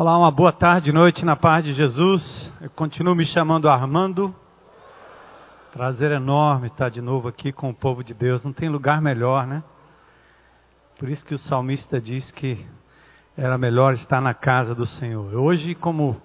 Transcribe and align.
Olá, 0.00 0.16
uma 0.16 0.30
boa 0.30 0.50
tarde, 0.50 0.94
noite 0.94 1.26
na 1.26 1.36
paz 1.36 1.62
de 1.62 1.74
Jesus. 1.74 2.50
Eu 2.58 2.70
continuo 2.70 3.14
me 3.14 3.26
chamando 3.26 3.68
Armando. 3.68 4.34
Prazer 5.74 6.10
enorme 6.10 6.68
estar 6.68 6.88
de 6.88 7.02
novo 7.02 7.28
aqui 7.28 7.52
com 7.52 7.68
o 7.68 7.74
povo 7.74 8.02
de 8.02 8.14
Deus. 8.14 8.42
Não 8.42 8.50
tem 8.50 8.70
lugar 8.70 9.02
melhor, 9.02 9.46
né? 9.46 9.62
Por 10.98 11.10
isso 11.10 11.22
que 11.26 11.34
o 11.34 11.38
salmista 11.38 12.00
diz 12.00 12.30
que 12.30 12.64
era 13.36 13.58
melhor 13.58 13.92
estar 13.92 14.22
na 14.22 14.32
casa 14.32 14.74
do 14.74 14.86
Senhor. 14.86 15.34
Hoje, 15.34 15.74
como 15.74 16.16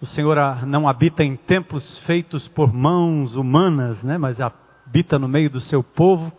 o 0.00 0.06
Senhor 0.06 0.66
não 0.66 0.88
habita 0.88 1.22
em 1.22 1.36
templos 1.36 2.00
feitos 2.06 2.48
por 2.48 2.72
mãos 2.72 3.36
humanas, 3.36 4.02
né? 4.02 4.18
Mas 4.18 4.40
habita 4.40 5.16
no 5.16 5.28
meio 5.28 5.48
do 5.48 5.60
seu 5.60 5.80
povo. 5.80 6.32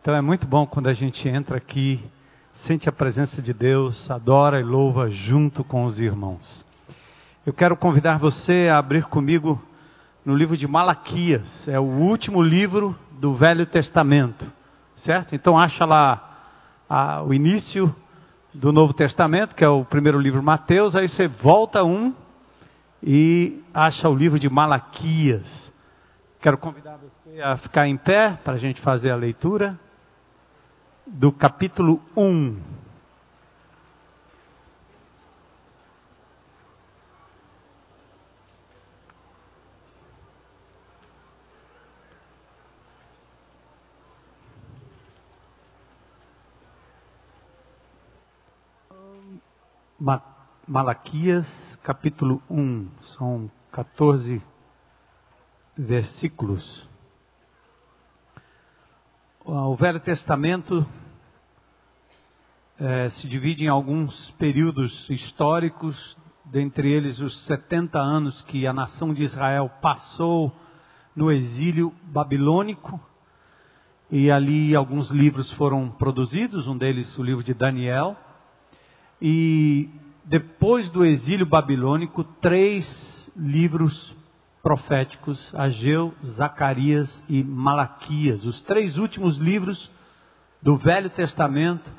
Então 0.00 0.14
é 0.14 0.20
muito 0.20 0.46
bom 0.46 0.64
quando 0.64 0.86
a 0.86 0.92
gente 0.92 1.28
entra 1.28 1.56
aqui 1.56 2.00
sente 2.66 2.88
a 2.88 2.92
presença 2.92 3.40
de 3.40 3.52
Deus, 3.52 4.10
adora 4.10 4.60
e 4.60 4.64
louva 4.64 5.08
junto 5.08 5.62
com 5.62 5.84
os 5.84 6.00
irmãos. 6.00 6.64
Eu 7.46 7.52
quero 7.52 7.76
convidar 7.76 8.18
você 8.18 8.68
a 8.70 8.78
abrir 8.78 9.04
comigo 9.04 9.60
no 10.24 10.34
livro 10.34 10.56
de 10.56 10.66
Malaquias, 10.66 11.46
é 11.68 11.78
o 11.78 11.84
último 11.84 12.42
livro 12.42 12.96
do 13.12 13.34
Velho 13.34 13.64
Testamento, 13.64 14.50
certo? 14.96 15.34
Então 15.34 15.58
acha 15.58 15.84
lá 15.84 16.38
a, 16.88 17.22
o 17.22 17.32
início 17.32 17.94
do 18.52 18.72
Novo 18.72 18.92
Testamento, 18.92 19.54
que 19.54 19.64
é 19.64 19.68
o 19.68 19.84
primeiro 19.84 20.18
livro 20.18 20.42
Mateus, 20.42 20.96
aí 20.96 21.08
você 21.08 21.28
volta 21.28 21.84
um 21.84 22.12
e 23.02 23.62
acha 23.72 24.08
o 24.08 24.14
livro 24.14 24.38
de 24.38 24.50
Malaquias. 24.50 25.72
Quero 26.40 26.58
convidar 26.58 26.98
você 26.98 27.40
a 27.40 27.56
ficar 27.56 27.86
em 27.86 27.96
pé 27.96 28.38
para 28.44 28.54
a 28.54 28.58
gente 28.58 28.80
fazer 28.80 29.10
a 29.10 29.16
leitura 29.16 29.78
do 31.10 31.32
capítulo 31.32 32.00
1. 32.16 32.78
Malaquias, 50.66 51.46
capítulo 51.82 52.42
1, 52.48 52.88
são 53.16 53.50
14 53.72 54.40
versículos. 55.76 56.87
O 59.50 59.74
Velho 59.76 59.98
Testamento 59.98 60.86
é, 62.78 63.08
se 63.08 63.26
divide 63.26 63.64
em 63.64 63.68
alguns 63.68 64.30
períodos 64.32 65.08
históricos, 65.08 66.18
dentre 66.44 66.92
eles 66.92 67.18
os 67.18 67.46
70 67.46 67.98
anos 67.98 68.42
que 68.42 68.66
a 68.66 68.74
nação 68.74 69.14
de 69.14 69.22
Israel 69.22 69.70
passou 69.80 70.54
no 71.16 71.32
exílio 71.32 71.94
babilônico, 72.12 73.00
e 74.10 74.30
ali 74.30 74.76
alguns 74.76 75.10
livros 75.10 75.50
foram 75.52 75.88
produzidos, 75.92 76.68
um 76.68 76.76
deles 76.76 77.18
o 77.18 77.22
livro 77.22 77.42
de 77.42 77.54
Daniel, 77.54 78.18
e 79.18 79.88
depois 80.26 80.90
do 80.90 81.06
exílio 81.06 81.46
babilônico, 81.46 82.22
três 82.42 82.84
livros 83.34 84.14
proféticos, 84.68 85.50
Ageu, 85.54 86.12
Zacarias 86.36 87.24
e 87.26 87.42
Malaquias. 87.42 88.44
Os 88.44 88.60
três 88.64 88.98
últimos 88.98 89.38
livros 89.38 89.90
do 90.60 90.76
Velho 90.76 91.08
Testamento 91.08 91.90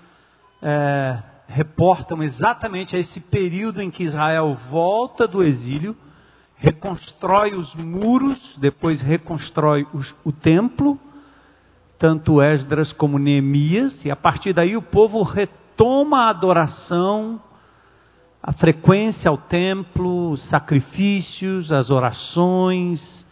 é, 0.62 1.18
reportam 1.48 2.22
exatamente 2.22 2.96
a 2.96 3.00
esse 3.00 3.20
período 3.22 3.82
em 3.82 3.90
que 3.90 4.04
Israel 4.04 4.56
volta 4.70 5.28
do 5.28 5.42
exílio, 5.42 5.98
reconstrói 6.58 7.56
os 7.56 7.74
muros, 7.74 8.38
depois 8.60 9.02
reconstrói 9.02 9.88
os, 9.92 10.14
o 10.24 10.32
templo, 10.32 11.00
tanto 11.98 12.40
Esdras 12.40 12.94
como 12.94 13.18
Neemias, 13.18 14.06
e 14.06 14.12
a 14.12 14.16
partir 14.16 14.54
daí 14.54 14.78
o 14.78 14.82
povo 14.84 15.24
retoma 15.24 16.26
a 16.26 16.30
adoração 16.30 17.42
a 18.42 18.54
frequência 18.54 19.30
ao 19.30 19.38
templo, 19.38 20.32
os 20.32 20.42
sacrifícios, 20.50 21.72
as 21.72 21.90
orações. 21.90 23.26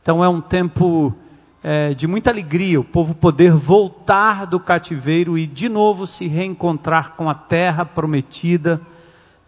Então 0.00 0.22
é 0.22 0.28
um 0.28 0.40
tempo 0.40 1.14
é, 1.62 1.94
de 1.94 2.06
muita 2.06 2.30
alegria, 2.30 2.80
o 2.80 2.84
povo 2.84 3.14
poder 3.14 3.52
voltar 3.52 4.46
do 4.46 4.60
cativeiro 4.60 5.36
e 5.36 5.46
de 5.46 5.68
novo 5.68 6.06
se 6.06 6.26
reencontrar 6.26 7.14
com 7.16 7.28
a 7.28 7.34
terra 7.34 7.84
prometida. 7.84 8.80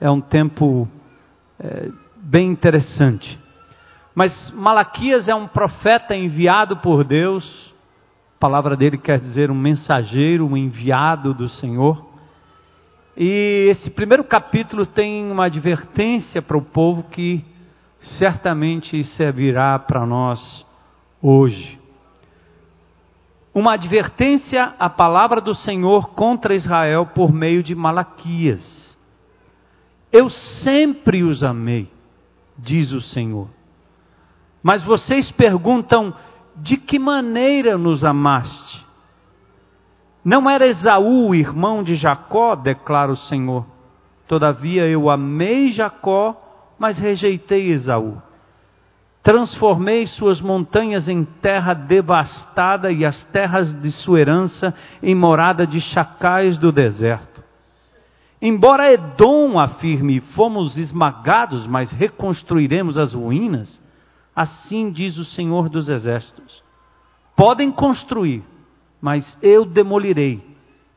É 0.00 0.10
um 0.10 0.20
tempo 0.20 0.88
é, 1.58 1.90
bem 2.16 2.50
interessante. 2.50 3.38
Mas 4.14 4.50
Malaquias 4.52 5.28
é 5.28 5.34
um 5.34 5.46
profeta 5.46 6.14
enviado 6.14 6.76
por 6.76 7.02
Deus, 7.02 7.74
a 8.36 8.40
palavra 8.40 8.76
dele 8.76 8.98
quer 8.98 9.18
dizer 9.18 9.50
um 9.50 9.54
mensageiro, 9.54 10.46
um 10.46 10.56
enviado 10.56 11.32
do 11.32 11.48
Senhor. 11.48 12.13
E 13.16 13.68
esse 13.70 13.90
primeiro 13.90 14.24
capítulo 14.24 14.84
tem 14.86 15.30
uma 15.30 15.44
advertência 15.44 16.42
para 16.42 16.56
o 16.56 16.62
povo 16.62 17.04
que 17.04 17.44
certamente 18.18 19.02
servirá 19.16 19.78
para 19.78 20.04
nós 20.04 20.66
hoje. 21.22 21.78
Uma 23.54 23.74
advertência 23.74 24.74
à 24.80 24.90
palavra 24.90 25.40
do 25.40 25.54
Senhor 25.54 26.10
contra 26.10 26.56
Israel 26.56 27.06
por 27.06 27.32
meio 27.32 27.62
de 27.62 27.72
Malaquias. 27.72 28.96
Eu 30.12 30.28
sempre 30.28 31.22
os 31.22 31.44
amei, 31.44 31.88
diz 32.58 32.90
o 32.90 33.00
Senhor. 33.00 33.48
Mas 34.60 34.82
vocês 34.82 35.30
perguntam: 35.30 36.12
de 36.56 36.76
que 36.76 36.98
maneira 36.98 37.78
nos 37.78 38.04
amaste? 38.04 38.83
Não 40.24 40.48
era 40.48 40.66
Esaú, 40.66 41.34
irmão 41.34 41.82
de 41.82 41.96
Jacó, 41.96 42.54
declara 42.54 43.12
o 43.12 43.16
Senhor. 43.16 43.66
Todavia 44.26 44.86
eu 44.86 45.10
amei 45.10 45.72
Jacó, 45.72 46.40
mas 46.78 46.98
rejeitei 46.98 47.70
Esaú. 47.70 48.22
Transformei 49.22 50.06
suas 50.06 50.40
montanhas 50.40 51.08
em 51.08 51.24
terra 51.24 51.72
devastada 51.74 52.92
e 52.92 53.04
as 53.04 53.22
terras 53.24 53.72
de 53.80 53.90
sua 53.90 54.20
herança 54.20 54.74
em 55.02 55.14
morada 55.14 55.66
de 55.66 55.80
chacais 55.80 56.58
do 56.58 56.70
deserto. 56.70 57.42
Embora 58.40 58.92
Edom 58.92 59.58
afirme, 59.58 60.20
fomos 60.20 60.76
esmagados, 60.76 61.66
mas 61.66 61.90
reconstruiremos 61.90 62.98
as 62.98 63.14
ruínas, 63.14 63.80
assim 64.36 64.90
diz 64.90 65.16
o 65.16 65.24
Senhor 65.24 65.70
dos 65.70 65.88
Exércitos. 65.88 66.62
Podem 67.34 67.72
construir, 67.72 68.44
mas 69.04 69.36
eu 69.42 69.66
demolirei. 69.66 70.42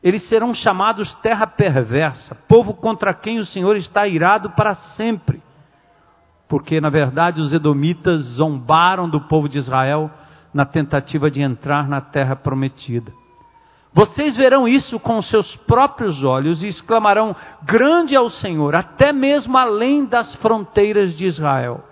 Eles 0.02 0.26
serão 0.30 0.54
chamados 0.54 1.14
terra 1.16 1.46
perversa, 1.46 2.34
povo 2.48 2.72
contra 2.72 3.12
quem 3.12 3.38
o 3.38 3.44
Senhor 3.44 3.76
está 3.76 4.08
irado 4.08 4.48
para 4.52 4.74
sempre. 4.96 5.42
Porque, 6.48 6.80
na 6.80 6.88
verdade, 6.88 7.38
os 7.38 7.52
edomitas 7.52 8.22
zombaram 8.36 9.10
do 9.10 9.20
povo 9.20 9.46
de 9.46 9.58
Israel 9.58 10.10
na 10.54 10.64
tentativa 10.64 11.30
de 11.30 11.42
entrar 11.42 11.86
na 11.86 12.00
terra 12.00 12.34
prometida. 12.34 13.12
Vocês 13.92 14.34
verão 14.38 14.66
isso 14.66 14.98
com 14.98 15.20
seus 15.20 15.54
próprios 15.66 16.24
olhos 16.24 16.62
e 16.62 16.68
exclamarão: 16.68 17.36
Grande 17.62 18.14
é 18.14 18.20
o 18.20 18.30
Senhor, 18.30 18.74
até 18.74 19.12
mesmo 19.12 19.58
além 19.58 20.06
das 20.06 20.34
fronteiras 20.36 21.14
de 21.14 21.26
Israel. 21.26 21.84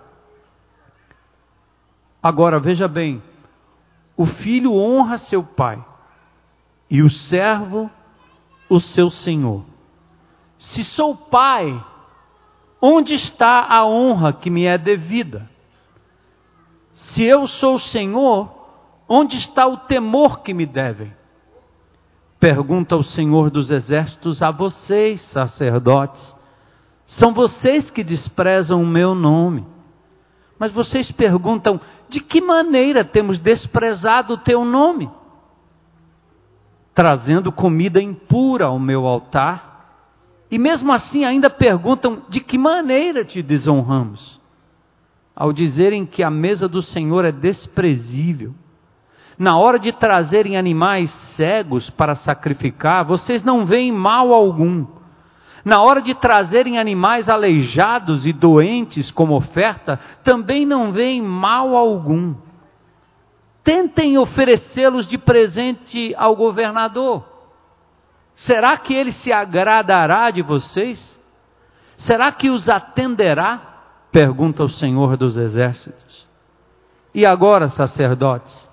Agora 2.23 2.59
veja 2.59 2.87
bem: 2.87 3.21
o 4.17 4.25
filho 4.25 4.73
honra 4.73 5.19
seu 5.19 5.43
pai 5.43 5.79
e 6.89 7.01
o 7.01 7.09
servo 7.09 7.89
o 8.69 8.79
seu 8.79 9.09
senhor. 9.09 9.63
Se 10.59 10.83
sou 10.83 11.15
pai, 11.15 11.83
onde 12.81 13.13
está 13.13 13.67
a 13.69 13.85
honra 13.85 14.33
que 14.33 14.49
me 14.49 14.65
é 14.65 14.77
devida? 14.77 15.49
Se 16.93 17.23
eu 17.23 17.47
sou 17.47 17.79
senhor, 17.79 18.51
onde 19.07 19.37
está 19.37 19.67
o 19.67 19.77
temor 19.77 20.41
que 20.41 20.53
me 20.53 20.65
devem? 20.65 21.13
Pergunta 22.39 22.95
o 22.95 23.03
Senhor 23.03 23.49
dos 23.49 23.71
Exércitos 23.71 24.41
a 24.43 24.51
vocês, 24.51 25.21
sacerdotes. 25.31 26.35
São 27.07 27.33
vocês 27.33 27.89
que 27.89 28.03
desprezam 28.03 28.81
o 28.81 28.85
meu 28.85 29.15
nome. 29.15 29.65
Mas 30.59 30.71
vocês 30.71 31.11
perguntam: 31.11 31.79
de 32.09 32.19
que 32.19 32.41
maneira 32.41 33.03
temos 33.03 33.39
desprezado 33.39 34.33
o 34.33 34.37
teu 34.37 34.63
nome? 34.63 35.09
Trazendo 36.97 37.51
comida 37.51 38.01
impura 38.01 38.65
ao 38.65 38.79
meu 38.79 39.05
altar, 39.05 39.85
e 40.49 40.57
mesmo 40.57 40.91
assim 40.91 41.25
ainda 41.25 41.47
perguntam: 41.47 42.23
de 42.27 42.39
que 42.39 42.57
maneira 42.57 43.23
te 43.23 43.43
desonramos? 43.43 44.41
Ao 45.35 45.53
dizerem 45.53 46.07
que 46.07 46.23
a 46.23 46.31
mesa 46.31 46.67
do 46.67 46.81
Senhor 46.81 47.23
é 47.23 47.31
desprezível. 47.31 48.55
Na 49.37 49.59
hora 49.59 49.77
de 49.77 49.91
trazerem 49.91 50.57
animais 50.57 51.13
cegos 51.35 51.87
para 51.91 52.15
sacrificar, 52.15 53.05
vocês 53.05 53.43
não 53.43 53.63
veem 53.67 53.91
mal 53.91 54.33
algum. 54.33 54.87
Na 55.63 55.79
hora 55.79 56.01
de 56.01 56.15
trazerem 56.15 56.79
animais 56.79 57.29
aleijados 57.29 58.25
e 58.25 58.33
doentes 58.33 59.11
como 59.11 59.35
oferta, 59.35 59.99
também 60.23 60.65
não 60.65 60.91
veem 60.91 61.21
mal 61.21 61.75
algum. 61.75 62.33
Tentem 63.67 64.17
oferecê-los 64.17 65.05
de 65.09 65.17
presente 65.17 66.15
ao 66.15 66.37
governador. 66.37 67.25
Será 68.33 68.77
que 68.77 68.93
ele 68.93 69.11
se 69.11 69.33
agradará 69.33 70.31
de 70.31 70.41
vocês? 70.41 70.97
Será 71.97 72.31
que 72.31 72.49
os 72.49 72.69
atenderá? 72.69 73.59
Pergunta 74.09 74.63
o 74.63 74.69
Senhor 74.69 75.17
dos 75.17 75.35
Exércitos. 75.35 76.25
E 77.13 77.25
agora, 77.25 77.67
sacerdotes, 77.67 78.69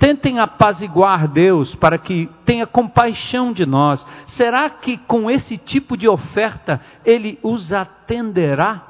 tentem 0.00 0.40
apaziguar 0.40 1.28
Deus 1.28 1.72
para 1.76 1.96
que 1.96 2.28
tenha 2.44 2.66
compaixão 2.66 3.52
de 3.52 3.64
nós. 3.64 4.04
Será 4.36 4.68
que 4.68 4.98
com 4.98 5.30
esse 5.30 5.56
tipo 5.56 5.96
de 5.96 6.08
oferta 6.08 6.80
ele 7.04 7.38
os 7.40 7.72
atenderá? 7.72 8.82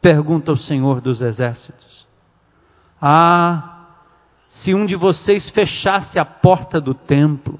Pergunta 0.00 0.52
o 0.52 0.56
Senhor 0.56 1.02
dos 1.02 1.20
Exércitos. 1.20 2.06
Ah, 2.98 3.73
se 4.62 4.74
um 4.74 4.86
de 4.86 4.96
vocês 4.96 5.50
fechasse 5.50 6.18
a 6.18 6.24
porta 6.24 6.80
do 6.80 6.94
templo, 6.94 7.58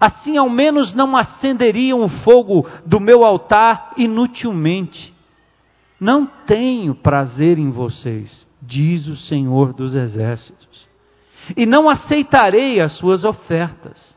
assim 0.00 0.36
ao 0.36 0.48
menos 0.48 0.94
não 0.94 1.16
acenderiam 1.16 2.02
o 2.02 2.08
fogo 2.08 2.66
do 2.84 3.00
meu 3.00 3.24
altar 3.24 3.92
inutilmente. 3.96 5.14
Não 5.98 6.26
tenho 6.46 6.94
prazer 6.94 7.58
em 7.58 7.70
vocês, 7.70 8.46
diz 8.62 9.06
o 9.08 9.16
Senhor 9.16 9.72
dos 9.72 9.94
Exércitos, 9.94 10.86
e 11.56 11.64
não 11.64 11.88
aceitarei 11.88 12.80
as 12.80 12.92
suas 12.98 13.24
ofertas, 13.24 14.16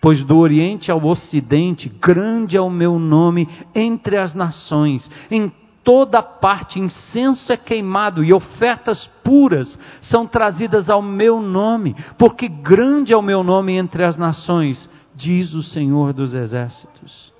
pois 0.00 0.24
do 0.24 0.36
Oriente 0.38 0.90
ao 0.90 1.04
Ocidente, 1.04 1.88
grande 1.88 2.56
é 2.56 2.60
o 2.60 2.70
meu 2.70 2.98
nome 2.98 3.48
entre 3.74 4.16
as 4.16 4.34
nações, 4.34 5.08
em 5.30 5.52
toda 5.84 6.22
parte 6.22 6.80
incenso 6.80 7.52
é 7.52 7.56
queimado 7.56 8.24
e 8.24 8.32
ofertas 8.32 9.06
puras 9.22 9.78
são 10.02 10.26
trazidas 10.26 10.88
ao 10.88 11.02
meu 11.02 11.40
nome, 11.40 11.94
porque 12.18 12.48
grande 12.48 13.12
é 13.12 13.16
o 13.16 13.22
meu 13.22 13.44
nome 13.44 13.74
entre 13.74 14.02
as 14.02 14.16
nações, 14.16 14.90
diz 15.14 15.52
o 15.52 15.62
Senhor 15.62 16.12
dos 16.12 16.34
Exércitos. 16.34 17.32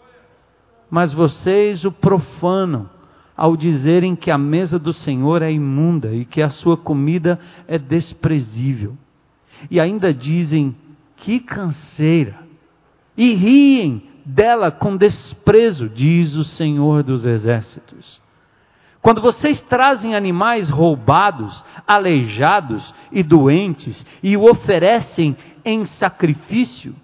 Mas 0.91 1.12
vocês 1.12 1.85
o 1.85 1.91
profanam 1.91 2.88
ao 3.37 3.56
dizerem 3.56 4.14
que 4.14 4.31
a 4.31 4.38
mesa 4.38 4.79
do 4.79 4.93
Senhor 4.93 5.43
é 5.43 5.50
imunda 5.50 6.12
e 6.14 6.25
que 6.25 6.40
a 6.40 6.50
sua 6.50 6.76
comida 6.76 7.40
é 7.67 7.79
desprezível. 7.79 8.97
E 9.70 9.81
ainda 9.81 10.12
dizem: 10.12 10.76
que 11.17 11.40
canseira! 11.40 12.38
E 13.17 13.32
riem 13.35 14.02
dela 14.25 14.70
com 14.70 14.97
desprezo, 14.97 15.88
diz 15.88 16.35
o 16.37 16.44
Senhor 16.44 17.02
dos 17.02 17.25
Exércitos. 17.25 18.24
Quando 19.04 19.20
vocês 19.20 19.60
trazem 19.60 20.14
animais 20.14 20.70
roubados, 20.70 21.62
aleijados 21.86 22.94
e 23.12 23.22
doentes 23.22 24.02
e 24.22 24.34
o 24.34 24.44
oferecem 24.50 25.36
em 25.62 25.84
sacrifício, 25.84 26.96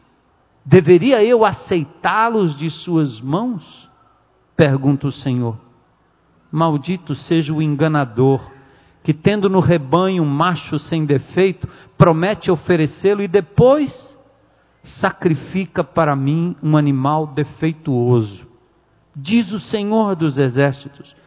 deveria 0.64 1.22
eu 1.22 1.44
aceitá-los 1.44 2.56
de 2.56 2.70
suas 2.70 3.20
mãos? 3.20 3.86
Pergunta 4.56 5.08
o 5.08 5.12
Senhor. 5.12 5.58
Maldito 6.50 7.14
seja 7.14 7.52
o 7.52 7.60
enganador, 7.60 8.50
que 9.04 9.12
tendo 9.12 9.50
no 9.50 9.60
rebanho 9.60 10.22
um 10.22 10.26
macho 10.26 10.78
sem 10.78 11.04
defeito, 11.04 11.68
promete 11.98 12.50
oferecê-lo 12.50 13.20
e 13.20 13.28
depois 13.28 13.92
sacrifica 15.02 15.84
para 15.84 16.16
mim 16.16 16.56
um 16.62 16.78
animal 16.78 17.26
defeituoso. 17.26 18.48
Diz 19.14 19.52
o 19.52 19.60
Senhor 19.60 20.16
dos 20.16 20.38
Exércitos: 20.38 21.19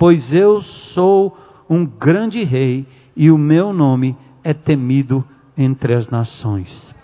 Pois 0.00 0.32
eu 0.32 0.62
sou 0.94 1.36
um 1.68 1.84
grande 1.84 2.42
rei 2.42 2.86
e 3.14 3.30
o 3.30 3.36
meu 3.36 3.70
nome 3.70 4.16
é 4.42 4.54
temido 4.54 5.22
entre 5.58 5.92
as 5.94 6.08
nações. 6.08 6.94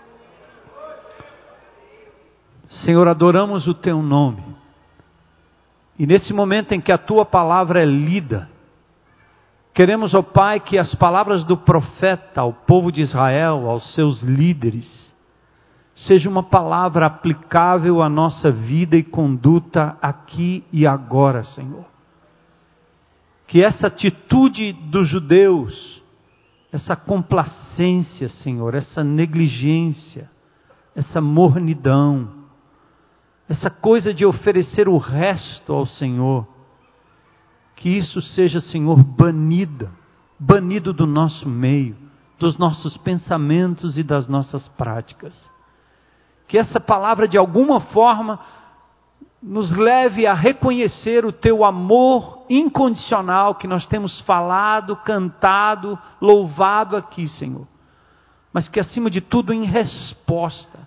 Senhor, 2.67 3.07
adoramos 3.07 3.67
o 3.67 3.75
teu 3.75 4.01
nome 4.01 4.43
e 5.99 6.07
nesse 6.07 6.33
momento 6.33 6.71
em 6.71 6.81
que 6.81 6.91
a 6.91 6.97
tua 6.97 7.23
palavra 7.23 7.83
é 7.83 7.85
lida, 7.85 8.49
queremos, 9.75 10.15
ó 10.15 10.23
Pai, 10.23 10.59
que 10.59 10.75
as 10.75 10.95
palavras 10.95 11.43
do 11.43 11.55
profeta 11.55 12.41
ao 12.41 12.51
povo 12.51 12.91
de 12.91 13.01
Israel, 13.01 13.69
aos 13.69 13.93
seus 13.93 14.23
líderes, 14.23 15.13
seja 15.95 16.27
uma 16.27 16.41
palavra 16.41 17.05
aplicável 17.05 18.01
à 18.01 18.09
nossa 18.09 18.51
vida 18.51 18.97
e 18.97 19.03
conduta 19.03 19.95
aqui 20.01 20.65
e 20.73 20.87
agora, 20.87 21.43
Senhor. 21.43 21.96
Que 23.47 23.63
essa 23.63 23.87
atitude 23.87 24.73
dos 24.73 25.07
judeus, 25.07 26.03
essa 26.71 26.95
complacência, 26.95 28.29
Senhor, 28.29 28.75
essa 28.75 29.03
negligência, 29.03 30.29
essa 30.93 31.21
mornidão, 31.21 32.29
essa 33.47 33.69
coisa 33.69 34.13
de 34.13 34.25
oferecer 34.25 34.89
o 34.89 34.97
resto 34.97 35.71
ao 35.71 35.85
Senhor, 35.85 36.45
que 37.75 37.89
isso 37.89 38.21
seja, 38.21 38.59
Senhor, 38.59 39.01
banida, 39.03 39.89
banido 40.37 40.91
do 40.91 41.07
nosso 41.07 41.47
meio, 41.47 41.95
dos 42.37 42.57
nossos 42.57 42.97
pensamentos 42.97 43.97
e 43.97 44.03
das 44.03 44.27
nossas 44.27 44.67
práticas. 44.69 45.49
Que 46.47 46.57
essa 46.57 46.79
palavra, 46.79 47.27
de 47.27 47.37
alguma 47.37 47.79
forma, 47.79 48.39
nos 49.41 49.71
leve 49.71 50.25
a 50.25 50.33
reconhecer 50.33 51.25
o 51.25 51.31
teu 51.31 51.63
amor 51.63 52.45
incondicional 52.49 53.55
que 53.55 53.67
nós 53.67 53.85
temos 53.85 54.19
falado, 54.21 54.95
cantado, 54.97 55.97
louvado 56.19 56.95
aqui, 56.95 57.27
Senhor. 57.27 57.67
Mas 58.51 58.67
que, 58.67 58.79
acima 58.79 59.09
de 59.09 59.21
tudo, 59.21 59.53
em 59.53 59.63
resposta, 59.63 60.79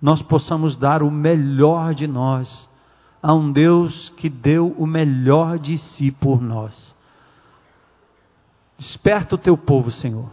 nós 0.00 0.22
possamos 0.22 0.76
dar 0.76 1.02
o 1.02 1.10
melhor 1.10 1.94
de 1.94 2.06
nós 2.06 2.68
a 3.22 3.34
um 3.34 3.52
Deus 3.52 4.08
que 4.16 4.30
deu 4.30 4.74
o 4.78 4.86
melhor 4.86 5.58
de 5.58 5.76
si 5.76 6.10
por 6.10 6.40
nós. 6.40 6.96
Desperta 8.78 9.34
o 9.34 9.38
teu 9.38 9.58
povo, 9.58 9.90
Senhor, 9.90 10.30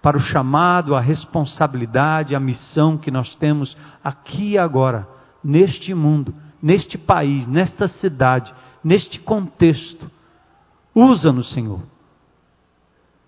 para 0.00 0.16
o 0.16 0.20
chamado, 0.20 0.94
a 0.94 1.00
responsabilidade, 1.00 2.34
a 2.34 2.40
missão 2.40 2.96
que 2.96 3.10
nós 3.10 3.36
temos 3.36 3.76
aqui 4.02 4.56
agora, 4.56 5.06
neste 5.44 5.92
mundo, 5.92 6.34
neste 6.62 6.98
país, 6.98 7.46
nesta 7.46 7.88
cidade, 7.88 8.52
neste 8.82 9.18
contexto. 9.20 10.10
Usa-nos, 10.94 11.52
Senhor, 11.52 11.80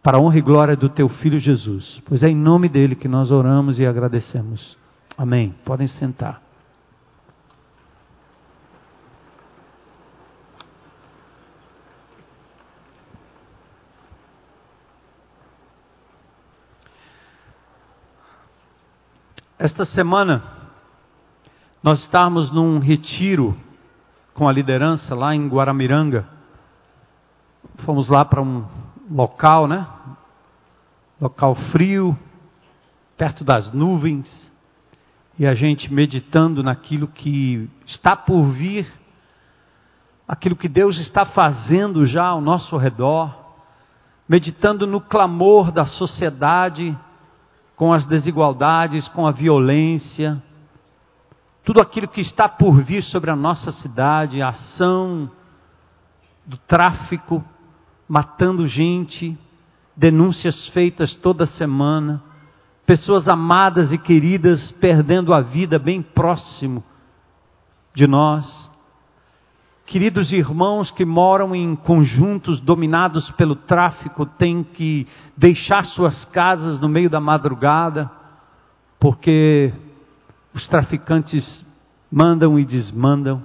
para 0.02 0.18
a 0.18 0.20
honra 0.20 0.38
e 0.38 0.42
glória 0.42 0.76
do 0.76 0.88
teu 0.88 1.08
filho 1.08 1.38
Jesus, 1.38 2.02
pois 2.06 2.22
é 2.22 2.28
em 2.28 2.36
nome 2.36 2.68
dele 2.68 2.96
que 2.96 3.08
nós 3.08 3.30
oramos 3.30 3.78
e 3.78 3.86
agradecemos. 3.86 4.76
Amém. 5.16 5.54
Podem 5.64 5.86
sentar. 5.86 6.42
Esta 19.62 19.84
semana, 19.84 20.42
nós 21.82 22.00
estávamos 22.02 22.52
num 22.52 22.78
retiro 22.78 23.58
com 24.34 24.48
a 24.48 24.52
liderança 24.52 25.16
lá 25.16 25.34
em 25.34 25.48
Guaramiranga. 25.48 26.28
Fomos 27.78 28.08
lá 28.08 28.24
para 28.24 28.40
um 28.40 28.64
local, 29.10 29.66
né? 29.66 29.84
Local 31.20 31.56
frio, 31.72 32.16
perto 33.16 33.42
das 33.42 33.72
nuvens 33.72 34.52
e 35.36 35.44
a 35.44 35.54
gente 35.54 35.92
meditando 35.92 36.62
naquilo 36.62 37.08
que 37.08 37.68
está 37.84 38.14
por 38.14 38.44
vir, 38.50 38.86
aquilo 40.28 40.54
que 40.54 40.68
Deus 40.68 40.98
está 41.00 41.26
fazendo 41.26 42.06
já 42.06 42.26
ao 42.26 42.40
nosso 42.40 42.76
redor, 42.76 43.34
meditando 44.28 44.86
no 44.86 45.00
clamor 45.00 45.72
da 45.72 45.84
sociedade, 45.84 46.96
com 47.74 47.92
as 47.92 48.06
desigualdades, 48.06 49.08
com 49.08 49.26
a 49.26 49.32
violência, 49.32 50.40
tudo 51.64 51.80
aquilo 51.80 52.08
que 52.08 52.20
está 52.20 52.48
por 52.48 52.82
vir 52.82 53.02
sobre 53.02 53.30
a 53.30 53.36
nossa 53.36 53.72
cidade, 53.72 54.42
a 54.42 54.48
ação 54.48 55.30
do 56.44 56.56
tráfico, 56.56 57.44
matando 58.08 58.66
gente, 58.66 59.38
denúncias 59.96 60.68
feitas 60.68 61.14
toda 61.16 61.46
semana 61.46 62.22
pessoas 62.86 63.28
amadas 63.28 63.92
e 63.92 63.98
queridas 63.98 64.72
perdendo 64.72 65.32
a 65.32 65.40
vida 65.40 65.78
bem 65.78 66.02
próximo 66.02 66.82
de 67.94 68.06
nós. 68.06 68.70
Queridos 69.86 70.32
irmãos 70.32 70.90
que 70.90 71.04
moram 71.04 71.54
em 71.54 71.74
conjuntos 71.76 72.60
dominados 72.60 73.30
pelo 73.32 73.54
tráfico 73.54 74.24
têm 74.24 74.62
que 74.62 75.06
deixar 75.36 75.84
suas 75.86 76.24
casas 76.26 76.80
no 76.80 76.88
meio 76.88 77.10
da 77.10 77.20
madrugada, 77.20 78.10
porque 78.98 79.72
os 80.54 80.66
traficantes 80.68 81.64
mandam 82.10 82.58
e 82.58 82.64
desmandam. 82.64 83.42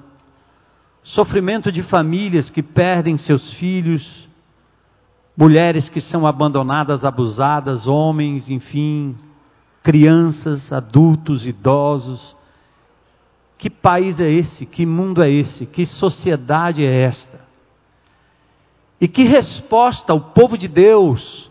sofrimento 1.04 1.72
de 1.72 1.84
famílias 1.84 2.50
que 2.50 2.62
perdem 2.62 3.18
seus 3.18 3.54
filhos, 3.54 4.28
mulheres 5.38 5.88
que 5.88 6.02
são 6.02 6.28
abandonadas, 6.28 7.06
abusadas, 7.06 7.88
homens, 7.88 8.50
enfim, 8.50 9.16
crianças, 9.84 10.70
adultos, 10.74 11.46
idosos. 11.46 12.36
Que 13.58 13.70
país 13.70 14.20
é 14.20 14.30
esse? 14.30 14.66
Que 14.66 14.86
mundo 14.86 15.24
é 15.24 15.32
esse? 15.32 15.66
Que 15.66 15.86
sociedade 15.86 16.84
é 16.84 17.04
esta? 17.04 17.40
E 19.00 19.08
que 19.08 19.24
resposta 19.24 20.14
o 20.14 20.20
povo 20.20 20.58
de 20.58 20.68
Deus, 20.68 21.50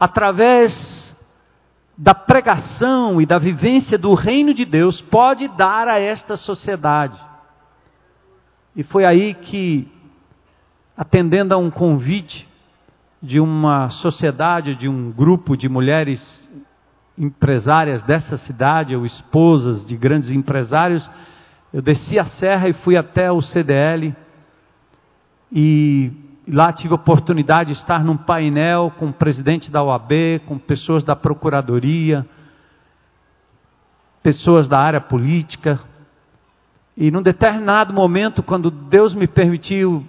através 0.00 1.03
da 1.96 2.14
pregação 2.14 3.20
e 3.20 3.26
da 3.26 3.38
vivência 3.38 3.96
do 3.96 4.14
reino 4.14 4.52
de 4.52 4.64
Deus, 4.64 5.00
pode 5.00 5.46
dar 5.48 5.86
a 5.88 5.98
esta 5.98 6.36
sociedade? 6.36 7.18
E 8.74 8.82
foi 8.82 9.04
aí 9.04 9.34
que, 9.34 9.88
atendendo 10.96 11.54
a 11.54 11.56
um 11.56 11.70
convite 11.70 12.48
de 13.22 13.38
uma 13.38 13.88
sociedade, 13.90 14.74
de 14.74 14.88
um 14.88 15.10
grupo 15.12 15.56
de 15.56 15.68
mulheres 15.68 16.20
empresárias 17.16 18.02
dessa 18.02 18.36
cidade, 18.38 18.96
ou 18.96 19.06
esposas 19.06 19.86
de 19.86 19.96
grandes 19.96 20.30
empresários, 20.30 21.08
eu 21.72 21.80
desci 21.80 22.18
a 22.18 22.24
serra 22.24 22.68
e 22.68 22.72
fui 22.72 22.96
até 22.96 23.30
o 23.30 23.40
CDL 23.40 24.14
e 25.52 26.12
lá 26.48 26.72
tive 26.72 26.92
a 26.92 26.96
oportunidade 26.96 27.72
de 27.72 27.78
estar 27.78 28.04
num 28.04 28.16
painel 28.16 28.92
com 28.98 29.08
o 29.08 29.12
presidente 29.12 29.70
da 29.70 29.82
OAB, 29.82 30.40
com 30.46 30.58
pessoas 30.58 31.02
da 31.02 31.16
procuradoria, 31.16 32.26
pessoas 34.22 34.68
da 34.68 34.78
área 34.78 35.00
política. 35.00 35.80
E 36.96 37.10
num 37.10 37.22
determinado 37.22 37.92
momento, 37.92 38.42
quando 38.42 38.70
Deus 38.70 39.14
me 39.14 39.26
permitiu 39.26 40.04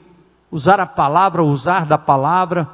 usar 0.51 0.79
a 0.79 0.85
palavra, 0.85 1.43
usar 1.43 1.85
da 1.85 1.97
palavra, 1.97 2.67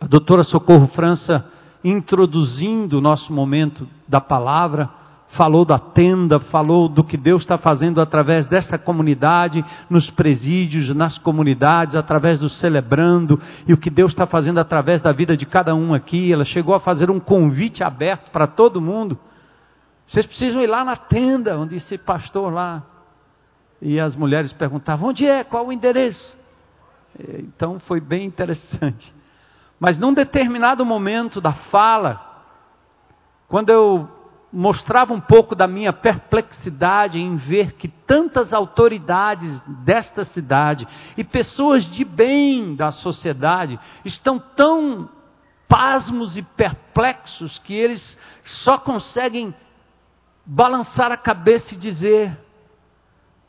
a 0.00 0.06
doutora 0.06 0.42
Socorro 0.42 0.88
França 0.88 1.50
introduzindo 1.82 2.98
o 2.98 3.00
nosso 3.00 3.32
momento 3.32 3.86
da 4.08 4.20
palavra, 4.20 4.88
falou 5.36 5.64
da 5.64 5.78
tenda, 5.78 6.40
falou 6.40 6.88
do 6.88 7.04
que 7.04 7.16
Deus 7.16 7.42
está 7.42 7.58
fazendo 7.58 8.00
através 8.00 8.46
dessa 8.46 8.78
comunidade, 8.78 9.64
nos 9.88 10.10
presídios, 10.10 10.94
nas 10.94 11.18
comunidades, 11.18 11.94
através 11.94 12.40
do 12.40 12.48
celebrando, 12.48 13.40
e 13.66 13.72
o 13.72 13.76
que 13.76 13.90
Deus 13.90 14.12
está 14.12 14.26
fazendo 14.26 14.58
através 14.58 15.00
da 15.00 15.12
vida 15.12 15.36
de 15.36 15.46
cada 15.46 15.74
um 15.74 15.94
aqui. 15.94 16.32
Ela 16.32 16.44
chegou 16.44 16.74
a 16.74 16.80
fazer 16.80 17.10
um 17.10 17.20
convite 17.20 17.82
aberto 17.82 18.30
para 18.30 18.46
todo 18.46 18.80
mundo. 18.80 19.18
Vocês 20.06 20.26
precisam 20.26 20.60
ir 20.60 20.66
lá 20.66 20.84
na 20.84 20.96
tenda, 20.96 21.58
onde 21.58 21.76
esse 21.76 21.96
pastor 21.98 22.52
lá. 22.52 22.82
E 23.80 23.98
as 23.98 24.14
mulheres 24.16 24.52
perguntavam: 24.52 25.10
onde 25.10 25.26
é? 25.26 25.44
Qual 25.44 25.66
o 25.66 25.72
endereço? 25.72 26.36
Então 27.38 27.78
foi 27.80 28.00
bem 28.00 28.26
interessante. 28.26 29.12
Mas 29.78 29.98
num 29.98 30.12
determinado 30.12 30.84
momento 30.84 31.40
da 31.40 31.52
fala, 31.52 32.20
quando 33.48 33.70
eu 33.70 34.08
mostrava 34.54 35.12
um 35.12 35.20
pouco 35.20 35.56
da 35.56 35.66
minha 35.66 35.92
perplexidade 35.92 37.20
em 37.20 37.34
ver 37.34 37.72
que 37.72 37.88
tantas 37.88 38.52
autoridades 38.52 39.60
desta 39.84 40.24
cidade 40.26 40.86
e 41.16 41.24
pessoas 41.24 41.84
de 41.86 42.04
bem 42.04 42.76
da 42.76 42.92
sociedade 42.92 43.78
estão 44.04 44.38
tão 44.38 45.10
pasmos 45.66 46.36
e 46.36 46.42
perplexos 46.42 47.58
que 47.58 47.74
eles 47.74 48.16
só 48.62 48.78
conseguem 48.78 49.52
balançar 50.46 51.10
a 51.10 51.16
cabeça 51.16 51.74
e 51.74 51.78
dizer: 51.78 52.38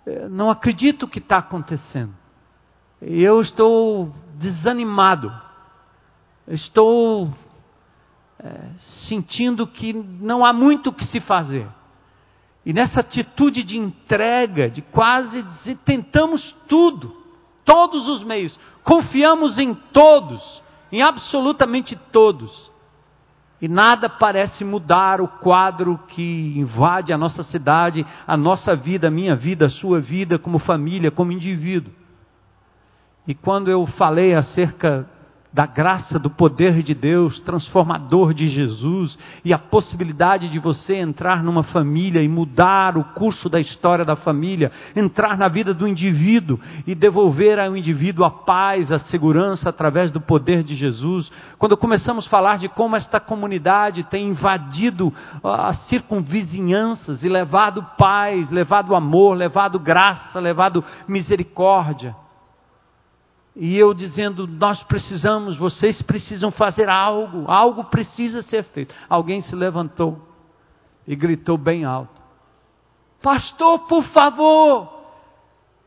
é, 0.07 0.27
Não 0.27 0.50
acredito 0.50 1.03
o 1.03 1.07
que 1.07 1.19
está 1.19 1.38
acontecendo. 1.38 2.13
Eu 3.00 3.41
estou 3.41 4.12
desanimado 4.33 5.31
estou 6.47 7.33
é, 8.45 8.69
sentindo 9.07 9.65
que 9.65 9.91
não 9.91 10.45
há 10.45 10.53
muito 10.53 10.91
o 10.91 10.93
que 10.93 11.03
se 11.05 11.19
fazer. 11.19 11.67
E 12.63 12.71
nessa 12.71 12.99
atitude 12.99 13.63
de 13.63 13.75
entrega, 13.75 14.69
de 14.69 14.83
quase 14.83 15.41
dizer, 15.41 15.77
tentamos 15.83 16.55
tudo, 16.67 17.11
todos 17.63 18.07
os 18.07 18.23
meios, 18.23 18.57
confiamos 18.83 19.57
em 19.57 19.73
todos, 19.73 20.61
em 20.91 21.01
absolutamente 21.01 21.95
todos. 22.11 22.71
E 23.59 23.67
nada 23.67 24.07
parece 24.07 24.63
mudar 24.63 25.21
o 25.21 25.27
quadro 25.27 25.99
que 26.09 26.53
invade 26.55 27.11
a 27.11 27.17
nossa 27.17 27.43
cidade, 27.43 28.05
a 28.27 28.37
nossa 28.37 28.75
vida, 28.75 29.07
a 29.07 29.11
minha 29.11 29.35
vida, 29.35 29.65
a 29.65 29.71
sua 29.71 29.99
vida, 29.99 30.37
como 30.37 30.59
família, 30.59 31.09
como 31.09 31.31
indivíduo. 31.31 31.91
E 33.27 33.33
quando 33.33 33.71
eu 33.71 33.87
falei 33.87 34.35
acerca 34.35 35.09
da 35.55 35.65
graça, 35.65 36.19
do 36.19 36.29
poder 36.29 36.83
de 36.83 36.93
Deus, 36.93 37.39
transformador 37.39 38.33
de 38.33 38.50
Jesus, 38.50 39.17
e 39.43 39.53
a 39.53 39.57
possibilidade 39.57 40.50
de 40.50 40.59
você 40.59 40.95
entrar 40.95 41.41
numa 41.41 41.63
família 41.63 42.21
e 42.21 42.27
mudar 42.27 42.97
o 42.97 43.05
curso 43.13 43.47
da 43.47 43.57
história 43.57 44.03
da 44.03 44.17
família, 44.17 44.69
entrar 44.93 45.38
na 45.38 45.47
vida 45.47 45.74
do 45.74 45.88
indivíduo 45.88 46.59
e 46.85 46.93
devolver 46.93 47.57
ao 47.57 47.77
indivíduo 47.77 48.25
a 48.25 48.31
paz, 48.31 48.91
a 48.91 49.00
segurança 49.00 49.69
através 49.69 50.12
do 50.12 50.19
poder 50.19 50.62
de 50.62 50.75
Jesus. 50.75 51.31
Quando 51.57 51.77
começamos 51.77 52.27
a 52.27 52.29
falar 52.29 52.57
de 52.57 52.67
como 52.67 52.97
esta 52.97 53.21
comunidade 53.21 54.03
tem 54.03 54.27
invadido 54.27 55.13
as 55.41 55.79
circunvizinhanças 55.88 57.24
e 57.24 57.29
levado 57.29 57.81
paz, 57.97 58.50
levado 58.50 58.93
amor, 58.93 59.38
levado 59.38 59.79
graça, 59.79 60.38
levado 60.38 60.83
misericórdia. 61.07 62.13
E 63.55 63.77
eu 63.77 63.93
dizendo: 63.93 64.45
Nós 64.45 64.83
precisamos, 64.83 65.57
vocês 65.57 66.01
precisam 66.01 66.51
fazer 66.51 66.89
algo, 66.89 67.50
algo 67.50 67.85
precisa 67.85 68.41
ser 68.43 68.63
feito. 68.65 68.93
Alguém 69.07 69.41
se 69.41 69.55
levantou 69.55 70.21
e 71.07 71.15
gritou 71.15 71.57
bem 71.57 71.85
alto: 71.85 72.21
Pastor, 73.21 73.88
por 73.88 74.03
favor, 74.05 74.93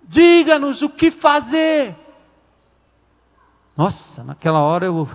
diga-nos 0.05 0.81
o 0.81 0.89
que 0.89 1.11
fazer. 1.11 1.95
Nossa, 3.77 4.25
naquela 4.25 4.61
hora 4.61 4.87
eu, 4.87 5.09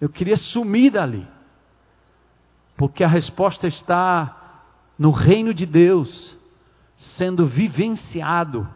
eu 0.00 0.08
queria 0.08 0.36
sumir 0.36 0.90
dali, 0.90 1.28
porque 2.76 3.04
a 3.04 3.08
resposta 3.08 3.68
está 3.68 4.62
no 4.98 5.10
reino 5.10 5.52
de 5.52 5.66
Deus 5.66 6.36
sendo 6.96 7.46
vivenciado 7.46 8.66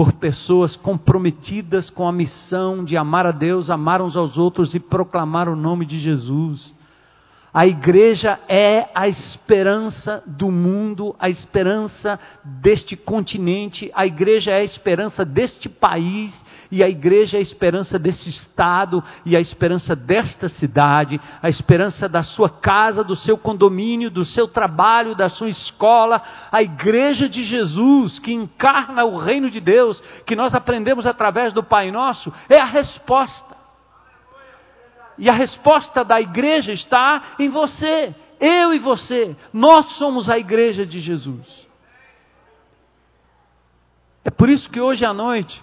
por 0.00 0.14
pessoas 0.14 0.76
comprometidas 0.76 1.90
com 1.90 2.08
a 2.08 2.12
missão 2.12 2.82
de 2.82 2.96
amar 2.96 3.26
a 3.26 3.32
Deus, 3.32 3.68
amar 3.68 4.00
uns 4.00 4.16
aos 4.16 4.38
outros 4.38 4.74
e 4.74 4.80
proclamar 4.80 5.46
o 5.46 5.54
nome 5.54 5.84
de 5.84 5.98
Jesus. 5.98 6.74
A 7.52 7.66
igreja 7.66 8.38
é 8.48 8.88
a 8.94 9.08
esperança 9.08 10.22
do 10.24 10.52
mundo, 10.52 11.16
a 11.18 11.28
esperança 11.28 12.18
deste 12.44 12.96
continente, 12.96 13.90
a 13.92 14.06
igreja 14.06 14.52
é 14.52 14.60
a 14.60 14.64
esperança 14.64 15.24
deste 15.24 15.68
país, 15.68 16.32
e 16.70 16.84
a 16.84 16.88
igreja 16.88 17.36
é 17.36 17.40
a 17.40 17.42
esperança 17.42 17.98
desse 17.98 18.28
estado, 18.28 19.02
e 19.26 19.36
a 19.36 19.40
esperança 19.40 19.96
desta 19.96 20.48
cidade, 20.48 21.20
a 21.42 21.48
esperança 21.48 22.08
da 22.08 22.22
sua 22.22 22.48
casa, 22.48 23.02
do 23.02 23.16
seu 23.16 23.36
condomínio, 23.36 24.12
do 24.12 24.24
seu 24.24 24.46
trabalho, 24.46 25.16
da 25.16 25.28
sua 25.28 25.48
escola. 25.48 26.22
A 26.52 26.62
igreja 26.62 27.28
de 27.28 27.42
Jesus, 27.42 28.20
que 28.20 28.32
encarna 28.32 29.04
o 29.04 29.18
reino 29.18 29.50
de 29.50 29.60
Deus, 29.60 30.00
que 30.24 30.36
nós 30.36 30.54
aprendemos 30.54 31.04
através 31.04 31.52
do 31.52 31.64
Pai 31.64 31.90
Nosso, 31.90 32.32
é 32.48 32.60
a 32.60 32.66
resposta. 32.66 33.59
E 35.20 35.28
a 35.28 35.34
resposta 35.34 36.02
da 36.02 36.18
igreja 36.18 36.72
está 36.72 37.34
em 37.38 37.50
você, 37.50 38.14
eu 38.40 38.72
e 38.72 38.78
você. 38.78 39.36
Nós 39.52 39.98
somos 39.98 40.30
a 40.30 40.38
igreja 40.38 40.86
de 40.86 40.98
Jesus. 40.98 41.46
É 44.24 44.30
por 44.30 44.48
isso 44.48 44.70
que 44.70 44.80
hoje 44.80 45.04
à 45.04 45.12
noite, 45.12 45.62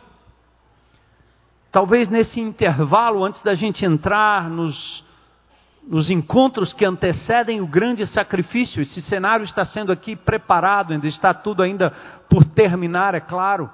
talvez 1.71 2.07
nesse 2.07 2.39
intervalo, 2.39 3.23
antes 3.23 3.41
da 3.41 3.55
gente 3.55 3.83
entrar 3.83 4.47
nos, 4.47 5.03
nos 5.87 6.11
encontros 6.11 6.71
que 6.71 6.85
antecedem 6.85 7.59
o 7.59 7.65
grande 7.65 8.05
sacrifício, 8.05 8.79
esse 8.79 9.01
cenário 9.01 9.43
está 9.43 9.65
sendo 9.65 9.91
aqui 9.91 10.15
preparado, 10.15 10.93
ainda 10.93 11.07
está 11.07 11.33
tudo 11.33 11.63
ainda 11.63 11.89
por 12.29 12.45
terminar, 12.45 13.15
é 13.15 13.19
claro. 13.19 13.71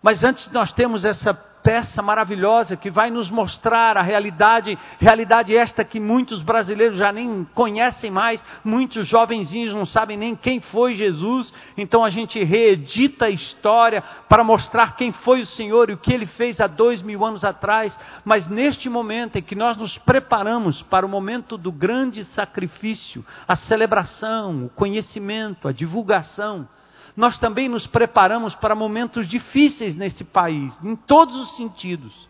Mas 0.00 0.22
antes 0.22 0.48
nós 0.52 0.72
temos 0.72 1.04
essa 1.04 1.34
peça 1.66 2.00
maravilhosa 2.00 2.76
que 2.76 2.92
vai 2.92 3.10
nos 3.10 3.28
mostrar 3.28 3.96
a 3.96 4.02
realidade, 4.02 4.78
realidade 5.00 5.52
esta 5.52 5.84
que 5.84 5.98
muitos 5.98 6.40
brasileiros 6.40 6.96
já 6.96 7.10
nem 7.10 7.42
conhecem 7.52 8.08
mais, 8.08 8.40
muitos 8.64 9.08
jovenzinhos 9.08 9.74
não 9.74 9.84
sabem 9.84 10.16
nem 10.16 10.36
quem 10.36 10.60
foi 10.60 10.94
Jesus, 10.94 11.52
então 11.76 12.04
a 12.04 12.08
gente 12.08 12.40
reedita 12.44 13.24
a 13.24 13.30
história 13.30 14.00
para 14.28 14.44
mostrar 14.44 14.94
quem 14.94 15.10
foi 15.10 15.40
o 15.40 15.46
Senhor 15.46 15.90
e 15.90 15.94
o 15.94 15.98
que 15.98 16.12
ele 16.12 16.26
fez 16.26 16.60
há 16.60 16.68
dois 16.68 17.02
mil 17.02 17.24
anos 17.24 17.42
atrás, 17.42 17.98
mas 18.24 18.46
neste 18.46 18.88
momento 18.88 19.34
em 19.34 19.42
que 19.42 19.56
nós 19.56 19.76
nos 19.76 19.98
preparamos 19.98 20.82
para 20.82 21.04
o 21.04 21.08
momento 21.08 21.58
do 21.58 21.72
grande 21.72 22.24
sacrifício, 22.26 23.26
a 23.48 23.56
celebração, 23.56 24.66
o 24.66 24.68
conhecimento, 24.68 25.66
a 25.66 25.72
divulgação, 25.72 26.68
nós 27.16 27.38
também 27.38 27.68
nos 27.68 27.86
preparamos 27.86 28.54
para 28.54 28.74
momentos 28.74 29.26
difíceis 29.26 29.96
nesse 29.96 30.22
país, 30.22 30.76
em 30.82 30.94
todos 30.94 31.34
os 31.36 31.56
sentidos 31.56 32.28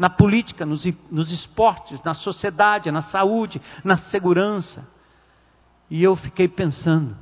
na 0.00 0.08
política, 0.08 0.64
nos, 0.64 0.82
nos 1.10 1.30
esportes, 1.30 2.02
na 2.02 2.14
sociedade, 2.14 2.90
na 2.90 3.02
saúde, 3.02 3.60
na 3.84 3.98
segurança. 3.98 4.88
E 5.90 6.02
eu 6.02 6.16
fiquei 6.16 6.48
pensando, 6.48 7.14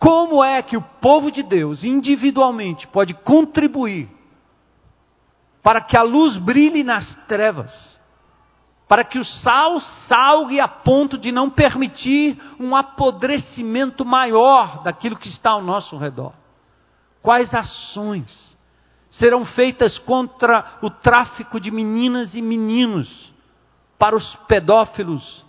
como 0.00 0.42
é 0.42 0.60
que 0.60 0.76
o 0.76 0.82
povo 0.82 1.30
de 1.30 1.44
Deus, 1.44 1.84
individualmente, 1.84 2.88
pode 2.88 3.14
contribuir 3.14 4.08
para 5.62 5.80
que 5.80 5.96
a 5.96 6.02
luz 6.02 6.36
brilhe 6.38 6.82
nas 6.82 7.14
trevas? 7.28 7.97
Para 8.88 9.04
que 9.04 9.18
o 9.18 9.24
sal 9.24 9.80
salgue 10.08 10.58
a 10.58 10.66
ponto 10.66 11.18
de 11.18 11.30
não 11.30 11.50
permitir 11.50 12.40
um 12.58 12.74
apodrecimento 12.74 14.04
maior 14.04 14.82
daquilo 14.82 15.16
que 15.16 15.28
está 15.28 15.50
ao 15.50 15.62
nosso 15.62 15.96
redor. 15.98 16.32
Quais 17.22 17.52
ações 17.52 18.56
serão 19.10 19.44
feitas 19.44 19.98
contra 19.98 20.78
o 20.80 20.88
tráfico 20.88 21.60
de 21.60 21.70
meninas 21.70 22.34
e 22.34 22.42
meninos, 22.42 23.32
para 23.98 24.16
os 24.16 24.36
pedófilos, 24.46 25.44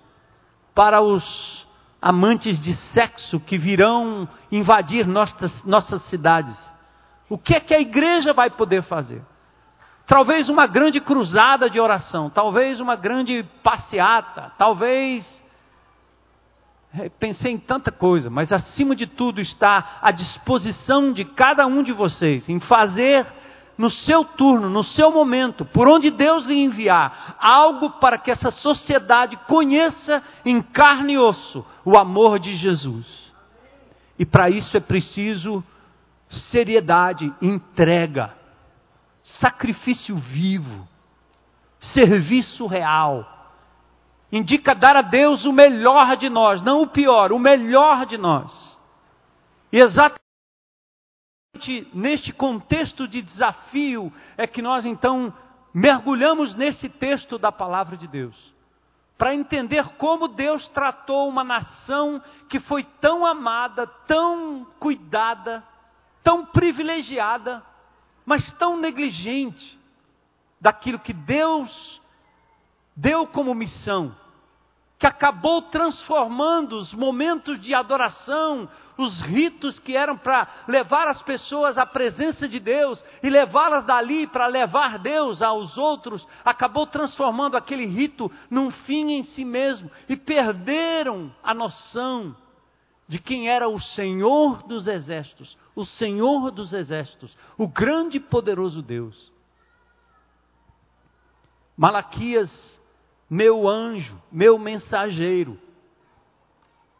para 0.74 1.02
os 1.02 1.68
amantes 2.02 2.60
de 2.60 2.76
sexo 2.94 3.40
que 3.40 3.58
virão 3.58 4.28
invadir 4.52 5.06
nossas, 5.06 5.64
nossas 5.64 6.02
cidades. 6.04 6.58
O 7.30 7.38
que 7.38 7.54
é 7.54 7.60
que 7.60 7.74
a 7.74 7.80
igreja 7.80 8.34
vai 8.34 8.50
poder 8.50 8.82
fazer? 8.84 9.22
Talvez 10.10 10.50
uma 10.50 10.66
grande 10.66 11.00
cruzada 11.00 11.70
de 11.70 11.80
oração, 11.80 12.32
talvez 12.32 12.80
uma 12.80 12.96
grande 12.96 13.46
passeata, 13.62 14.52
talvez. 14.58 15.24
É, 16.92 17.08
pensei 17.10 17.52
em 17.52 17.60
tanta 17.60 17.92
coisa, 17.92 18.28
mas 18.28 18.52
acima 18.52 18.96
de 18.96 19.06
tudo 19.06 19.40
está 19.40 20.00
à 20.02 20.10
disposição 20.10 21.14
de 21.14 21.24
cada 21.24 21.68
um 21.68 21.84
de 21.84 21.94
vocês 21.94 22.50
em 22.50 22.60
fazer 22.60 23.28
no 23.78 23.92
seu 23.92 24.26
turno, 24.26 24.68
no 24.68 24.84
seu 24.84 25.12
momento, 25.12 25.64
por 25.64 25.88
onde 25.88 26.10
Deus 26.10 26.44
lhe 26.48 26.58
enviar, 26.60 27.38
algo 27.40 27.92
para 28.00 28.18
que 28.18 28.32
essa 28.32 28.50
sociedade 28.50 29.38
conheça 29.48 30.24
em 30.44 30.60
carne 30.60 31.14
e 31.14 31.18
osso 31.20 31.64
o 31.86 31.96
amor 31.96 32.40
de 32.40 32.56
Jesus. 32.56 33.06
E 34.18 34.26
para 34.26 34.50
isso 34.50 34.76
é 34.76 34.80
preciso 34.80 35.64
seriedade, 36.28 37.32
entrega, 37.40 38.39
sacrifício 39.38 40.16
vivo, 40.16 40.88
serviço 41.80 42.66
real. 42.66 43.38
Indica 44.32 44.76
dar 44.76 44.96
a 44.96 45.02
Deus 45.02 45.46
o 45.46 45.54
melhor 45.54 46.16
de 46.18 46.30
nós, 46.30 46.62
não 46.62 46.82
o 46.82 46.88
pior, 46.88 47.32
o 47.32 47.40
melhor 47.40 48.06
de 48.06 48.18
nós. 48.18 48.80
E 49.72 49.78
exatamente 49.78 50.20
neste 51.94 52.32
contexto 52.32 53.08
de 53.08 53.22
desafio 53.22 54.12
é 54.38 54.48
que 54.48 54.62
nós 54.62 54.86
então 54.86 55.34
mergulhamos 55.74 56.56
nesse 56.56 56.90
texto 56.90 57.38
da 57.38 57.52
palavra 57.52 57.98
de 57.98 58.08
Deus, 58.08 58.36
para 59.18 59.36
entender 59.36 59.84
como 59.98 60.28
Deus 60.28 60.68
tratou 60.70 61.28
uma 61.28 61.44
nação 61.44 62.22
que 62.48 62.60
foi 62.60 62.84
tão 63.02 63.26
amada, 63.26 63.86
tão 64.08 64.66
cuidada, 64.80 65.64
tão 66.24 66.46
privilegiada, 66.46 67.64
mas 68.30 68.52
tão 68.60 68.78
negligente 68.78 69.80
daquilo 70.62 71.00
que 71.00 71.14
Deus 71.14 72.00
deu 72.96 73.26
como 73.26 73.56
missão 73.56 74.16
que 75.00 75.08
acabou 75.08 75.64
transformando 75.64 76.74
os 76.74 76.94
momentos 76.94 77.60
de 77.60 77.74
adoração, 77.74 78.70
os 78.98 79.20
ritos 79.22 79.80
que 79.80 79.96
eram 79.96 80.16
para 80.16 80.46
levar 80.68 81.08
as 81.08 81.22
pessoas 81.24 81.76
à 81.78 81.88
presença 81.88 82.48
de 82.48 82.60
Deus 82.60 83.04
e 83.24 83.30
levá-las 83.32 83.84
dali 83.84 84.28
para 84.28 84.46
levar 84.46 85.00
Deus 85.00 85.42
aos 85.42 85.76
outros, 85.76 86.28
acabou 86.46 86.86
transformando 86.86 87.58
aquele 87.58 87.88
rito 87.88 88.30
num 88.48 88.70
fim 88.70 89.14
em 89.14 89.24
si 89.24 89.44
mesmo 89.44 89.90
e 90.08 90.16
perderam 90.16 91.34
a 91.42 91.52
noção 91.52 92.36
de 93.10 93.20
quem 93.20 93.50
era 93.50 93.68
o 93.68 93.82
Senhor 93.82 94.64
dos 94.64 94.88
exércitos, 94.88 95.58
o 95.76 95.84
Senhor 95.84 96.52
dos 96.52 96.72
exércitos, 96.72 97.36
o 97.58 97.68
grande 97.68 98.18
e 98.18 98.22
poderoso 98.22 98.82
Deus. 98.82 99.30
Malaquias 101.76 102.80
meu 103.30 103.68
anjo, 103.68 104.20
meu 104.32 104.58
mensageiro. 104.58 105.60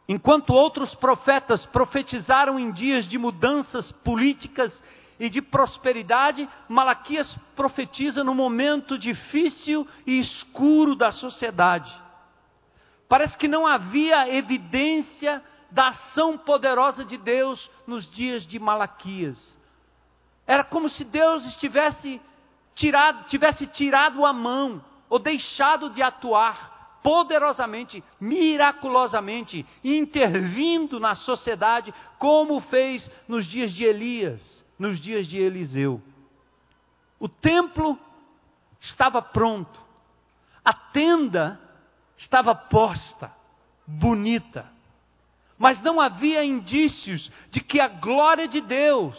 Enquanto 0.08 0.52
outros 0.52 0.94
profetas 0.94 1.66
profetizaram 1.66 2.58
em 2.58 2.70
dias 2.70 3.06
de 3.06 3.18
mudanças 3.18 3.90
políticas 3.92 4.72
e 5.18 5.28
de 5.28 5.42
prosperidade, 5.42 6.48
Malaquias 6.68 7.36
profetiza 7.56 8.22
no 8.22 8.34
momento 8.34 8.96
difícil 8.96 9.86
e 10.06 10.18
escuro 10.20 10.94
da 10.94 11.12
sociedade. 11.12 11.92
Parece 13.08 13.36
que 13.36 13.48
não 13.48 13.66
havia 13.66 14.32
evidência 14.34 15.42
da 15.70 15.88
ação 15.88 16.36
poderosa 16.36 17.04
de 17.04 17.16
Deus 17.16 17.70
nos 17.86 18.10
dias 18.10 18.46
de 18.46 18.58
Malaquias. 18.58 19.58
Era 20.46 20.64
como 20.64 20.88
se 20.88 21.04
Deus 21.04 21.44
estivesse 21.46 22.20
tirado, 22.74 23.24
tivesse 23.28 23.66
tirado 23.66 24.24
a 24.24 24.32
mão 24.32 24.84
ou 25.08 25.18
deixado 25.18 25.90
de 25.90 26.02
atuar 26.02 26.98
poderosamente, 27.02 28.02
miraculosamente, 28.20 29.66
intervindo 29.82 31.00
na 31.00 31.14
sociedade, 31.14 31.94
como 32.18 32.60
fez 32.60 33.10
nos 33.26 33.46
dias 33.46 33.72
de 33.72 33.84
Elias, 33.84 34.64
nos 34.78 35.00
dias 35.00 35.26
de 35.26 35.38
Eliseu. 35.38 36.02
O 37.18 37.28
templo 37.28 37.98
estava 38.80 39.22
pronto, 39.22 39.80
a 40.64 40.72
tenda 40.72 41.60
estava 42.16 42.54
posta, 42.54 43.32
bonita, 43.86 44.66
mas 45.60 45.78
não 45.82 46.00
havia 46.00 46.42
indícios 46.42 47.30
de 47.50 47.60
que 47.60 47.78
a 47.78 47.86
glória 47.86 48.48
de 48.48 48.62
Deus 48.62 49.14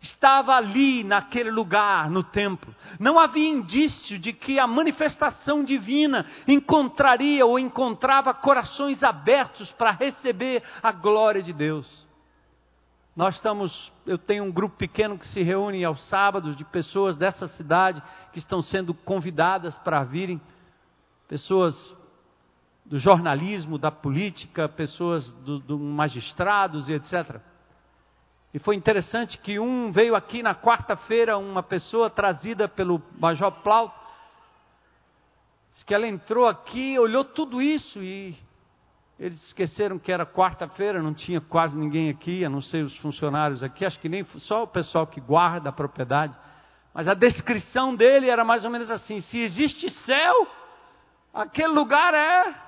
estava 0.00 0.52
ali, 0.56 1.04
naquele 1.04 1.48
lugar, 1.48 2.10
no 2.10 2.24
templo. 2.24 2.74
Não 2.98 3.16
havia 3.20 3.48
indício 3.48 4.18
de 4.18 4.32
que 4.32 4.58
a 4.58 4.66
manifestação 4.66 5.62
divina 5.62 6.26
encontraria 6.48 7.46
ou 7.46 7.56
encontrava 7.56 8.34
corações 8.34 9.04
abertos 9.04 9.70
para 9.72 9.92
receber 9.92 10.64
a 10.82 10.90
glória 10.90 11.40
de 11.40 11.52
Deus. 11.52 11.86
Nós 13.14 13.36
estamos, 13.36 13.92
eu 14.04 14.18
tenho 14.18 14.42
um 14.42 14.50
grupo 14.50 14.76
pequeno 14.76 15.16
que 15.16 15.26
se 15.28 15.42
reúne 15.44 15.84
aos 15.84 16.02
sábados 16.08 16.56
de 16.56 16.64
pessoas 16.64 17.16
dessa 17.16 17.46
cidade 17.46 18.02
que 18.32 18.40
estão 18.40 18.60
sendo 18.60 18.92
convidadas 18.92 19.78
para 19.78 20.02
virem, 20.02 20.40
pessoas 21.28 21.76
do 22.88 22.98
jornalismo, 22.98 23.78
da 23.78 23.90
política, 23.90 24.68
pessoas 24.68 25.30
do, 25.44 25.58
do 25.58 25.78
magistrados 25.78 26.88
e 26.88 26.94
etc. 26.94 27.38
E 28.52 28.58
foi 28.58 28.76
interessante 28.76 29.36
que 29.38 29.58
um 29.58 29.92
veio 29.92 30.14
aqui 30.14 30.42
na 30.42 30.54
quarta-feira, 30.54 31.36
uma 31.36 31.62
pessoa 31.62 32.08
trazida 32.08 32.66
pelo 32.66 33.02
Major 33.18 33.52
Plaut, 33.62 33.94
disse 35.70 35.84
que 35.84 35.92
ela 35.92 36.08
entrou 36.08 36.46
aqui, 36.46 36.98
olhou 36.98 37.24
tudo 37.24 37.60
isso 37.60 38.02
e 38.02 38.34
eles 39.18 39.42
esqueceram 39.44 39.98
que 39.98 40.10
era 40.10 40.24
quarta-feira, 40.24 41.02
não 41.02 41.12
tinha 41.12 41.42
quase 41.42 41.76
ninguém 41.76 42.08
aqui, 42.08 42.42
a 42.42 42.48
não 42.48 42.62
ser 42.62 42.84
os 42.84 42.96
funcionários 42.98 43.62
aqui, 43.62 43.84
acho 43.84 44.00
que 44.00 44.08
nem 44.08 44.24
só 44.38 44.62
o 44.62 44.66
pessoal 44.66 45.06
que 45.06 45.20
guarda 45.20 45.68
a 45.68 45.72
propriedade. 45.72 46.34
Mas 46.94 47.06
a 47.06 47.12
descrição 47.12 47.94
dele 47.94 48.30
era 48.30 48.44
mais 48.44 48.64
ou 48.64 48.70
menos 48.70 48.90
assim: 48.90 49.20
se 49.20 49.38
existe 49.38 49.90
céu, 49.90 50.48
aquele 51.34 51.68
lugar 51.68 52.14
é 52.14 52.67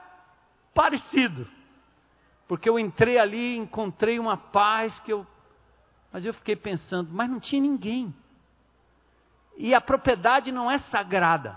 parecido. 0.75 1.47
Porque 2.49 2.69
eu 2.69 2.79
entrei 2.79 3.19
ali, 3.19 3.57
encontrei 3.57 4.19
uma 4.19 4.37
paz 4.37 4.99
que 5.01 5.13
eu 5.13 5.27
mas 6.13 6.27
eu 6.27 6.35
fiquei 6.35 6.57
pensando, 6.57 7.11
mas 7.13 7.31
não 7.31 7.39
tinha 7.39 7.63
ninguém. 7.63 8.13
E 9.57 9.75
a 9.75 9.81
propriedade 9.81 10.51
não 10.51 10.71
é 10.71 10.79
sagrada. 10.79 11.57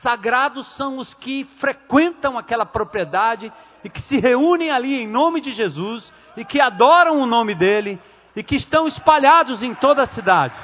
Sagrados 0.00 0.66
são 0.76 0.98
os 0.98 1.12
que 1.14 1.44
frequentam 1.60 2.38
aquela 2.38 2.64
propriedade 2.64 3.52
e 3.84 3.90
que 3.90 4.00
se 4.02 4.18
reúnem 4.18 4.70
ali 4.70 5.02
em 5.02 5.06
nome 5.06 5.40
de 5.40 5.52
Jesus 5.52 6.10
e 6.36 6.44
que 6.44 6.60
adoram 6.60 7.20
o 7.20 7.26
nome 7.26 7.54
dele 7.54 8.00
e 8.34 8.42
que 8.42 8.56
estão 8.56 8.88
espalhados 8.88 9.62
em 9.62 9.74
toda 9.74 10.04
a 10.04 10.08
cidade. 10.08 10.58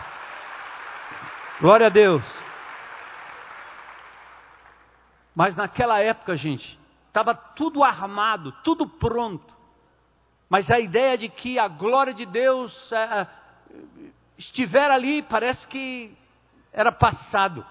Glória 1.61 1.88
a 1.88 1.90
Deus. 1.90 2.22
Mas 5.34 5.54
naquela 5.54 6.00
época, 6.00 6.37
gente, 6.37 6.78
estava 7.09 7.35
tudo 7.35 7.83
armado, 7.83 8.53
tudo 8.62 8.87
pronto. 8.87 9.53
Mas 10.49 10.71
a 10.71 10.79
ideia 10.79 11.18
de 11.18 11.29
que 11.29 11.59
a 11.59 11.68
glória 11.68 12.14
de 12.14 12.25
Deus 12.25 12.92
é, 12.92 13.27
estiver 14.38 14.90
ali 14.90 15.23
parece 15.23 15.66
que 15.66 16.16
era 16.73 16.92
passado. 16.92 17.64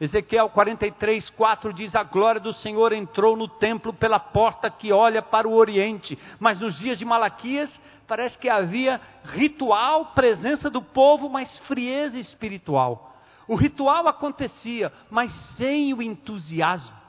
Ezequiel 0.00 0.48
43, 0.48 1.30
4 1.30 1.72
diz: 1.72 1.94
A 1.94 2.02
glória 2.02 2.40
do 2.40 2.52
Senhor 2.52 2.92
entrou 2.92 3.36
no 3.36 3.46
templo 3.46 3.92
pela 3.92 4.18
porta 4.18 4.70
que 4.70 4.92
olha 4.92 5.22
para 5.22 5.46
o 5.46 5.54
oriente. 5.54 6.18
Mas 6.40 6.60
nos 6.60 6.78
dias 6.78 6.98
de 6.98 7.04
Malaquias, 7.04 7.80
parece 8.06 8.36
que 8.38 8.48
havia 8.48 9.00
ritual, 9.24 10.06
presença 10.06 10.68
do 10.68 10.82
povo, 10.82 11.28
mas 11.28 11.58
frieza 11.60 12.18
espiritual. 12.18 13.14
O 13.46 13.54
ritual 13.54 14.08
acontecia, 14.08 14.92
mas 15.10 15.32
sem 15.56 15.92
o 15.92 16.02
entusiasmo. 16.02 17.03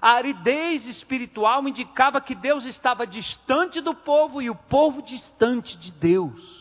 A 0.00 0.10
aridez 0.12 0.86
espiritual 0.86 1.66
indicava 1.66 2.20
que 2.20 2.34
Deus 2.34 2.64
estava 2.64 3.06
distante 3.06 3.80
do 3.80 3.94
povo 3.94 4.40
e 4.42 4.50
o 4.50 4.54
povo 4.54 5.02
distante 5.02 5.76
de 5.78 5.90
Deus. 5.90 6.60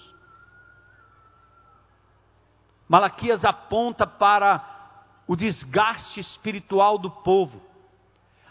Malaquias 2.87 3.45
aponta 3.45 4.07
para 4.07 4.65
o 5.27 5.35
desgaste 5.35 6.19
espiritual 6.19 6.97
do 6.97 7.11
povo. 7.11 7.61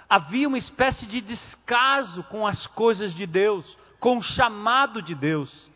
Havia 0.08 0.46
uma 0.46 0.58
espécie 0.58 1.06
de 1.06 1.20
descaso 1.20 2.22
com 2.24 2.46
as 2.46 2.66
coisas 2.68 3.12
de 3.14 3.26
Deus, 3.26 3.66
com 3.98 4.18
o 4.18 4.22
chamado 4.22 5.02
de 5.02 5.14
Deus. 5.14 5.68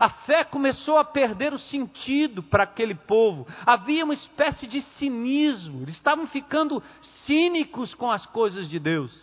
A 0.00 0.08
fé 0.08 0.42
começou 0.44 0.96
a 0.96 1.04
perder 1.04 1.52
o 1.52 1.58
sentido 1.58 2.42
para 2.42 2.62
aquele 2.62 2.94
povo. 2.94 3.46
Havia 3.66 4.02
uma 4.02 4.14
espécie 4.14 4.66
de 4.66 4.80
cinismo. 4.96 5.82
Eles 5.82 5.94
estavam 5.94 6.26
ficando 6.26 6.82
cínicos 7.26 7.94
com 7.94 8.10
as 8.10 8.24
coisas 8.24 8.66
de 8.66 8.78
Deus. 8.78 9.14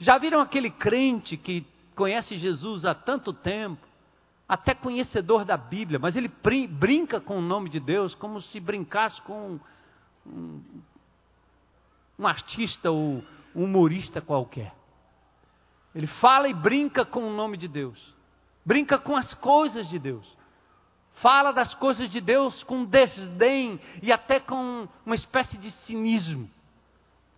Já 0.00 0.16
viram 0.16 0.40
aquele 0.40 0.70
crente 0.70 1.36
que 1.36 1.66
conhece 1.94 2.38
Jesus 2.38 2.86
há 2.86 2.94
tanto 2.94 3.34
tempo, 3.34 3.86
até 4.48 4.74
conhecedor 4.74 5.44
da 5.44 5.58
Bíblia, 5.58 5.98
mas 5.98 6.16
ele 6.16 6.30
brinca 6.68 7.20
com 7.20 7.36
o 7.36 7.42
nome 7.42 7.68
de 7.68 7.78
Deus 7.78 8.14
como 8.14 8.40
se 8.40 8.58
brincasse 8.60 9.20
com 9.20 9.60
um, 10.26 10.62
um 12.18 12.26
artista 12.26 12.90
ou 12.90 13.22
um 13.54 13.64
humorista 13.64 14.22
qualquer. 14.22 14.74
Ele 15.94 16.06
fala 16.06 16.48
e 16.48 16.54
brinca 16.54 17.04
com 17.04 17.28
o 17.28 17.32
nome 17.34 17.58
de 17.58 17.68
Deus, 17.68 17.98
brinca 18.64 18.98
com 18.98 19.16
as 19.16 19.32
coisas 19.34 19.88
de 19.88 19.98
Deus, 19.98 20.26
fala 21.16 21.52
das 21.52 21.74
coisas 21.74 22.08
de 22.10 22.20
Deus 22.20 22.62
com 22.64 22.84
desdém 22.84 23.80
e 24.02 24.12
até 24.12 24.40
com 24.40 24.88
uma 25.04 25.14
espécie 25.14 25.56
de 25.58 25.70
cinismo. 25.86 26.50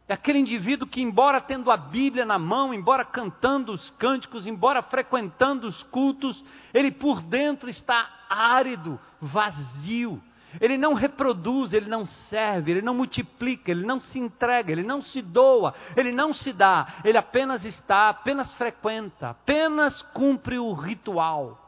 É 0.06 0.12
aquele 0.12 0.38
indivíduo 0.38 0.86
que, 0.86 1.00
embora 1.00 1.40
tendo 1.40 1.70
a 1.70 1.78
Bíblia 1.78 2.26
na 2.26 2.38
mão, 2.38 2.74
embora 2.74 3.06
cantando 3.06 3.72
os 3.72 3.88
cânticos, 3.92 4.46
embora 4.46 4.82
frequentando 4.82 5.66
os 5.66 5.82
cultos, 5.84 6.44
ele 6.74 6.90
por 6.90 7.22
dentro 7.22 7.70
está 7.70 8.10
árido, 8.28 9.00
vazio, 9.18 10.22
ele 10.60 10.76
não 10.76 10.94
reproduz, 10.94 11.72
ele 11.72 11.88
não 11.88 12.06
serve, 12.06 12.70
ele 12.70 12.82
não 12.82 12.94
multiplica, 12.94 13.70
ele 13.70 13.84
não 13.84 14.00
se 14.00 14.18
entrega, 14.18 14.70
ele 14.70 14.82
não 14.82 15.02
se 15.02 15.20
doa, 15.20 15.74
ele 15.96 16.12
não 16.12 16.32
se 16.32 16.52
dá, 16.52 16.86
ele 17.04 17.18
apenas 17.18 17.64
está, 17.64 18.08
apenas 18.08 18.52
frequenta, 18.54 19.30
apenas 19.30 20.00
cumpre 20.12 20.58
o 20.58 20.72
ritual. 20.72 21.60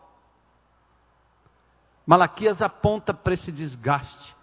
Malaquias 2.06 2.62
aponta 2.62 3.12
para 3.12 3.34
esse 3.34 3.50
desgaste. 3.50 4.36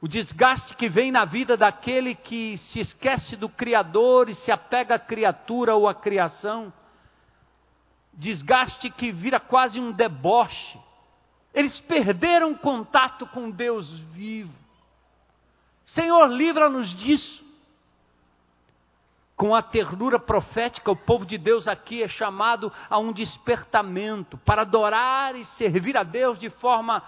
O 0.00 0.08
desgaste 0.08 0.74
que 0.74 0.88
vem 0.88 1.12
na 1.12 1.24
vida 1.24 1.56
daquele 1.56 2.16
que 2.16 2.58
se 2.58 2.80
esquece 2.80 3.36
do 3.36 3.48
Criador 3.48 4.28
e 4.28 4.34
se 4.34 4.50
apega 4.50 4.96
à 4.96 4.98
criatura 4.98 5.76
ou 5.76 5.88
à 5.88 5.94
criação. 5.94 6.72
Desgaste 8.12 8.90
que 8.90 9.12
vira 9.12 9.38
quase 9.38 9.78
um 9.78 9.92
deboche 9.92 10.78
eles 11.54 11.78
perderam 11.80 12.54
contato 12.54 13.26
com 13.26 13.50
Deus 13.50 13.88
vivo. 14.12 14.52
Senhor, 15.86 16.26
livra-nos 16.26 16.88
disso. 16.96 17.42
Com 19.36 19.54
a 19.54 19.62
ternura 19.62 20.18
profética, 20.18 20.90
o 20.90 20.96
povo 20.96 21.26
de 21.26 21.36
Deus 21.36 21.66
aqui 21.66 22.02
é 22.02 22.08
chamado 22.08 22.72
a 22.88 22.98
um 22.98 23.12
despertamento 23.12 24.38
para 24.38 24.62
adorar 24.62 25.34
e 25.34 25.44
servir 25.56 25.96
a 25.96 26.02
Deus 26.02 26.38
de 26.38 26.48
forma 26.48 27.02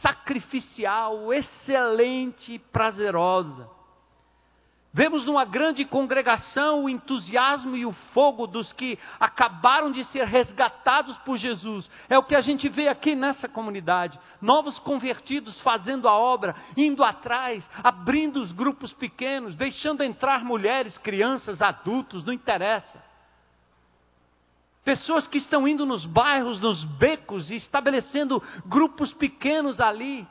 sacrificial, 0.00 1.32
excelente 1.32 2.54
e 2.54 2.58
prazerosa. 2.58 3.68
Vemos 4.94 5.24
numa 5.24 5.46
grande 5.46 5.86
congregação 5.86 6.84
o 6.84 6.88
entusiasmo 6.88 7.74
e 7.74 7.86
o 7.86 7.92
fogo 8.12 8.46
dos 8.46 8.74
que 8.74 8.98
acabaram 9.18 9.90
de 9.90 10.04
ser 10.04 10.26
resgatados 10.26 11.16
por 11.18 11.38
Jesus. 11.38 11.90
É 12.10 12.18
o 12.18 12.22
que 12.22 12.34
a 12.34 12.42
gente 12.42 12.68
vê 12.68 12.88
aqui 12.88 13.14
nessa 13.14 13.48
comunidade. 13.48 14.20
Novos 14.38 14.78
convertidos 14.80 15.58
fazendo 15.62 16.06
a 16.06 16.12
obra, 16.12 16.54
indo 16.76 17.02
atrás, 17.02 17.66
abrindo 17.82 18.42
os 18.42 18.52
grupos 18.52 18.92
pequenos, 18.92 19.54
deixando 19.54 20.02
entrar 20.02 20.44
mulheres, 20.44 20.98
crianças, 20.98 21.62
adultos, 21.62 22.22
não 22.22 22.32
interessa. 22.32 23.02
Pessoas 24.84 25.26
que 25.26 25.38
estão 25.38 25.66
indo 25.66 25.86
nos 25.86 26.04
bairros, 26.04 26.60
nos 26.60 26.84
becos 26.84 27.50
e 27.50 27.56
estabelecendo 27.56 28.42
grupos 28.66 29.14
pequenos 29.14 29.80
ali 29.80 30.28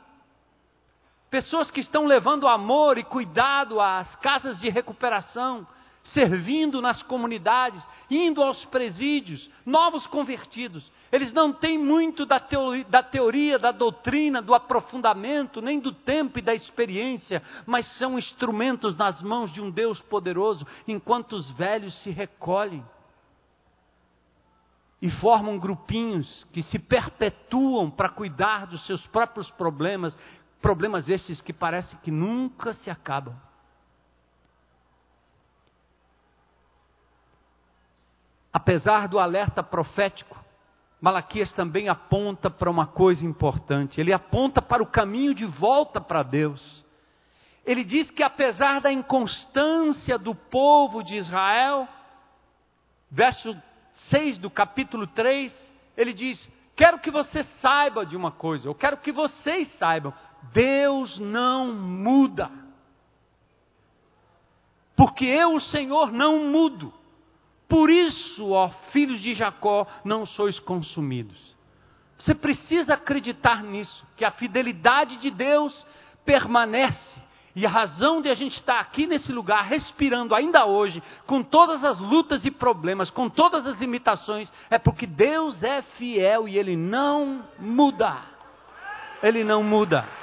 pessoas 1.32 1.70
que 1.70 1.80
estão 1.80 2.04
levando 2.04 2.46
amor 2.46 2.98
e 2.98 3.02
cuidado 3.02 3.80
às 3.80 4.14
casas 4.16 4.60
de 4.60 4.68
recuperação, 4.68 5.66
servindo 6.04 6.82
nas 6.82 7.02
comunidades, 7.02 7.82
indo 8.10 8.42
aos 8.42 8.62
presídios, 8.66 9.48
novos 9.64 10.06
convertidos. 10.06 10.92
Eles 11.10 11.32
não 11.32 11.50
têm 11.50 11.78
muito 11.78 12.26
da 12.26 12.38
teoria, 12.38 12.84
da 12.84 13.02
teoria, 13.02 13.58
da 13.58 13.72
doutrina, 13.72 14.42
do 14.42 14.52
aprofundamento, 14.52 15.62
nem 15.62 15.80
do 15.80 15.90
tempo 15.90 16.38
e 16.38 16.42
da 16.42 16.54
experiência, 16.54 17.42
mas 17.64 17.86
são 17.96 18.18
instrumentos 18.18 18.94
nas 18.94 19.22
mãos 19.22 19.50
de 19.50 19.62
um 19.62 19.70
Deus 19.70 20.02
poderoso, 20.02 20.66
enquanto 20.86 21.32
os 21.32 21.50
velhos 21.52 21.94
se 22.02 22.10
recolhem 22.10 22.84
e 25.00 25.10
formam 25.10 25.58
grupinhos 25.58 26.46
que 26.52 26.62
se 26.62 26.78
perpetuam 26.78 27.90
para 27.90 28.08
cuidar 28.08 28.66
dos 28.66 28.86
seus 28.86 29.04
próprios 29.08 29.50
problemas, 29.50 30.16
Problemas 30.62 31.08
esses 31.08 31.42
que 31.42 31.52
parece 31.52 31.94
que 31.96 32.10
nunca 32.10 32.72
se 32.72 32.88
acabam. 32.88 33.34
Apesar 38.52 39.08
do 39.08 39.18
alerta 39.18 39.62
profético, 39.62 40.38
Malaquias 41.00 41.52
também 41.52 41.88
aponta 41.88 42.48
para 42.48 42.70
uma 42.70 42.86
coisa 42.86 43.26
importante. 43.26 44.00
Ele 44.00 44.12
aponta 44.12 44.62
para 44.62 44.82
o 44.82 44.86
caminho 44.86 45.34
de 45.34 45.44
volta 45.44 46.00
para 46.00 46.22
Deus. 46.22 46.84
Ele 47.66 47.82
diz 47.82 48.08
que 48.12 48.22
apesar 48.22 48.80
da 48.80 48.92
inconstância 48.92 50.16
do 50.16 50.32
povo 50.32 51.02
de 51.02 51.16
Israel, 51.16 51.88
verso 53.10 53.60
6 54.10 54.38
do 54.38 54.48
capítulo 54.48 55.08
3, 55.08 55.52
ele 55.96 56.12
diz: 56.12 56.48
Quero 56.82 56.98
que 56.98 57.12
você 57.12 57.44
saiba 57.60 58.04
de 58.04 58.16
uma 58.16 58.32
coisa, 58.32 58.66
eu 58.66 58.74
quero 58.74 58.96
que 58.96 59.12
vocês 59.12 59.72
saibam: 59.78 60.12
Deus 60.52 61.16
não 61.20 61.72
muda. 61.72 62.50
Porque 64.96 65.24
eu, 65.24 65.54
o 65.54 65.60
Senhor, 65.60 66.10
não 66.10 66.40
mudo. 66.46 66.92
Por 67.68 67.88
isso, 67.88 68.50
ó 68.50 68.68
filhos 68.90 69.20
de 69.20 69.32
Jacó, 69.32 69.86
não 70.04 70.26
sois 70.26 70.58
consumidos. 70.58 71.56
Você 72.18 72.34
precisa 72.34 72.94
acreditar 72.94 73.62
nisso, 73.62 74.04
que 74.16 74.24
a 74.24 74.32
fidelidade 74.32 75.18
de 75.18 75.30
Deus 75.30 75.86
permanece 76.24 77.21
e 77.54 77.66
a 77.66 77.68
razão 77.68 78.22
de 78.22 78.30
a 78.30 78.34
gente 78.34 78.56
estar 78.56 78.80
aqui 78.80 79.06
nesse 79.06 79.30
lugar, 79.30 79.64
respirando 79.64 80.34
ainda 80.34 80.64
hoje, 80.64 81.02
com 81.26 81.42
todas 81.42 81.84
as 81.84 81.98
lutas 81.98 82.44
e 82.46 82.50
problemas, 82.50 83.10
com 83.10 83.28
todas 83.28 83.66
as 83.66 83.78
limitações, 83.78 84.50
é 84.70 84.78
porque 84.78 85.06
Deus 85.06 85.62
é 85.62 85.82
fiel 85.82 86.48
e 86.48 86.58
Ele 86.58 86.76
não 86.76 87.44
muda. 87.58 88.16
Ele 89.22 89.44
não 89.44 89.62
muda. 89.62 90.21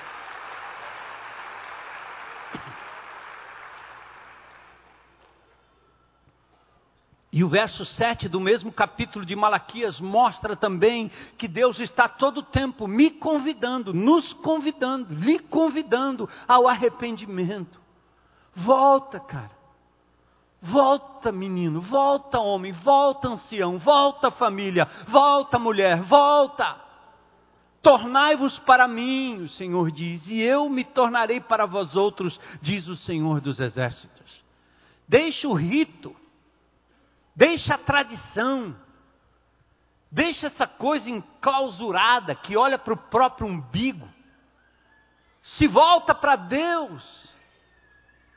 E 7.31 7.43
o 7.43 7.49
verso 7.49 7.85
7 7.85 8.27
do 8.27 8.39
mesmo 8.39 8.71
capítulo 8.71 9.23
de 9.23 9.35
Malaquias 9.35 9.99
mostra 9.99 10.55
também 10.55 11.11
que 11.37 11.47
Deus 11.47 11.79
está 11.79 12.09
todo 12.09 12.39
o 12.39 12.43
tempo 12.43 12.87
me 12.87 13.11
convidando, 13.11 13.93
nos 13.93 14.33
convidando, 14.33 15.13
lhe 15.13 15.37
convidando 15.37 16.27
ao 16.47 16.67
arrependimento. 16.67 17.79
Volta, 18.55 19.19
cara. 19.19 19.51
Volta, 20.61 21.31
menino, 21.31 21.79
volta, 21.81 22.39
homem, 22.39 22.73
volta, 22.73 23.29
ancião, 23.29 23.77
volta, 23.77 24.31
família, 24.31 24.87
volta, 25.07 25.59
mulher, 25.59 26.01
volta. 26.01 26.77
Tornai-vos 27.81 28.57
para 28.59 28.87
mim, 28.87 29.43
o 29.43 29.49
Senhor 29.49 29.89
diz, 29.91 30.27
e 30.27 30.41
eu 30.41 30.67
me 30.67 30.83
tornarei 30.83 31.39
para 31.39 31.65
vós 31.65 31.95
outros, 31.95 32.37
diz 32.61 32.87
o 32.89 32.95
Senhor 32.97 33.39
dos 33.39 33.59
exércitos. 33.59 34.43
Deixa 35.07 35.47
o 35.47 35.53
rito 35.53 36.13
Deixa 37.39 37.75
a 37.75 37.77
tradição. 37.77 38.75
Deixa 40.11 40.47
essa 40.47 40.67
coisa 40.67 41.09
enclausurada 41.09 42.35
que 42.35 42.57
olha 42.57 42.77
para 42.77 42.93
o 42.93 42.97
próprio 42.97 43.47
umbigo. 43.47 44.05
Se 45.41 45.65
volta 45.65 46.13
para 46.13 46.35
Deus. 46.35 47.29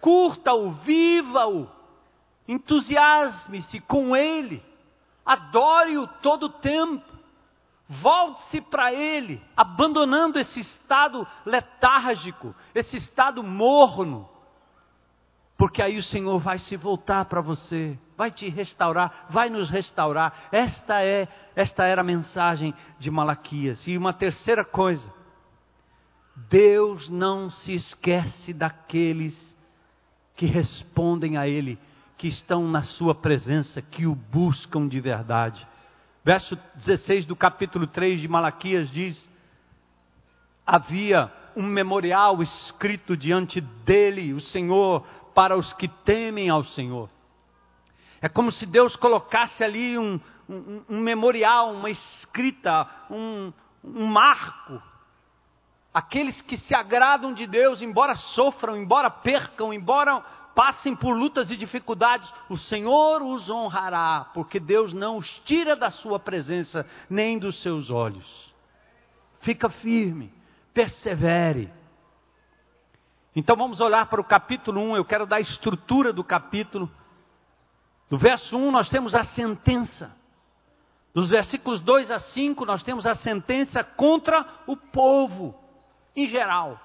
curta-o, 0.00 0.72
viva-o, 0.72 1.68
entusiasme-se 2.46 3.80
com 3.80 4.16
ele, 4.16 4.62
adore-o 5.24 6.06
todo 6.06 6.44
o 6.44 6.48
tempo. 6.48 7.10
Volte-se 7.88 8.60
para 8.62 8.92
Ele, 8.92 9.42
abandonando 9.56 10.38
esse 10.38 10.60
estado 10.60 11.26
letárgico, 11.44 12.54
esse 12.74 12.96
estado 12.96 13.42
morno, 13.42 14.28
porque 15.58 15.82
aí 15.82 15.98
o 15.98 16.02
Senhor 16.02 16.38
vai 16.38 16.58
se 16.58 16.76
voltar 16.76 17.26
para 17.26 17.40
você, 17.40 17.98
vai 18.22 18.30
te 18.30 18.48
restaurar, 18.48 19.26
vai 19.30 19.50
nos 19.50 19.68
restaurar. 19.68 20.48
Esta 20.52 21.02
é, 21.02 21.26
esta 21.56 21.84
era 21.84 22.02
a 22.02 22.04
mensagem 22.04 22.72
de 23.00 23.10
Malaquias. 23.10 23.84
E 23.84 23.98
uma 23.98 24.12
terceira 24.12 24.64
coisa, 24.64 25.12
Deus 26.48 27.08
não 27.08 27.50
se 27.50 27.72
esquece 27.74 28.52
daqueles 28.52 29.34
que 30.36 30.46
respondem 30.46 31.36
a 31.36 31.48
Ele, 31.48 31.76
que 32.16 32.28
estão 32.28 32.68
na 32.68 32.84
Sua 32.84 33.12
presença, 33.12 33.82
que 33.82 34.06
o 34.06 34.14
buscam 34.14 34.86
de 34.86 35.00
verdade. 35.00 35.66
Verso 36.24 36.56
16 36.76 37.26
do 37.26 37.34
capítulo 37.34 37.88
3 37.88 38.20
de 38.20 38.28
Malaquias 38.28 38.88
diz: 38.92 39.28
Havia 40.64 41.28
um 41.56 41.64
memorial 41.64 42.40
escrito 42.40 43.16
diante 43.16 43.60
dele, 43.60 44.32
o 44.32 44.40
Senhor, 44.40 45.04
para 45.34 45.56
os 45.56 45.72
que 45.72 45.88
temem 45.88 46.48
ao 46.48 46.62
Senhor. 46.62 47.10
É 48.22 48.28
como 48.28 48.52
se 48.52 48.64
Deus 48.64 48.94
colocasse 48.94 49.64
ali 49.64 49.98
um, 49.98 50.20
um, 50.48 50.82
um 50.88 51.00
memorial, 51.00 51.72
uma 51.72 51.90
escrita, 51.90 52.88
um, 53.10 53.52
um 53.82 54.06
marco. 54.06 54.80
Aqueles 55.92 56.40
que 56.42 56.56
se 56.56 56.72
agradam 56.72 57.34
de 57.34 57.48
Deus, 57.48 57.82
embora 57.82 58.14
sofram, 58.14 58.76
embora 58.76 59.10
percam, 59.10 59.74
embora 59.74 60.22
passem 60.54 60.94
por 60.94 61.16
lutas 61.16 61.50
e 61.50 61.56
dificuldades, 61.56 62.32
o 62.48 62.56
Senhor 62.56 63.22
os 63.22 63.50
honrará, 63.50 64.30
porque 64.32 64.60
Deus 64.60 64.92
não 64.92 65.16
os 65.16 65.28
tira 65.44 65.74
da 65.74 65.90
sua 65.90 66.20
presença, 66.20 66.86
nem 67.10 67.38
dos 67.38 67.60
seus 67.60 67.90
olhos. 67.90 68.52
Fica 69.40 69.68
firme, 69.68 70.32
persevere. 70.72 71.70
Então 73.34 73.56
vamos 73.56 73.80
olhar 73.80 74.06
para 74.06 74.20
o 74.20 74.24
capítulo 74.24 74.80
1, 74.80 74.96
eu 74.96 75.04
quero 75.04 75.26
dar 75.26 75.36
a 75.36 75.40
estrutura 75.40 76.12
do 76.12 76.22
capítulo. 76.22 76.88
Do 78.12 78.18
verso 78.18 78.58
1 78.58 78.70
nós 78.70 78.90
temos 78.90 79.14
a 79.14 79.24
sentença. 79.24 80.14
Dos 81.14 81.30
versículos 81.30 81.80
2 81.80 82.10
a 82.10 82.20
5 82.20 82.66
nós 82.66 82.82
temos 82.82 83.06
a 83.06 83.14
sentença 83.14 83.82
contra 83.82 84.46
o 84.66 84.76
povo 84.76 85.58
em 86.14 86.26
geral. 86.26 86.78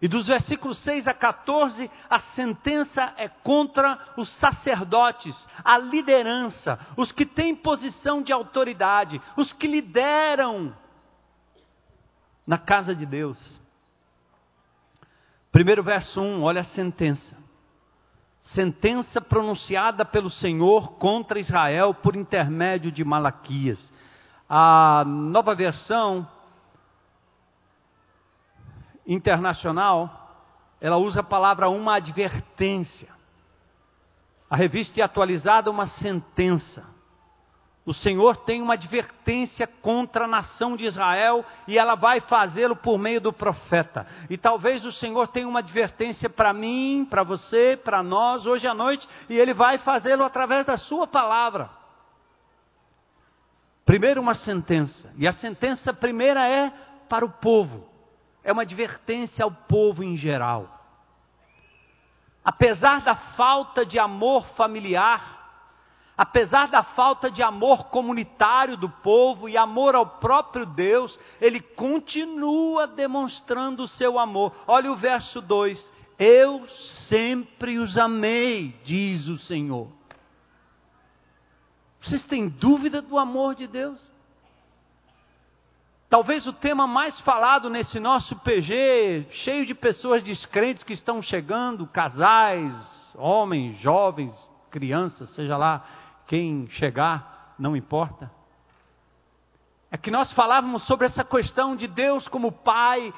E 0.00 0.08
dos 0.08 0.26
versículos 0.26 0.78
6 0.78 1.06
a 1.08 1.12
14, 1.12 1.90
a 2.08 2.20
sentença 2.20 3.12
é 3.18 3.28
contra 3.28 3.98
os 4.16 4.32
sacerdotes, 4.36 5.36
a 5.62 5.76
liderança, 5.76 6.78
os 6.96 7.12
que 7.12 7.26
têm 7.26 7.54
posição 7.54 8.22
de 8.22 8.32
autoridade, 8.32 9.20
os 9.36 9.52
que 9.52 9.66
lideram 9.66 10.74
na 12.46 12.56
casa 12.56 12.96
de 12.96 13.04
Deus. 13.04 13.60
Primeiro 15.52 15.82
verso 15.82 16.18
1, 16.18 16.42
olha 16.42 16.62
a 16.62 16.64
sentença. 16.64 17.43
Sentença 18.44 19.20
pronunciada 19.20 20.04
pelo 20.04 20.30
Senhor 20.30 20.92
contra 20.92 21.40
Israel 21.40 21.94
por 21.94 22.14
intermédio 22.14 22.92
de 22.92 23.02
Malaquias. 23.02 23.92
A 24.48 25.02
nova 25.06 25.54
versão 25.54 26.28
internacional, 29.06 30.38
ela 30.80 30.96
usa 30.96 31.20
a 31.20 31.24
palavra 31.24 31.68
uma 31.68 31.96
advertência. 31.96 33.08
A 34.48 34.56
revista 34.56 35.00
é 35.00 35.02
atualizada 35.02 35.70
uma 35.70 35.86
sentença. 35.86 36.93
O 37.86 37.92
Senhor 37.92 38.38
tem 38.38 38.62
uma 38.62 38.74
advertência 38.74 39.66
contra 39.66 40.24
a 40.24 40.28
nação 40.28 40.76
de 40.76 40.86
Israel 40.86 41.44
e 41.68 41.78
ela 41.78 41.94
vai 41.94 42.20
fazê-lo 42.20 42.74
por 42.74 42.98
meio 42.98 43.20
do 43.20 43.32
profeta. 43.32 44.06
E 44.30 44.38
talvez 44.38 44.84
o 44.84 44.92
Senhor 44.92 45.28
tenha 45.28 45.46
uma 45.46 45.58
advertência 45.58 46.30
para 46.30 46.52
mim, 46.52 47.06
para 47.08 47.22
você, 47.22 47.76
para 47.76 48.02
nós 48.02 48.46
hoje 48.46 48.66
à 48.66 48.72
noite, 48.72 49.06
e 49.28 49.38
ele 49.38 49.52
vai 49.52 49.78
fazê-lo 49.78 50.24
através 50.24 50.64
da 50.64 50.78
sua 50.78 51.06
palavra. 51.06 51.68
Primeiro 53.84 54.20
uma 54.20 54.34
sentença, 54.34 55.12
e 55.18 55.28
a 55.28 55.32
sentença 55.32 55.92
primeira 55.92 56.48
é 56.48 56.72
para 57.06 57.24
o 57.24 57.30
povo 57.30 57.94
é 58.44 58.52
uma 58.52 58.62
advertência 58.62 59.42
ao 59.42 59.50
povo 59.50 60.04
em 60.04 60.16
geral. 60.16 60.68
Apesar 62.44 63.00
da 63.00 63.16
falta 63.16 63.86
de 63.86 63.98
amor 63.98 64.44
familiar, 64.48 65.33
apesar 66.16 66.68
da 66.68 66.82
falta 66.82 67.30
de 67.30 67.42
amor 67.42 67.84
comunitário 67.84 68.76
do 68.76 68.88
povo 68.88 69.48
e 69.48 69.56
amor 69.56 69.94
ao 69.94 70.06
próprio 70.06 70.64
Deus, 70.64 71.18
ele 71.40 71.60
continua 71.60 72.86
demonstrando 72.86 73.84
o 73.84 73.88
seu 73.88 74.18
amor. 74.18 74.54
Olha 74.66 74.92
o 74.92 74.96
verso 74.96 75.40
2: 75.40 75.92
Eu 76.18 76.66
sempre 77.08 77.78
os 77.78 77.98
amei, 77.98 78.78
diz 78.84 79.26
o 79.26 79.38
Senhor. 79.38 79.88
Vocês 82.00 82.24
têm 82.26 82.48
dúvida 82.48 83.00
do 83.00 83.18
amor 83.18 83.54
de 83.54 83.66
Deus? 83.66 84.00
Talvez 86.08 86.46
o 86.46 86.52
tema 86.52 86.86
mais 86.86 87.18
falado 87.22 87.68
nesse 87.68 87.98
nosso 87.98 88.36
PG, 88.36 89.26
cheio 89.30 89.66
de 89.66 89.74
pessoas 89.74 90.22
descrentes 90.22 90.84
que 90.84 90.92
estão 90.92 91.20
chegando, 91.20 91.88
casais, 91.88 92.72
homens, 93.16 93.80
jovens, 93.80 94.32
crianças, 94.70 95.30
seja 95.30 95.56
lá 95.56 95.84
quem 96.26 96.68
chegar, 96.70 97.54
não 97.58 97.76
importa. 97.76 98.30
É 99.90 99.96
que 99.96 100.10
nós 100.10 100.32
falávamos 100.32 100.84
sobre 100.86 101.06
essa 101.06 101.22
questão 101.22 101.76
de 101.76 101.86
Deus 101.86 102.26
como 102.28 102.50
Pai 102.50 103.12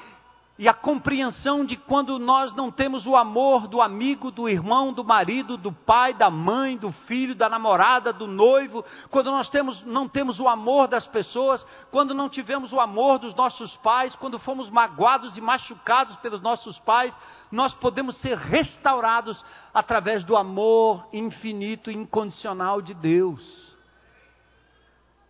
e 0.59 0.67
a 0.67 0.73
compreensão 0.73 1.63
de 1.63 1.77
quando 1.77 2.17
nós 2.17 2.51
não 2.55 2.71
temos 2.71 3.05
o 3.05 3.15
amor 3.15 3.67
do 3.67 3.79
amigo, 3.79 4.31
do 4.31 4.49
irmão, 4.49 4.91
do 4.91 5.03
marido, 5.03 5.55
do 5.55 5.71
pai, 5.71 6.15
da 6.15 6.31
mãe, 6.31 6.75
do 6.75 6.91
filho, 7.05 7.35
da 7.35 7.47
namorada, 7.47 8.11
do 8.11 8.25
noivo, 8.25 8.83
quando 9.11 9.29
nós 9.29 9.49
temos, 9.49 9.83
não 9.83 10.07
temos 10.07 10.39
o 10.39 10.47
amor 10.47 10.87
das 10.87 11.05
pessoas, 11.07 11.63
quando 11.91 12.15
não 12.15 12.27
tivemos 12.27 12.73
o 12.73 12.79
amor 12.79 13.19
dos 13.19 13.35
nossos 13.35 13.75
pais, 13.77 14.15
quando 14.15 14.39
fomos 14.39 14.67
magoados 14.71 15.37
e 15.37 15.41
machucados 15.41 16.15
pelos 16.17 16.41
nossos 16.41 16.79
pais, 16.79 17.15
nós 17.51 17.75
podemos 17.75 18.17
ser 18.17 18.35
restaurados 18.35 19.43
através 19.71 20.23
do 20.23 20.35
amor 20.35 21.07
infinito 21.13 21.91
e 21.91 21.95
incondicional 21.95 22.81
de 22.81 22.95
Deus. 22.95 23.67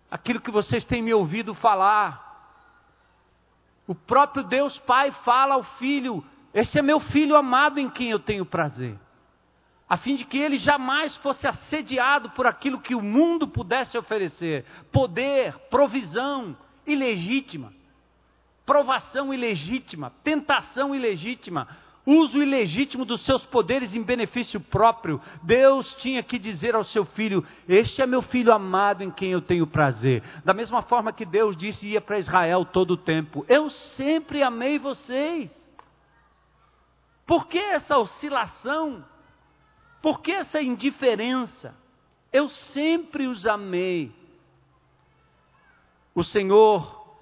Aquilo 0.10 0.40
que 0.40 0.52
vocês 0.52 0.86
têm 0.86 1.02
me 1.02 1.14
ouvido 1.14 1.54
falar, 1.54 2.27
o 3.88 3.96
próprio 3.96 4.44
Deus 4.44 4.78
Pai 4.80 5.12
fala 5.24 5.56
ao 5.56 5.64
filho: 5.64 6.24
Esse 6.54 6.78
é 6.78 6.82
meu 6.82 7.00
filho 7.00 7.36
amado 7.36 7.80
em 7.80 7.90
quem 7.90 8.10
eu 8.10 8.20
tenho 8.20 8.46
prazer. 8.46 9.00
A 9.90 9.96
fim 9.96 10.18
de 10.18 10.26
que 10.26 10.38
ele 10.38 10.58
jamais 10.58 11.16
fosse 11.18 11.48
assediado 11.48 12.32
por 12.32 12.46
aquilo 12.46 12.82
que 12.82 12.94
o 12.94 13.02
mundo 13.02 13.48
pudesse 13.48 13.98
oferecer: 13.98 14.66
poder, 14.92 15.58
provisão 15.70 16.58
ilegítima, 16.86 17.74
provação 18.66 19.34
ilegítima, 19.34 20.12
tentação 20.24 20.94
ilegítima, 20.94 21.70
uso 22.08 22.42
ilegítimo 22.42 23.04
dos 23.04 23.26
seus 23.26 23.46
poderes 23.48 23.94
em 23.94 24.02
benefício 24.02 24.62
próprio. 24.62 25.22
Deus 25.44 25.94
tinha 25.96 26.24
que 26.24 26.40
dizer 26.40 26.74
ao 26.74 26.86
seu 26.86 27.04
filho: 27.04 27.46
Este 27.68 28.02
é 28.02 28.08
meu 28.08 28.22
filho 28.22 28.54
amado 28.54 29.04
em 29.04 29.12
quem 29.12 29.32
eu 29.32 29.42
tenho 29.42 29.68
prazer. 29.68 30.24
Da 30.46 30.54
mesma 30.54 30.82
forma 30.82 31.12
que 31.12 31.26
Deus 31.26 31.58
disse 31.58 31.86
ia 31.86 32.00
para 32.00 32.18
Israel 32.18 32.64
todo 32.64 32.92
o 32.92 32.98
tempo: 32.98 33.46
Eu 33.50 33.70
sempre 33.70 34.42
amei 34.42 34.80
vocês. 34.80 35.52
Por 37.26 37.48
que 37.48 37.58
essa 37.58 37.98
oscilação? 37.98 39.04
Por 40.02 40.22
que 40.22 40.32
essa 40.32 40.62
indiferença? 40.62 41.76
Eu 42.32 42.48
sempre 42.48 43.28
os 43.28 43.46
amei. 43.46 44.16
O 46.16 46.24
Senhor, 46.24 47.16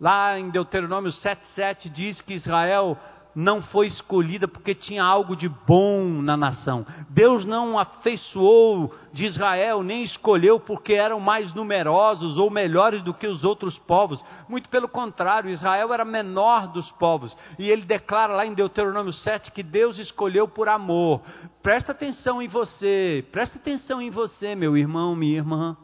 lá 0.00 0.38
em 0.38 0.48
Deuteronômio 0.48 1.12
7,7, 1.12 1.90
diz 1.90 2.20
que 2.22 2.34
Israel 2.34 2.98
não 3.34 3.62
foi 3.62 3.86
escolhida 3.86 4.46
porque 4.46 4.74
tinha 4.74 5.02
algo 5.02 5.34
de 5.36 5.48
bom 5.48 6.04
na 6.22 6.36
nação. 6.36 6.86
Deus 7.08 7.44
não 7.44 7.78
afeiçoou 7.78 8.94
de 9.12 9.26
Israel, 9.26 9.82
nem 9.82 10.02
escolheu 10.02 10.60
porque 10.60 10.92
eram 10.94 11.20
mais 11.20 11.52
numerosos 11.54 12.36
ou 12.36 12.50
melhores 12.50 13.02
do 13.02 13.14
que 13.14 13.26
os 13.26 13.44
outros 13.44 13.78
povos. 13.78 14.22
Muito 14.48 14.68
pelo 14.68 14.88
contrário, 14.88 15.50
Israel 15.50 15.92
era 15.92 16.04
menor 16.04 16.68
dos 16.68 16.90
povos. 16.92 17.36
E 17.58 17.70
ele 17.70 17.82
declara 17.82 18.34
lá 18.34 18.46
em 18.46 18.54
Deuteronômio 18.54 19.12
7 19.12 19.52
que 19.52 19.62
Deus 19.62 19.98
escolheu 19.98 20.46
por 20.46 20.68
amor. 20.68 21.22
Presta 21.62 21.92
atenção 21.92 22.42
em 22.42 22.48
você, 22.48 23.24
presta 23.32 23.58
atenção 23.58 24.00
em 24.00 24.10
você, 24.10 24.54
meu 24.54 24.76
irmão, 24.76 25.14
minha 25.14 25.36
irmã. 25.36 25.76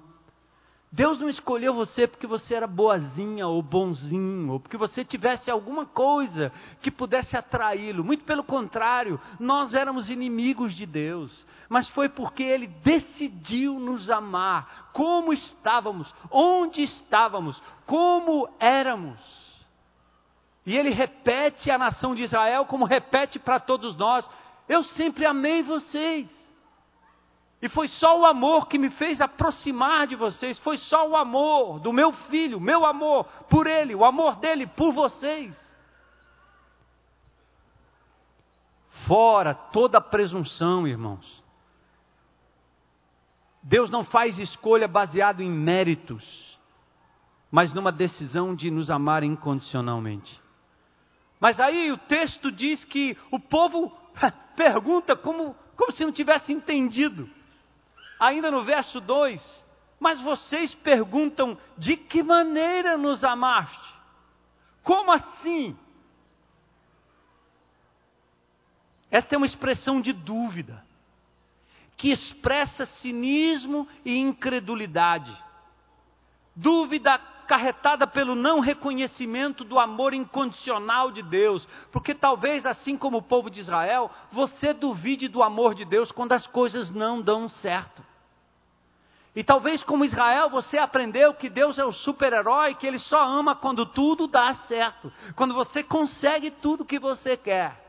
Deus 0.90 1.18
não 1.18 1.28
escolheu 1.28 1.74
você 1.74 2.06
porque 2.06 2.26
você 2.26 2.54
era 2.54 2.66
boazinha 2.66 3.46
ou 3.46 3.60
bonzinho, 3.60 4.52
ou 4.52 4.60
porque 4.60 4.76
você 4.78 5.04
tivesse 5.04 5.50
alguma 5.50 5.84
coisa 5.84 6.50
que 6.80 6.90
pudesse 6.90 7.36
atraí-lo. 7.36 8.02
Muito 8.02 8.24
pelo 8.24 8.42
contrário, 8.42 9.20
nós 9.38 9.74
éramos 9.74 10.08
inimigos 10.08 10.74
de 10.74 10.86
Deus. 10.86 11.46
Mas 11.68 11.86
foi 11.90 12.08
porque 12.08 12.42
Ele 12.42 12.66
decidiu 12.66 13.78
nos 13.78 14.08
amar, 14.08 14.90
como 14.94 15.30
estávamos, 15.30 16.12
onde 16.30 16.82
estávamos, 16.82 17.62
como 17.84 18.48
éramos. 18.58 19.18
E 20.64 20.74
Ele 20.74 20.90
repete 20.90 21.70
à 21.70 21.76
nação 21.76 22.14
de 22.14 22.22
Israel, 22.22 22.64
como 22.64 22.86
repete 22.86 23.38
para 23.38 23.60
todos 23.60 23.94
nós: 23.94 24.28
Eu 24.66 24.82
sempre 24.84 25.26
amei 25.26 25.62
vocês. 25.62 26.47
E 27.60 27.68
foi 27.68 27.88
só 27.88 28.20
o 28.20 28.24
amor 28.24 28.68
que 28.68 28.78
me 28.78 28.88
fez 28.90 29.20
aproximar 29.20 30.06
de 30.06 30.14
vocês, 30.14 30.58
foi 30.60 30.78
só 30.78 31.08
o 31.08 31.16
amor 31.16 31.80
do 31.80 31.92
meu 31.92 32.12
filho, 32.12 32.60
meu 32.60 32.86
amor 32.86 33.24
por 33.50 33.66
ele, 33.66 33.94
o 33.96 34.04
amor 34.04 34.36
dele 34.36 34.66
por 34.66 34.92
vocês. 34.92 35.58
Fora 39.08 39.54
toda 39.54 40.00
presunção, 40.00 40.86
irmãos. 40.86 41.42
Deus 43.60 43.90
não 43.90 44.04
faz 44.04 44.38
escolha 44.38 44.86
baseado 44.86 45.42
em 45.42 45.50
méritos, 45.50 46.56
mas 47.50 47.72
numa 47.72 47.90
decisão 47.90 48.54
de 48.54 48.70
nos 48.70 48.88
amar 48.88 49.24
incondicionalmente. 49.24 50.40
Mas 51.40 51.58
aí 51.58 51.90
o 51.90 51.98
texto 51.98 52.52
diz 52.52 52.84
que 52.84 53.16
o 53.32 53.40
povo 53.40 53.92
pergunta 54.54 55.16
como, 55.16 55.56
como 55.76 55.92
se 55.92 56.04
não 56.04 56.12
tivesse 56.12 56.52
entendido 56.52 57.28
ainda 58.18 58.50
no 58.50 58.64
verso 58.64 59.00
2: 59.00 59.66
Mas 59.98 60.20
vocês 60.20 60.74
perguntam: 60.76 61.58
de 61.76 61.96
que 61.96 62.22
maneira 62.22 62.96
nos 62.96 63.22
amaste? 63.24 63.94
Como 64.82 65.10
assim? 65.10 65.76
Esta 69.10 69.34
é 69.34 69.38
uma 69.38 69.46
expressão 69.46 70.00
de 70.00 70.12
dúvida, 70.12 70.84
que 71.96 72.10
expressa 72.10 72.86
cinismo 73.00 73.88
e 74.04 74.16
incredulidade. 74.18 75.34
Dúvida 76.54 77.18
acarretada 77.48 78.06
pelo 78.06 78.34
não 78.34 78.60
reconhecimento 78.60 79.64
do 79.64 79.78
amor 79.78 80.12
incondicional 80.12 81.10
de 81.10 81.22
Deus. 81.22 81.66
Porque 81.90 82.14
talvez, 82.14 82.66
assim 82.66 82.98
como 82.98 83.16
o 83.16 83.22
povo 83.22 83.48
de 83.48 83.60
Israel, 83.60 84.10
você 84.30 84.74
duvide 84.74 85.28
do 85.28 85.42
amor 85.42 85.74
de 85.74 85.86
Deus 85.86 86.12
quando 86.12 86.32
as 86.32 86.46
coisas 86.46 86.90
não 86.90 87.22
dão 87.22 87.48
certo. 87.48 88.04
E 89.34 89.42
talvez, 89.42 89.82
como 89.82 90.04
Israel, 90.04 90.50
você 90.50 90.76
aprendeu 90.76 91.32
que 91.32 91.48
Deus 91.48 91.78
é 91.78 91.84
o 91.84 91.92
super-herói, 91.92 92.74
que 92.74 92.86
Ele 92.86 92.98
só 92.98 93.24
ama 93.24 93.54
quando 93.54 93.86
tudo 93.86 94.26
dá 94.26 94.54
certo, 94.66 95.10
quando 95.34 95.54
você 95.54 95.82
consegue 95.82 96.50
tudo 96.50 96.84
que 96.84 96.98
você 96.98 97.36
quer. 97.36 97.86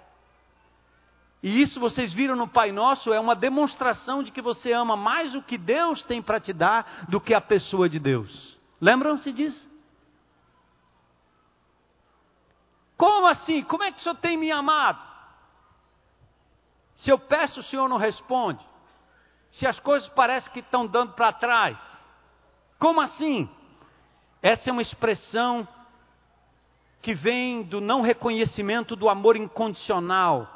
E 1.42 1.62
isso 1.62 1.80
vocês 1.80 2.14
viram 2.14 2.36
no 2.36 2.48
Pai 2.48 2.72
Nosso, 2.72 3.14
é 3.14 3.20
uma 3.20 3.36
demonstração 3.36 4.22
de 4.22 4.32
que 4.32 4.42
você 4.42 4.74
ama 4.74 4.96
mais 4.96 5.34
o 5.34 5.42
que 5.42 5.58
Deus 5.58 6.04
tem 6.04 6.22
para 6.22 6.40
te 6.40 6.54
dar 6.54 7.06
do 7.08 7.20
que 7.20 7.34
a 7.34 7.42
pessoa 7.42 7.90
de 7.90 7.98
Deus. 7.98 8.59
Lembram-se 8.82 9.32
disso? 9.32 9.70
Como 12.98 13.28
assim? 13.28 13.64
Como 13.64 13.84
é 13.84 13.92
que 13.92 14.00
o 14.00 14.02
Senhor 14.02 14.16
tem 14.16 14.38
me 14.38 14.52
amado? 14.52 15.02
Se 16.98 17.10
eu 17.10 17.18
peço, 17.18 17.62
o 17.62 17.64
Senhor 17.64 17.88
não 17.88 17.98
responde. 17.98 18.66
Se 19.52 19.66
as 19.66 19.80
coisas 19.80 20.08
parecem 20.10 20.52
que 20.52 20.60
estão 20.60 20.86
dando 20.86 21.14
para 21.14 21.34
trás. 21.34 21.78
Como 22.78 23.00
assim? 23.02 23.50
Essa 24.42 24.70
é 24.70 24.74
uma 24.74 24.82
expressão 24.82 25.68
que 27.02 27.14
vem 27.14 27.64
do 27.64 27.80
não 27.80 28.02
reconhecimento 28.02 28.96
do 28.96 29.10
amor 29.10 29.36
incondicional. 29.36 30.48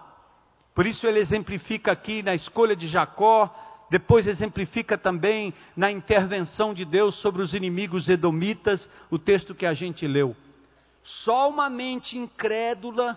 Por 0.76 0.86
isso 0.86 1.08
ele 1.08 1.20
exemplifica 1.20 1.92
aqui 1.92 2.22
na 2.22 2.36
escolha 2.36 2.76
de 2.76 2.88
Jacó 2.88 3.54
depois 3.94 4.26
exemplifica 4.26 4.98
também 4.98 5.54
na 5.78 5.92
intervenção 5.92 6.74
de 6.74 6.84
Deus 6.84 7.14
sobre 7.22 7.44
os 7.44 7.54
inimigos 7.54 8.10
edomitas, 8.10 8.90
o 9.12 9.20
texto 9.20 9.54
que 9.54 9.68
a 9.68 9.74
gente 9.76 10.08
leu. 10.08 10.36
Só 11.04 11.48
uma 11.48 11.70
mente 11.70 12.18
incrédula 12.18 13.16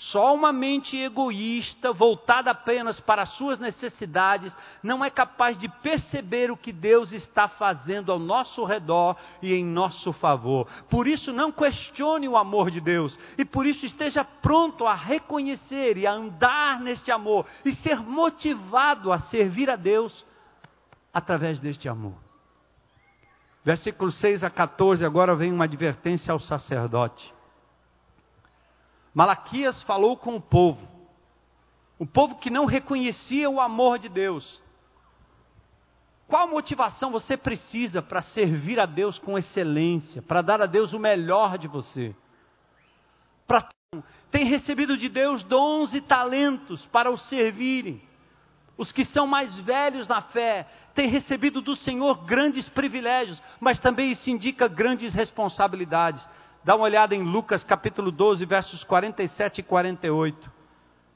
só 0.00 0.34
uma 0.34 0.50
mente 0.50 0.96
egoísta, 0.96 1.92
voltada 1.92 2.50
apenas 2.50 2.98
para 3.00 3.22
as 3.22 3.36
suas 3.36 3.58
necessidades, 3.58 4.50
não 4.82 5.04
é 5.04 5.10
capaz 5.10 5.58
de 5.58 5.68
perceber 5.68 6.50
o 6.50 6.56
que 6.56 6.72
Deus 6.72 7.12
está 7.12 7.48
fazendo 7.48 8.10
ao 8.10 8.18
nosso 8.18 8.64
redor 8.64 9.14
e 9.42 9.52
em 9.52 9.62
nosso 9.62 10.10
favor. 10.14 10.66
Por 10.88 11.06
isso, 11.06 11.34
não 11.34 11.52
questione 11.52 12.26
o 12.26 12.36
amor 12.38 12.70
de 12.70 12.80
Deus 12.80 13.18
e 13.36 13.44
por 13.44 13.66
isso 13.66 13.84
esteja 13.84 14.24
pronto 14.24 14.86
a 14.86 14.94
reconhecer 14.94 15.98
e 15.98 16.06
a 16.06 16.12
andar 16.12 16.80
neste 16.80 17.10
amor 17.10 17.44
e 17.62 17.74
ser 17.76 18.00
motivado 18.00 19.12
a 19.12 19.18
servir 19.18 19.68
a 19.68 19.76
Deus 19.76 20.24
através 21.12 21.60
deste 21.60 21.90
amor. 21.90 22.14
Versículos 23.62 24.18
6 24.18 24.42
a 24.44 24.48
14, 24.48 25.04
agora 25.04 25.36
vem 25.36 25.52
uma 25.52 25.64
advertência 25.64 26.32
ao 26.32 26.40
sacerdote. 26.40 27.39
Malaquias 29.14 29.82
falou 29.82 30.16
com 30.16 30.36
o 30.36 30.40
povo, 30.40 30.86
o 31.98 32.06
povo 32.06 32.36
que 32.36 32.50
não 32.50 32.64
reconhecia 32.64 33.50
o 33.50 33.60
amor 33.60 33.98
de 33.98 34.08
Deus. 34.08 34.62
Qual 36.28 36.48
motivação 36.48 37.10
você 37.10 37.36
precisa 37.36 38.00
para 38.00 38.22
servir 38.22 38.78
a 38.78 38.86
Deus 38.86 39.18
com 39.18 39.36
excelência, 39.36 40.22
para 40.22 40.42
dar 40.42 40.62
a 40.62 40.66
Deus 40.66 40.92
o 40.92 40.98
melhor 40.98 41.58
de 41.58 41.66
você? 41.66 42.14
Tem 44.30 44.44
recebido 44.44 44.96
de 44.96 45.08
Deus 45.08 45.42
dons 45.42 45.92
e 45.92 46.00
talentos 46.00 46.86
para 46.86 47.10
o 47.10 47.16
servirem. 47.16 48.00
Os 48.76 48.92
que 48.92 49.04
são 49.06 49.26
mais 49.26 49.58
velhos 49.58 50.06
na 50.06 50.22
fé 50.22 50.68
têm 50.94 51.08
recebido 51.08 51.60
do 51.60 51.74
Senhor 51.74 52.24
grandes 52.24 52.68
privilégios, 52.68 53.42
mas 53.58 53.80
também 53.80 54.12
isso 54.12 54.30
indica 54.30 54.68
grandes 54.68 55.12
responsabilidades. 55.12 56.24
Dá 56.62 56.76
uma 56.76 56.84
olhada 56.84 57.14
em 57.14 57.22
Lucas 57.22 57.64
capítulo 57.64 58.10
12, 58.10 58.44
versos 58.44 58.84
47 58.84 59.60
e 59.60 59.62
48. 59.62 60.50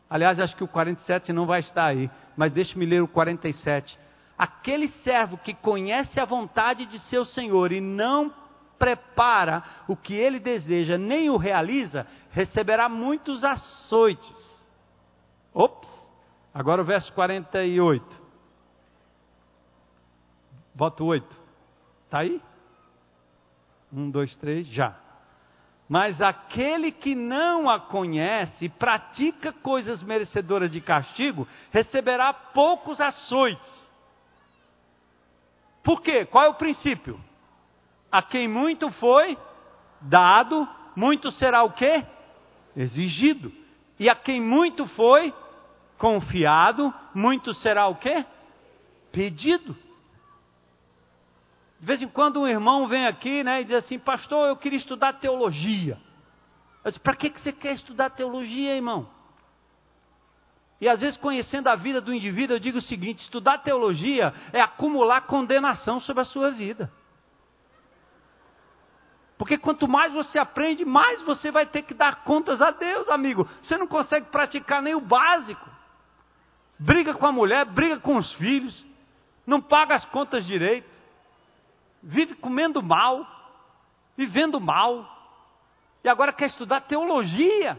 Aliás, 0.09 0.41
acho 0.41 0.57
que 0.57 0.65
o 0.65 0.69
47 0.69 1.33
não 1.33 1.47
vai 1.47 1.61
estar 1.61 1.87
aí, 1.87 2.11
mas 2.37 2.53
deixe-me 2.53 2.87
ler 2.87 3.03
o 3.03 3.09
47. 3.09 3.99
Aquele 4.39 4.89
servo 5.03 5.37
que 5.37 5.53
conhece 5.53 6.19
a 6.19 6.25
vontade 6.25 6.87
de 6.87 6.99
seu 7.01 7.25
senhor 7.25 7.73
e 7.73 7.81
não 7.81 8.33
prepara 8.79 9.63
o 9.87 9.95
que 9.95 10.15
ele 10.15 10.41
deseja, 10.41 10.97
nem 10.97 11.29
o 11.31 11.37
realiza, 11.37 12.07
receberá 12.31 12.89
muitos 12.89 13.45
açoites. 13.45 14.65
Ops, 15.53 15.89
agora 16.53 16.83
o 16.83 16.85
verso 16.85 17.13
48. 17.13 18.23
Voto 20.75 21.05
8. 21.05 21.37
Está 22.07 22.19
aí? 22.21 22.43
Um, 23.93 24.11
dois, 24.11 24.35
três, 24.37 24.67
já. 24.67 25.04
Mas 25.95 26.21
aquele 26.21 26.91
que 26.91 27.15
não 27.15 27.71
a 27.71 27.79
conhece 27.79 28.65
e 28.65 28.69
pratica 28.69 29.53
coisas 29.53 30.03
merecedoras 30.03 30.69
de 30.69 30.81
castigo, 30.81 31.47
receberá 31.71 32.33
poucos 32.33 33.01
açoites. 33.01 33.89
Por 35.85 36.03
quê? 36.03 36.25
Qual 36.25 36.47
é 36.47 36.49
o 36.49 36.55
princípio? 36.55 37.21
A 38.11 38.21
quem 38.23 38.49
muito 38.49 38.91
foi 38.91 39.39
dado, 40.01 40.69
muito 40.97 41.31
será 41.31 41.63
o 41.63 41.71
quê? 41.71 42.05
Exigido. 42.77 43.53
E 43.97 44.11
a 44.11 44.17
quem 44.17 44.41
muito 44.41 44.89
foi 44.89 45.33
confiado, 45.97 46.93
muito 47.15 47.55
será 47.55 47.87
o 47.87 47.95
quê? 47.95 48.27
Pedido. 49.13 49.77
De 51.85 51.87
vez 51.87 52.01
em 52.01 52.09
quando 52.09 52.41
um 52.41 52.49
irmão 52.49 52.87
vem 52.87 53.07
aqui 53.07 53.45
né, 53.45 53.61
e 53.61 53.65
diz 53.65 53.75
assim, 53.75 53.99
pastor, 53.99 54.49
eu 54.49 54.57
queria 54.57 54.79
estudar 54.79 55.13
teologia. 55.13 55.99
Eu 56.83 56.91
disse, 56.91 56.99
para 56.99 57.15
que, 57.15 57.29
que 57.29 57.39
você 57.39 57.53
quer 57.53 57.75
estudar 57.75 58.09
teologia, 58.09 58.75
irmão? 58.75 59.07
E 60.81 60.89
às 60.89 61.03
vezes, 61.03 61.19
conhecendo 61.19 61.69
a 61.69 61.77
vida 61.77 62.01
do 62.01 62.15
indivíduo, 62.15 62.57
eu 62.57 62.59
digo 62.59 62.79
o 62.79 62.83
seguinte: 62.83 63.19
estudar 63.19 63.59
teologia 63.59 64.33
é 64.51 64.63
acumular 64.63 65.27
condenação 65.27 66.01
sobre 66.01 66.23
a 66.23 66.25
sua 66.25 66.53
vida. 66.53 66.91
Porque 69.37 69.59
quanto 69.59 69.87
mais 69.87 70.11
você 70.11 70.39
aprende, 70.39 70.87
mais 70.87 71.21
você 71.21 71.51
vai 71.51 71.67
ter 71.67 71.83
que 71.83 71.93
dar 71.93 72.25
contas 72.25 72.63
a 72.63 72.71
Deus, 72.71 73.11
amigo. 73.11 73.47
Você 73.63 73.77
não 73.77 73.87
consegue 73.87 74.31
praticar 74.31 74.81
nem 74.81 74.95
o 74.95 75.03
básico. 75.03 75.69
Briga 76.79 77.13
com 77.13 77.27
a 77.27 77.33
mulher, 77.33 77.67
briga 77.67 77.99
com 77.99 78.17
os 78.17 78.33
filhos, 78.35 78.83
não 79.47 79.61
paga 79.61 79.97
as 79.97 80.05
contas 80.07 80.47
direito 80.47 80.94
vive 82.05 82.35
comendo 82.35 82.83
mal, 82.83 83.27
vivendo 84.17 84.61
mal, 84.61 85.11
e 86.03 86.09
agora 86.09 86.33
quer 86.33 86.47
estudar 86.47 86.83
teologia. 86.83 87.79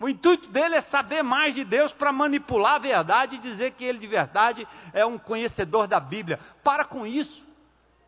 O 0.00 0.08
intuito 0.08 0.48
dele 0.48 0.76
é 0.76 0.82
saber 0.82 1.22
mais 1.22 1.54
de 1.54 1.64
Deus 1.64 1.92
para 1.92 2.12
manipular 2.12 2.76
a 2.76 2.78
verdade 2.78 3.36
e 3.36 3.40
dizer 3.40 3.72
que 3.72 3.84
ele 3.84 3.98
de 3.98 4.06
verdade 4.06 4.66
é 4.92 5.04
um 5.04 5.18
conhecedor 5.18 5.86
da 5.86 6.00
Bíblia. 6.00 6.38
Para 6.62 6.84
com 6.84 7.06
isso. 7.06 7.46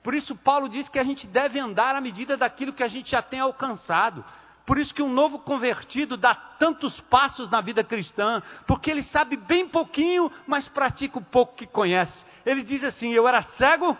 Por 0.03 0.15
isso, 0.15 0.35
Paulo 0.37 0.69
diz 0.69 0.89
que 0.89 0.99
a 0.99 1.05
gente 1.05 1.27
deve 1.27 1.59
andar 1.59 1.95
à 1.95 2.01
medida 2.01 2.37
daquilo 2.37 2.73
que 2.73 2.83
a 2.83 2.89
gente 2.89 3.11
já 3.11 3.21
tem 3.21 3.41
alcançado. 3.41 4.25
Por 4.65 4.79
isso 4.79 4.95
que 4.95 5.03
um 5.03 5.13
novo 5.13 5.41
convertido 5.41 6.17
dá 6.17 6.35
tantos 6.35 6.99
passos 7.03 7.51
na 7.51 7.61
vida 7.61 7.83
cristã, 7.83 8.41
porque 8.67 8.91
ele 8.91 9.03
sabe 9.03 9.37
bem 9.37 9.69
pouquinho, 9.69 10.31
mas 10.47 10.69
pratica 10.69 11.19
o 11.19 11.25
pouco 11.25 11.57
que 11.57 11.67
conhece. 11.67 12.25
Ele 12.47 12.63
diz 12.63 12.85
assim: 12.85 13.11
Eu 13.11 13.27
era 13.27 13.43
cego, 13.43 13.99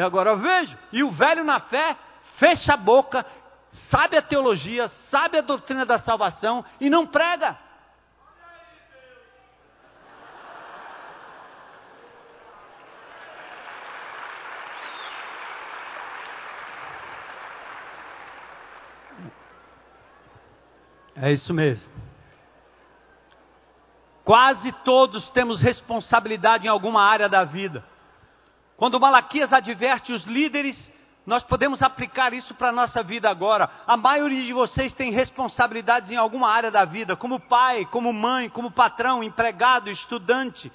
e 0.00 0.02
agora 0.02 0.30
eu 0.30 0.38
vejo. 0.38 0.78
E 0.90 1.04
o 1.04 1.10
velho 1.10 1.44
na 1.44 1.60
fé 1.60 1.94
fecha 2.38 2.72
a 2.72 2.76
boca, 2.76 3.24
sabe 3.90 4.16
a 4.16 4.22
teologia, 4.22 4.88
sabe 5.10 5.36
a 5.36 5.42
doutrina 5.42 5.84
da 5.84 5.98
salvação 5.98 6.64
e 6.80 6.88
não 6.88 7.06
prega. 7.06 7.58
É 21.14 21.30
isso 21.30 21.52
mesmo. 21.52 21.92
Quase 24.24 24.72
todos 24.82 25.28
temos 25.30 25.60
responsabilidade 25.60 26.66
em 26.66 26.70
alguma 26.70 27.02
área 27.02 27.28
da 27.28 27.44
vida. 27.44 27.84
Quando 28.80 28.98
Malaquias 28.98 29.52
adverte 29.52 30.10
os 30.10 30.24
líderes, 30.24 30.90
nós 31.26 31.42
podemos 31.42 31.82
aplicar 31.82 32.32
isso 32.32 32.54
para 32.54 32.70
a 32.70 32.72
nossa 32.72 33.02
vida 33.02 33.28
agora. 33.28 33.68
A 33.86 33.94
maioria 33.94 34.42
de 34.42 34.54
vocês 34.54 34.94
tem 34.94 35.12
responsabilidades 35.12 36.10
em 36.10 36.16
alguma 36.16 36.48
área 36.48 36.70
da 36.70 36.86
vida, 36.86 37.14
como 37.14 37.38
pai, 37.38 37.86
como 37.90 38.10
mãe, 38.10 38.48
como 38.48 38.70
patrão, 38.70 39.22
empregado, 39.22 39.90
estudante, 39.90 40.72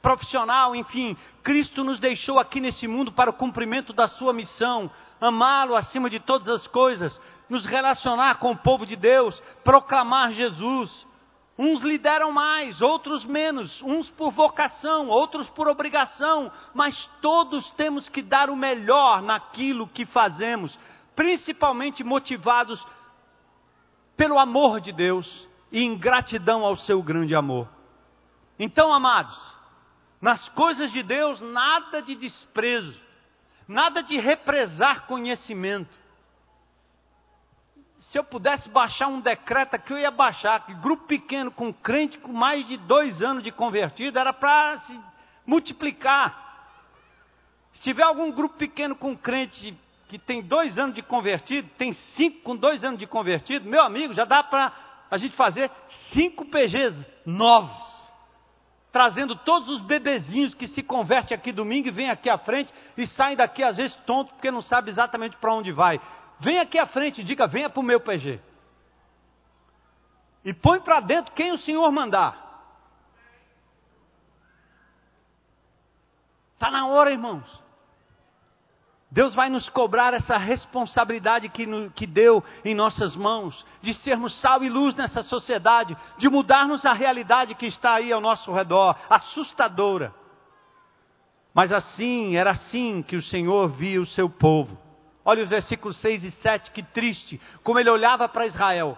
profissional, 0.00 0.76
enfim. 0.76 1.16
Cristo 1.42 1.82
nos 1.82 1.98
deixou 1.98 2.38
aqui 2.38 2.60
nesse 2.60 2.86
mundo 2.86 3.10
para 3.10 3.28
o 3.28 3.34
cumprimento 3.34 3.92
da 3.92 4.06
sua 4.06 4.32
missão, 4.32 4.88
amá-lo 5.20 5.74
acima 5.74 6.08
de 6.08 6.20
todas 6.20 6.46
as 6.46 6.68
coisas, 6.68 7.20
nos 7.50 7.66
relacionar 7.66 8.36
com 8.36 8.52
o 8.52 8.56
povo 8.56 8.86
de 8.86 8.94
Deus, 8.94 9.42
proclamar 9.64 10.30
Jesus. 10.30 11.07
Uns 11.58 11.82
lideram 11.82 12.30
mais, 12.30 12.80
outros 12.80 13.24
menos, 13.24 13.82
uns 13.82 14.08
por 14.10 14.30
vocação, 14.30 15.08
outros 15.08 15.48
por 15.50 15.66
obrigação, 15.66 16.52
mas 16.72 17.10
todos 17.20 17.68
temos 17.72 18.08
que 18.08 18.22
dar 18.22 18.48
o 18.48 18.54
melhor 18.54 19.20
naquilo 19.22 19.88
que 19.88 20.06
fazemos, 20.06 20.78
principalmente 21.16 22.04
motivados 22.04 22.80
pelo 24.16 24.38
amor 24.38 24.80
de 24.80 24.92
Deus 24.92 25.48
e 25.72 25.82
em 25.82 25.98
gratidão 25.98 26.64
ao 26.64 26.76
seu 26.76 27.02
grande 27.02 27.34
amor. 27.34 27.68
Então, 28.56 28.92
amados, 28.92 29.36
nas 30.20 30.48
coisas 30.50 30.92
de 30.92 31.02
Deus, 31.02 31.40
nada 31.40 32.00
de 32.00 32.14
desprezo, 32.14 33.00
nada 33.66 34.00
de 34.00 34.16
represar 34.18 35.06
conhecimento. 35.08 35.98
Se 38.10 38.18
eu 38.18 38.24
pudesse 38.24 38.68
baixar 38.70 39.08
um 39.08 39.20
decreto 39.20 39.74
aqui, 39.74 39.92
eu 39.92 39.98
ia 39.98 40.10
baixar. 40.10 40.64
Que 40.64 40.74
grupo 40.74 41.06
pequeno 41.06 41.50
com 41.50 41.72
crente 41.72 42.18
com 42.18 42.32
mais 42.32 42.66
de 42.66 42.76
dois 42.78 43.20
anos 43.22 43.42
de 43.42 43.52
convertido 43.52 44.18
era 44.18 44.32
para 44.32 44.78
se 44.78 45.00
multiplicar. 45.46 46.46
Se 47.74 47.82
tiver 47.82 48.02
algum 48.02 48.30
grupo 48.32 48.56
pequeno 48.56 48.96
com 48.96 49.16
crente 49.16 49.76
que 50.08 50.18
tem 50.18 50.42
dois 50.42 50.78
anos 50.78 50.94
de 50.94 51.02
convertido, 51.02 51.68
tem 51.76 51.92
cinco 52.16 52.40
com 52.40 52.56
dois 52.56 52.82
anos 52.82 52.98
de 52.98 53.06
convertido, 53.06 53.68
meu 53.68 53.82
amigo, 53.82 54.14
já 54.14 54.24
dá 54.24 54.42
para 54.42 54.72
a 55.10 55.18
gente 55.18 55.36
fazer 55.36 55.70
cinco 56.12 56.46
PGs 56.46 57.06
novos 57.26 57.88
trazendo 58.90 59.36
todos 59.36 59.68
os 59.68 59.80
bebezinhos 59.82 60.54
que 60.54 60.66
se 60.66 60.82
convertem 60.82 61.36
aqui 61.36 61.52
domingo 61.52 61.88
e 61.88 61.90
vêm 61.90 62.10
aqui 62.10 62.28
à 62.28 62.38
frente 62.38 62.72
e 62.96 63.06
saem 63.06 63.36
daqui 63.36 63.62
às 63.62 63.76
vezes 63.76 63.94
tontos 64.06 64.32
porque 64.32 64.50
não 64.50 64.62
sabe 64.62 64.90
exatamente 64.90 65.36
para 65.36 65.52
onde 65.52 65.70
vai. 65.70 66.00
Vem 66.40 66.58
aqui 66.58 66.78
à 66.78 66.86
frente 66.86 67.20
e 67.20 67.24
diga: 67.24 67.46
venha 67.46 67.68
para 67.68 67.80
o 67.80 67.84
meu 67.84 68.00
PG. 68.00 68.40
E 70.44 70.54
põe 70.54 70.80
para 70.80 71.00
dentro 71.00 71.32
quem 71.32 71.52
o 71.52 71.58
Senhor 71.58 71.90
mandar. 71.90 72.46
Está 76.54 76.70
na 76.70 76.86
hora, 76.86 77.10
irmãos. 77.10 77.68
Deus 79.10 79.34
vai 79.34 79.48
nos 79.48 79.68
cobrar 79.70 80.12
essa 80.12 80.36
responsabilidade 80.36 81.48
que, 81.48 81.66
no, 81.66 81.90
que 81.90 82.06
deu 82.06 82.44
em 82.62 82.74
nossas 82.74 83.16
mãos, 83.16 83.64
de 83.80 83.94
sermos 83.94 84.38
sal 84.40 84.62
e 84.62 84.68
luz 84.68 84.94
nessa 84.94 85.22
sociedade, 85.22 85.96
de 86.18 86.28
mudarmos 86.28 86.84
a 86.84 86.92
realidade 86.92 87.54
que 87.54 87.66
está 87.66 87.94
aí 87.94 88.12
ao 88.12 88.20
nosso 88.20 88.52
redor, 88.52 88.96
assustadora. 89.08 90.14
Mas 91.54 91.72
assim, 91.72 92.36
era 92.36 92.50
assim 92.50 93.02
que 93.02 93.16
o 93.16 93.22
Senhor 93.22 93.68
via 93.68 94.00
o 94.00 94.06
seu 94.06 94.28
povo. 94.28 94.78
Olha 95.28 95.44
os 95.44 95.50
versículos 95.50 95.94
6 95.98 96.24
e 96.24 96.30
7, 96.30 96.70
que 96.70 96.82
triste, 96.82 97.38
como 97.62 97.78
ele 97.78 97.90
olhava 97.90 98.26
para 98.30 98.46
Israel. 98.46 98.96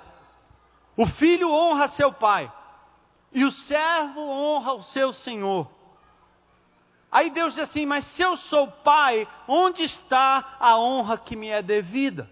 O 0.96 1.04
filho 1.04 1.50
honra 1.50 1.88
seu 1.88 2.12
pai, 2.12 2.48
e 3.32 3.44
o 3.44 3.50
servo 3.50 4.20
honra 4.20 4.74
o 4.74 4.82
seu 4.84 5.12
senhor. 5.12 5.68
Aí 7.10 7.30
Deus 7.30 7.54
diz 7.54 7.64
assim: 7.64 7.84
Mas 7.84 8.06
se 8.12 8.22
eu 8.22 8.36
sou 8.36 8.68
pai, 8.68 9.26
onde 9.48 9.82
está 9.82 10.56
a 10.60 10.78
honra 10.78 11.18
que 11.18 11.34
me 11.34 11.48
é 11.48 11.60
devida? 11.62 12.30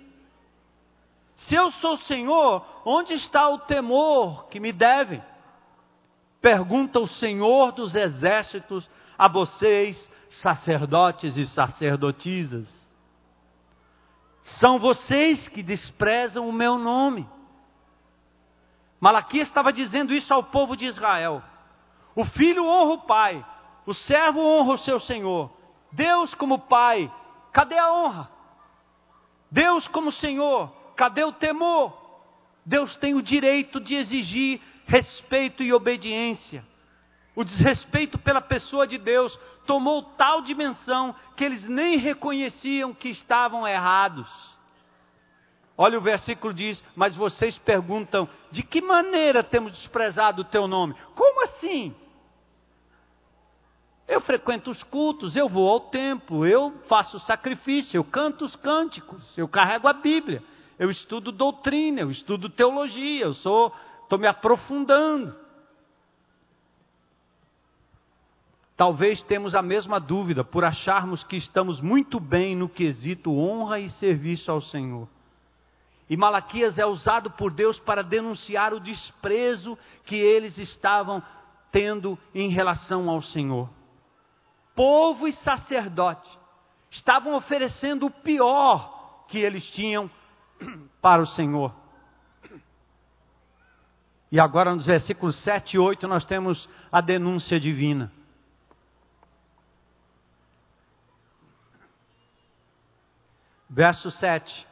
Se 1.48 1.56
eu 1.56 1.72
sou 1.72 1.96
Senhor, 1.96 2.64
onde 2.84 3.14
está 3.14 3.48
o 3.48 3.58
temor 3.58 4.46
que 4.46 4.60
me 4.60 4.72
devem? 4.72 5.20
Pergunta 6.40 7.00
o 7.00 7.08
Senhor 7.08 7.72
dos 7.72 7.96
exércitos 7.96 8.88
a 9.18 9.26
vocês, 9.26 10.08
sacerdotes 10.30 11.36
e 11.36 11.46
sacerdotisas. 11.46 12.77
São 14.58 14.78
vocês 14.78 15.46
que 15.48 15.62
desprezam 15.62 16.48
o 16.48 16.52
meu 16.52 16.78
nome. 16.78 17.28
Malaquias 19.00 19.46
estava 19.48 19.72
dizendo 19.72 20.12
isso 20.12 20.32
ao 20.32 20.44
povo 20.44 20.76
de 20.76 20.86
Israel. 20.86 21.42
O 22.14 22.24
filho 22.24 22.66
honra 22.66 22.94
o 22.94 23.02
pai, 23.02 23.46
o 23.86 23.94
servo 23.94 24.40
honra 24.40 24.74
o 24.74 24.78
seu 24.78 24.98
senhor. 25.00 25.50
Deus 25.92 26.34
como 26.34 26.58
pai, 26.58 27.12
cadê 27.52 27.78
a 27.78 27.92
honra? 27.92 28.30
Deus 29.50 29.86
como 29.88 30.10
senhor, 30.10 30.70
cadê 30.96 31.22
o 31.22 31.32
temor? 31.32 31.96
Deus 32.66 32.96
tem 32.96 33.14
o 33.14 33.22
direito 33.22 33.80
de 33.80 33.94
exigir 33.94 34.60
respeito 34.86 35.62
e 35.62 35.72
obediência. 35.72 36.66
O 37.38 37.44
desrespeito 37.44 38.18
pela 38.18 38.40
pessoa 38.40 38.84
de 38.84 38.98
Deus 38.98 39.38
tomou 39.64 40.02
tal 40.02 40.42
dimensão 40.42 41.14
que 41.36 41.44
eles 41.44 41.62
nem 41.68 41.96
reconheciam 41.96 42.92
que 42.92 43.10
estavam 43.10 43.64
errados. 43.64 44.28
Olha 45.76 45.98
o 45.98 46.00
versículo 46.00 46.52
diz: 46.52 46.82
Mas 46.96 47.14
vocês 47.14 47.56
perguntam, 47.58 48.28
de 48.50 48.64
que 48.64 48.80
maneira 48.80 49.44
temos 49.44 49.70
desprezado 49.70 50.42
o 50.42 50.46
teu 50.46 50.66
nome? 50.66 50.96
Como 51.14 51.44
assim? 51.44 51.94
Eu 54.08 54.20
frequento 54.20 54.72
os 54.72 54.82
cultos, 54.82 55.36
eu 55.36 55.48
vou 55.48 55.70
ao 55.70 55.78
templo, 55.78 56.44
eu 56.44 56.74
faço 56.88 57.20
sacrifício, 57.20 57.96
eu 57.96 58.02
canto 58.02 58.46
os 58.46 58.56
cânticos, 58.56 59.38
eu 59.38 59.46
carrego 59.46 59.86
a 59.86 59.92
Bíblia, 59.92 60.42
eu 60.76 60.90
estudo 60.90 61.30
doutrina, 61.30 62.00
eu 62.00 62.10
estudo 62.10 62.48
teologia, 62.48 63.26
eu 63.26 63.34
sou, 63.34 63.72
estou 64.02 64.18
me 64.18 64.26
aprofundando. 64.26 65.46
Talvez 68.78 69.22
temos 69.24 69.54
a 69.54 69.60
mesma 69.60 70.00
dúvida 70.00 70.42
por 70.42 70.64
acharmos 70.64 71.22
que 71.24 71.36
estamos 71.36 71.82
muito 71.82 72.18
bem 72.18 72.56
no 72.56 72.66
quesito 72.66 73.36
honra 73.36 73.78
e 73.78 73.90
serviço 73.90 74.50
ao 74.50 74.62
Senhor. 74.62 75.06
E 76.08 76.16
Malaquias 76.16 76.78
é 76.78 76.86
usado 76.86 77.30
por 77.32 77.52
Deus 77.52 77.78
para 77.78 78.02
denunciar 78.02 78.72
o 78.72 78.80
desprezo 78.80 79.76
que 80.06 80.16
eles 80.16 80.56
estavam 80.56 81.22
tendo 81.70 82.18
em 82.34 82.48
relação 82.48 83.10
ao 83.10 83.20
Senhor 83.20 83.68
povo 84.78 85.26
e 85.26 85.32
sacerdote 85.32 86.30
estavam 86.88 87.34
oferecendo 87.34 88.06
o 88.06 88.10
pior 88.12 89.24
que 89.26 89.36
eles 89.36 89.68
tinham 89.72 90.08
para 91.02 91.20
o 91.20 91.26
Senhor. 91.26 91.74
E 94.30 94.38
agora 94.38 94.72
nos 94.72 94.86
versículos 94.86 95.42
7 95.42 95.74
e 95.74 95.78
8 95.80 96.06
nós 96.06 96.24
temos 96.24 96.68
a 96.92 97.00
denúncia 97.00 97.58
divina. 97.58 98.12
Verso 103.68 104.10
7. 104.10 104.66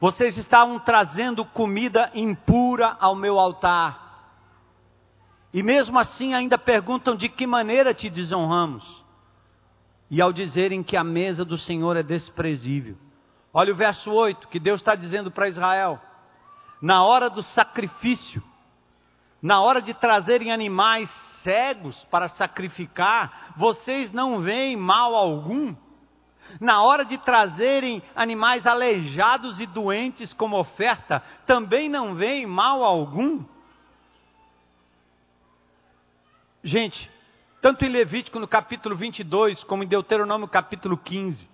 Vocês 0.00 0.36
estavam 0.36 0.78
trazendo 0.78 1.44
comida 1.44 2.10
impura 2.14 2.96
ao 3.00 3.14
meu 3.14 3.38
altar 3.38 4.04
e 5.54 5.62
mesmo 5.62 5.96
assim 6.00 6.34
ainda 6.34 6.58
perguntam 6.58 7.14
de 7.14 7.28
que 7.28 7.46
maneira 7.46 7.94
te 7.94 8.10
desonramos. 8.10 8.84
E 10.10 10.20
ao 10.20 10.32
dizerem 10.32 10.82
que 10.82 10.96
a 10.96 11.04
mesa 11.04 11.44
do 11.44 11.56
Senhor 11.56 11.96
é 11.96 12.02
desprezível. 12.02 12.96
Olha 13.52 13.72
o 13.72 13.76
verso 13.76 14.10
8 14.10 14.48
que 14.48 14.58
Deus 14.58 14.80
está 14.80 14.96
dizendo 14.96 15.30
para 15.30 15.48
Israel: 15.48 16.00
na 16.82 17.04
hora 17.04 17.30
do 17.30 17.40
sacrifício, 17.40 18.42
na 19.40 19.60
hora 19.60 19.80
de 19.80 19.94
trazerem 19.94 20.50
animais 20.50 21.08
cegos 21.44 22.04
para 22.10 22.28
sacrificar, 22.30 23.54
vocês 23.56 24.10
não 24.12 24.40
veem 24.40 24.76
mal 24.76 25.14
algum. 25.14 25.72
Na 26.60 26.82
hora 26.82 27.04
de 27.04 27.18
trazerem 27.18 28.02
animais 28.14 28.66
aleijados 28.66 29.58
e 29.60 29.66
doentes 29.66 30.32
como 30.32 30.58
oferta, 30.58 31.22
também 31.46 31.88
não 31.88 32.14
vem 32.14 32.46
mal 32.46 32.82
algum? 32.82 33.44
Gente, 36.62 37.10
tanto 37.60 37.84
em 37.84 37.88
Levítico 37.88 38.38
no 38.38 38.48
capítulo 38.48 38.96
22, 38.96 39.64
como 39.64 39.82
em 39.82 39.86
Deuteronômio 39.86 40.48
capítulo 40.48 40.96
15, 40.96 41.48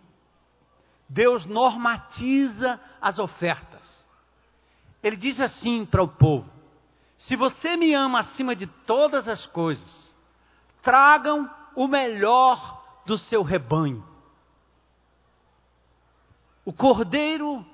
Deus 1.09 1.45
normatiza 1.45 2.81
as 3.01 3.19
ofertas. 3.19 4.07
Ele 5.03 5.17
diz 5.17 5.41
assim 5.41 5.85
para 5.85 6.03
o 6.03 6.09
povo: 6.09 6.49
Se 7.17 7.35
você 7.35 7.77
me 7.77 7.95
ama 7.95 8.21
acima 8.21 8.55
de 8.55 8.67
todas 8.67 9.27
as 9.27 9.45
coisas, 9.47 10.15
tragam 10.83 11.51
o 11.75 11.89
melhor 11.89 12.81
do 13.07 13.19
seu 13.19 13.43
rebanho. 13.43 14.05
O 16.65 16.73
cordeiro 16.73 17.65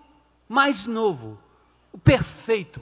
mais 0.49 0.87
novo, 0.87 1.39
o 1.93 1.99
perfeito. 1.99 2.81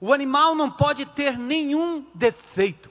O 0.00 0.12
animal 0.12 0.54
não 0.54 0.70
pode 0.70 1.06
ter 1.06 1.38
nenhum 1.38 2.06
defeito. 2.14 2.90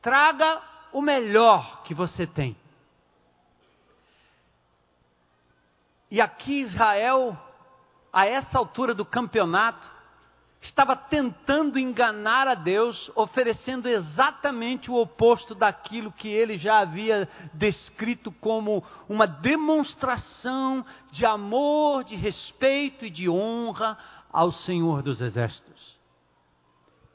Traga 0.00 0.62
o 0.92 1.02
melhor 1.02 1.82
que 1.82 1.94
você 1.94 2.26
tem. 2.26 2.56
E 6.10 6.20
aqui 6.20 6.60
Israel, 6.60 7.36
a 8.12 8.26
essa 8.26 8.56
altura 8.56 8.94
do 8.94 9.04
campeonato, 9.04 9.86
estava 10.60 10.96
tentando 10.96 11.78
enganar 11.78 12.48
a 12.48 12.54
Deus, 12.54 13.10
oferecendo 13.14 13.88
exatamente 13.88 14.90
o 14.90 14.96
oposto 14.96 15.54
daquilo 15.54 16.12
que 16.12 16.28
ele 16.28 16.58
já 16.58 16.80
havia 16.80 17.28
descrito 17.54 18.32
como 18.32 18.82
uma 19.08 19.26
demonstração 19.26 20.84
de 21.12 21.24
amor, 21.24 22.04
de 22.04 22.16
respeito 22.16 23.04
e 23.04 23.10
de 23.10 23.28
honra 23.28 23.96
ao 24.32 24.50
Senhor 24.50 25.02
dos 25.02 25.20
Exércitos. 25.20 25.96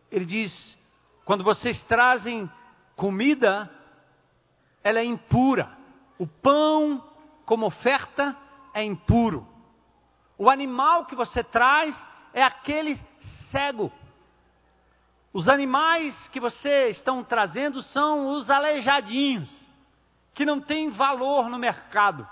Ele 0.10 0.26
diz: 0.26 0.78
quando 1.26 1.44
vocês 1.44 1.82
trazem 1.82 2.50
comida, 2.96 3.70
ela 4.84 5.00
é 5.00 5.06
impura. 5.06 5.70
O 6.18 6.28
pão, 6.28 7.04
como 7.46 7.66
oferta, 7.66 8.38
é 8.74 8.84
impuro. 8.84 9.48
O 10.38 10.50
animal 10.50 11.06
que 11.06 11.16
você 11.16 11.44
traz 11.44 11.96
é 12.34 12.44
aquele 12.44 13.00
cego. 13.54 13.92
Os 15.32 15.48
animais 15.48 16.16
que 16.30 16.40
você 16.40 16.90
estão 16.90 17.24
trazendo 17.24 17.82
são 17.84 18.36
os 18.36 18.50
aleijadinhos, 18.50 19.50
que 20.34 20.46
não 20.46 20.60
têm 20.60 20.90
valor 20.90 21.50
no 21.50 21.58
mercado. 21.58 22.28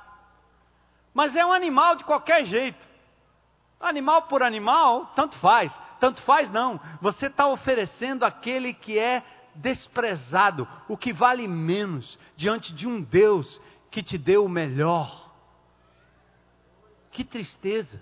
Mas 1.13 1.35
é 1.35 1.45
um 1.45 1.53
animal 1.53 1.95
de 1.95 2.03
qualquer 2.03 2.45
jeito. 2.45 2.89
Animal 3.79 4.23
por 4.23 4.43
animal, 4.43 5.07
tanto 5.15 5.37
faz. 5.39 5.73
Tanto 5.99 6.21
faz 6.23 6.51
não. 6.51 6.79
Você 7.01 7.27
está 7.27 7.47
oferecendo 7.47 8.23
aquele 8.23 8.73
que 8.73 8.97
é 8.97 9.23
desprezado, 9.55 10.67
o 10.87 10.95
que 10.95 11.11
vale 11.11 11.47
menos 11.47 12.17
diante 12.37 12.73
de 12.73 12.87
um 12.87 13.01
Deus 13.01 13.59
que 13.89 14.01
te 14.01 14.17
deu 14.17 14.45
o 14.45 14.49
melhor. 14.49 15.29
Que 17.11 17.23
tristeza. 17.23 18.01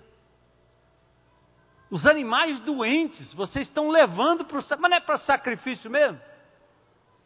Os 1.90 2.06
animais 2.06 2.60
doentes, 2.60 3.32
vocês 3.34 3.66
estão 3.66 3.88
levando 3.88 4.44
para 4.44 4.58
o 4.58 4.64
mas 4.78 4.90
não 4.90 4.96
é 4.96 5.00
para 5.00 5.18
sacrifício 5.18 5.90
mesmo? 5.90 6.20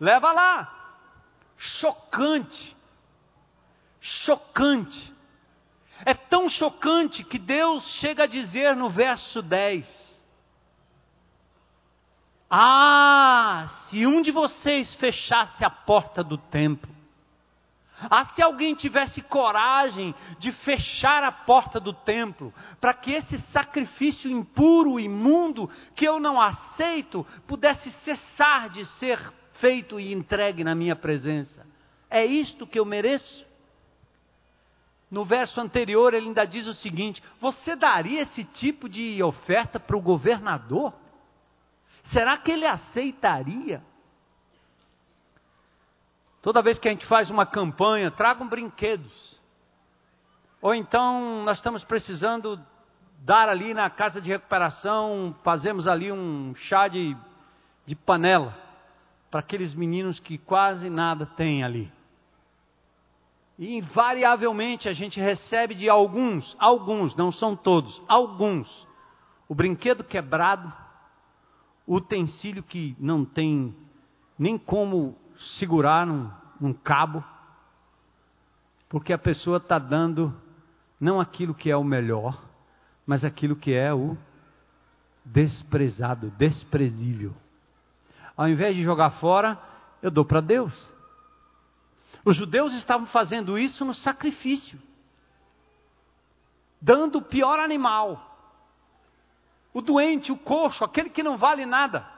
Leva 0.01 0.33
lá. 0.33 0.99
Chocante. 1.57 2.77
Chocante. 4.01 5.13
É 6.05 6.15
tão 6.15 6.49
chocante 6.49 7.23
que 7.25 7.39
Deus 7.39 7.85
chega 8.01 8.25
a 8.25 8.27
dizer 8.27 8.75
no 8.75 8.91
verso 8.91 9.43
10: 9.43 10.05
ah, 12.57 13.69
se 13.89 14.07
um 14.07 14.23
de 14.23 14.31
vocês 14.31 14.95
fechasse 14.95 15.65
a 15.65 15.71
porta 15.71 16.23
do 16.23 16.39
templo. 16.39 16.94
Ah, 18.11 18.27
se 18.35 18.43
alguém 18.43 18.75
tivesse 18.75 19.23
coragem 19.23 20.15
de 20.39 20.51
fechar 20.53 21.23
a 21.23 21.31
porta 21.31 21.79
do 21.79 21.93
templo, 21.93 22.53
para 22.81 22.93
que 22.93 23.13
esse 23.13 23.39
sacrifício 23.53 24.31
impuro, 24.31 24.99
imundo, 24.99 25.71
que 25.95 26.05
eu 26.05 26.19
não 26.19 26.41
aceito, 26.41 27.25
pudesse 27.47 27.91
cessar 28.05 28.69
de 28.71 28.85
ser 28.99 29.21
feito 29.55 30.01
e 30.01 30.13
entregue 30.13 30.65
na 30.65 30.75
minha 30.75 30.97
presença. 30.97 31.65
É 32.11 32.25
isto 32.25 32.67
que 32.67 32.79
eu 32.79 32.85
mereço? 32.85 33.47
No 35.11 35.25
verso 35.25 35.61
anterior, 35.61 36.13
ele 36.13 36.27
ainda 36.27 36.45
diz 36.45 36.67
o 36.67 36.75
seguinte: 36.75 37.23
Você 37.41 37.77
daria 37.77 38.23
esse 38.23 38.43
tipo 38.45 38.89
de 38.89 39.23
oferta 39.23 39.79
para 39.79 39.97
o 39.97 40.03
governador? 40.03 40.93
Será 42.07 42.37
que 42.37 42.51
ele 42.51 42.67
aceitaria? 42.67 43.83
Toda 46.45 46.61
vez 46.61 46.79
que 46.79 46.87
a 46.87 46.91
gente 46.91 47.07
faz 47.07 47.31
uma 47.31 47.47
campanha, 47.47 48.11
tragam 48.11 48.47
brinquedos. 48.47 49.41
Ou 50.61 50.75
então 50.75 51.43
nós 51.43 51.57
estamos 51.57 51.83
precisando 51.85 52.61
dar 53.21 53.49
ali 53.49 53.73
na 53.73 53.89
casa 53.89 54.21
de 54.21 54.29
recuperação, 54.29 55.35
fazemos 55.43 55.87
ali 55.87 56.13
um 56.13 56.55
chá 56.55 56.87
de, 56.87 57.17
de 57.87 57.97
panela 57.97 58.55
para 59.31 59.41
aqueles 59.41 59.75
meninos 59.75 60.21
que 60.21 60.37
quase 60.37 60.91
nada 60.91 61.25
têm 61.25 61.65
ali. 61.65 61.91
E 63.59 63.79
invariavelmente 63.79 64.87
a 64.87 64.93
gente 64.93 65.19
recebe 65.19 65.75
de 65.75 65.89
alguns, 65.89 66.55
alguns, 66.59 67.17
não 67.17 67.33
são 67.33 67.57
todos, 67.57 68.03
alguns, 68.07 68.69
o 69.49 69.55
brinquedo 69.55 70.05
quebrado, 70.05 70.71
utensílio 71.89 72.63
que 72.63 72.95
não 73.01 73.25
tem 73.25 73.75
nem 74.39 74.59
como 74.59 75.24
segurar 75.59 76.07
num, 76.07 76.31
num 76.61 76.73
cabo, 76.73 77.25
porque 78.89 79.13
a 79.13 79.19
pessoa 79.19 79.59
está 79.59 79.79
dando 79.79 80.35
não 81.01 81.21
aquilo 81.21 81.55
que 81.55 81.71
é 81.71 81.77
o 81.77 81.85
melhor, 81.85 82.41
mas 83.07 83.25
aquilo 83.25 83.57
que 83.57 83.73
é 83.73 83.93
o 83.93 84.17
desprezado, 85.25 86.31
desprezível. 86.33 87.35
Ao 88.37 88.49
invés 88.49 88.77
de 88.77 88.83
jogar 88.83 89.11
fora, 89.13 89.59
eu 90.03 90.11
dou 90.11 90.25
para 90.25 90.41
Deus. 90.41 90.73
Os 92.25 92.37
judeus 92.37 92.73
estavam 92.75 93.07
fazendo 93.07 93.59
isso 93.59 93.85
no 93.85 93.95
sacrifício, 93.95 94.81
dando 96.81 97.19
o 97.19 97.23
pior 97.23 97.59
animal 97.59 98.35
o 99.75 99.83
doente, 99.83 100.31
o 100.31 100.39
coxo, 100.39 100.85
aquele 100.85 101.11
que 101.11 101.23
não 101.23 101.37
vale 101.37 101.67
nada. 101.67 102.09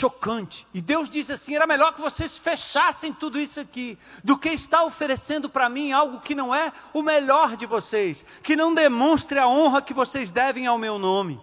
Chocante. 0.00 0.66
E 0.72 0.80
Deus 0.80 1.10
diz 1.10 1.30
assim: 1.30 1.54
era 1.54 1.66
melhor 1.66 1.94
que 1.94 2.00
vocês 2.00 2.36
fechassem 2.38 3.12
tudo 3.12 3.38
isso 3.38 3.60
aqui, 3.60 3.98
do 4.24 4.38
que 4.38 4.48
estar 4.48 4.84
oferecendo 4.84 5.48
para 5.48 5.68
mim 5.68 5.92
algo 5.92 6.20
que 6.20 6.34
não 6.34 6.54
é 6.54 6.72
o 6.94 7.02
melhor 7.02 7.56
de 7.56 7.66
vocês, 7.66 8.24
que 8.42 8.56
não 8.56 8.74
demonstre 8.74 9.38
a 9.38 9.46
honra 9.46 9.82
que 9.82 9.92
vocês 9.92 10.30
devem 10.30 10.66
ao 10.66 10.78
meu 10.78 10.98
nome. 10.98 11.38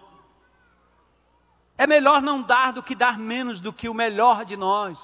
É 1.76 1.86
melhor 1.86 2.20
não 2.20 2.42
dar 2.42 2.72
do 2.72 2.82
que 2.82 2.96
dar 2.96 3.16
menos 3.16 3.60
do 3.60 3.72
que 3.72 3.88
o 3.88 3.94
melhor 3.94 4.44
de 4.44 4.56
nós. 4.56 4.98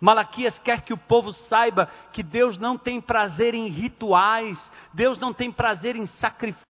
Malaquias 0.00 0.58
quer 0.60 0.80
que 0.80 0.94
o 0.94 0.98
povo 0.98 1.34
saiba 1.34 1.86
que 2.12 2.22
Deus 2.22 2.56
não 2.56 2.78
tem 2.78 3.02
prazer 3.02 3.54
em 3.54 3.68
rituais, 3.68 4.58
Deus 4.94 5.18
não 5.18 5.34
tem 5.34 5.52
prazer 5.52 5.94
em 5.94 6.06
sacrifícios 6.06 6.69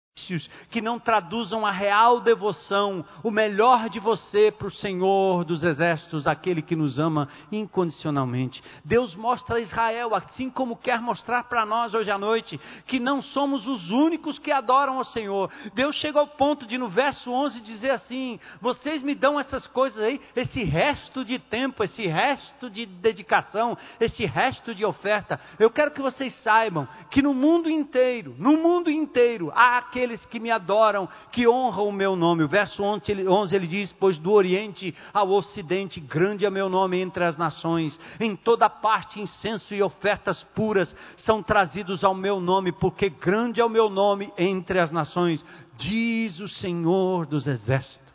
que 0.70 0.80
não 0.80 0.98
traduzam 0.98 1.64
a 1.64 1.70
real 1.70 2.20
devoção, 2.20 3.04
o 3.22 3.30
melhor 3.30 3.88
de 3.88 4.00
você 4.00 4.50
para 4.50 4.68
o 4.68 4.70
Senhor 4.70 5.44
dos 5.44 5.62
exércitos, 5.62 6.26
aquele 6.26 6.62
que 6.62 6.76
nos 6.76 6.98
ama 6.98 7.28
incondicionalmente. 7.50 8.62
Deus 8.84 9.14
mostra 9.14 9.56
a 9.56 9.60
Israel, 9.60 10.14
assim 10.14 10.50
como 10.50 10.76
quer 10.76 11.00
mostrar 11.00 11.44
para 11.44 11.64
nós 11.64 11.94
hoje 11.94 12.10
à 12.10 12.18
noite, 12.18 12.60
que 12.86 12.98
não 12.98 13.20
somos 13.20 13.66
os 13.66 13.90
únicos 13.90 14.38
que 14.38 14.50
adoram 14.52 14.98
ao 14.98 15.04
Senhor. 15.04 15.50
Deus 15.74 15.96
chega 15.96 16.18
ao 16.18 16.26
ponto 16.26 16.66
de, 16.66 16.78
no 16.78 16.88
verso 16.88 17.30
11, 17.30 17.60
dizer 17.60 17.90
assim: 17.90 18.38
Vocês 18.60 19.02
me 19.02 19.14
dão 19.14 19.38
essas 19.38 19.66
coisas 19.66 20.02
aí, 20.02 20.20
esse 20.34 20.62
resto 20.64 21.24
de 21.24 21.38
tempo, 21.38 21.84
esse 21.84 22.06
resto 22.06 22.70
de 22.70 22.86
dedicação, 22.86 23.76
esse 24.00 24.24
resto 24.24 24.74
de 24.74 24.84
oferta. 24.84 25.40
Eu 25.58 25.70
quero 25.70 25.90
que 25.90 26.02
vocês 26.02 26.34
saibam 26.42 26.88
que 27.10 27.22
no 27.22 27.34
mundo 27.34 27.68
inteiro, 27.68 28.34
no 28.38 28.56
mundo 28.56 28.90
inteiro, 28.90 29.52
há 29.54 29.78
aquele 29.78 30.07
aqueles 30.08 30.24
que 30.26 30.40
me 30.40 30.50
adoram, 30.50 31.08
que 31.30 31.46
honram 31.46 31.88
o 31.88 31.92
meu 31.92 32.16
nome. 32.16 32.42
O 32.42 32.48
verso 32.48 32.82
11 32.82 33.12
ele, 33.12 33.28
11 33.28 33.54
ele 33.54 33.66
diz: 33.66 33.92
Pois 33.92 34.16
do 34.16 34.32
Oriente 34.32 34.94
ao 35.12 35.30
Ocidente, 35.30 36.00
grande 36.00 36.46
é 36.46 36.50
meu 36.50 36.68
nome 36.68 36.98
entre 36.98 37.24
as 37.24 37.36
nações. 37.36 37.98
Em 38.18 38.34
toda 38.34 38.70
parte, 38.70 39.20
incenso 39.20 39.74
e 39.74 39.82
ofertas 39.82 40.42
puras 40.54 40.94
são 41.18 41.42
trazidos 41.42 42.02
ao 42.02 42.14
meu 42.14 42.40
nome, 42.40 42.72
porque 42.72 43.10
grande 43.10 43.60
é 43.60 43.64
o 43.64 43.68
meu 43.68 43.90
nome 43.90 44.32
entre 44.38 44.80
as 44.80 44.90
nações, 44.90 45.44
diz 45.76 46.40
o 46.40 46.48
Senhor 46.48 47.26
dos 47.26 47.46
Exércitos. 47.46 48.08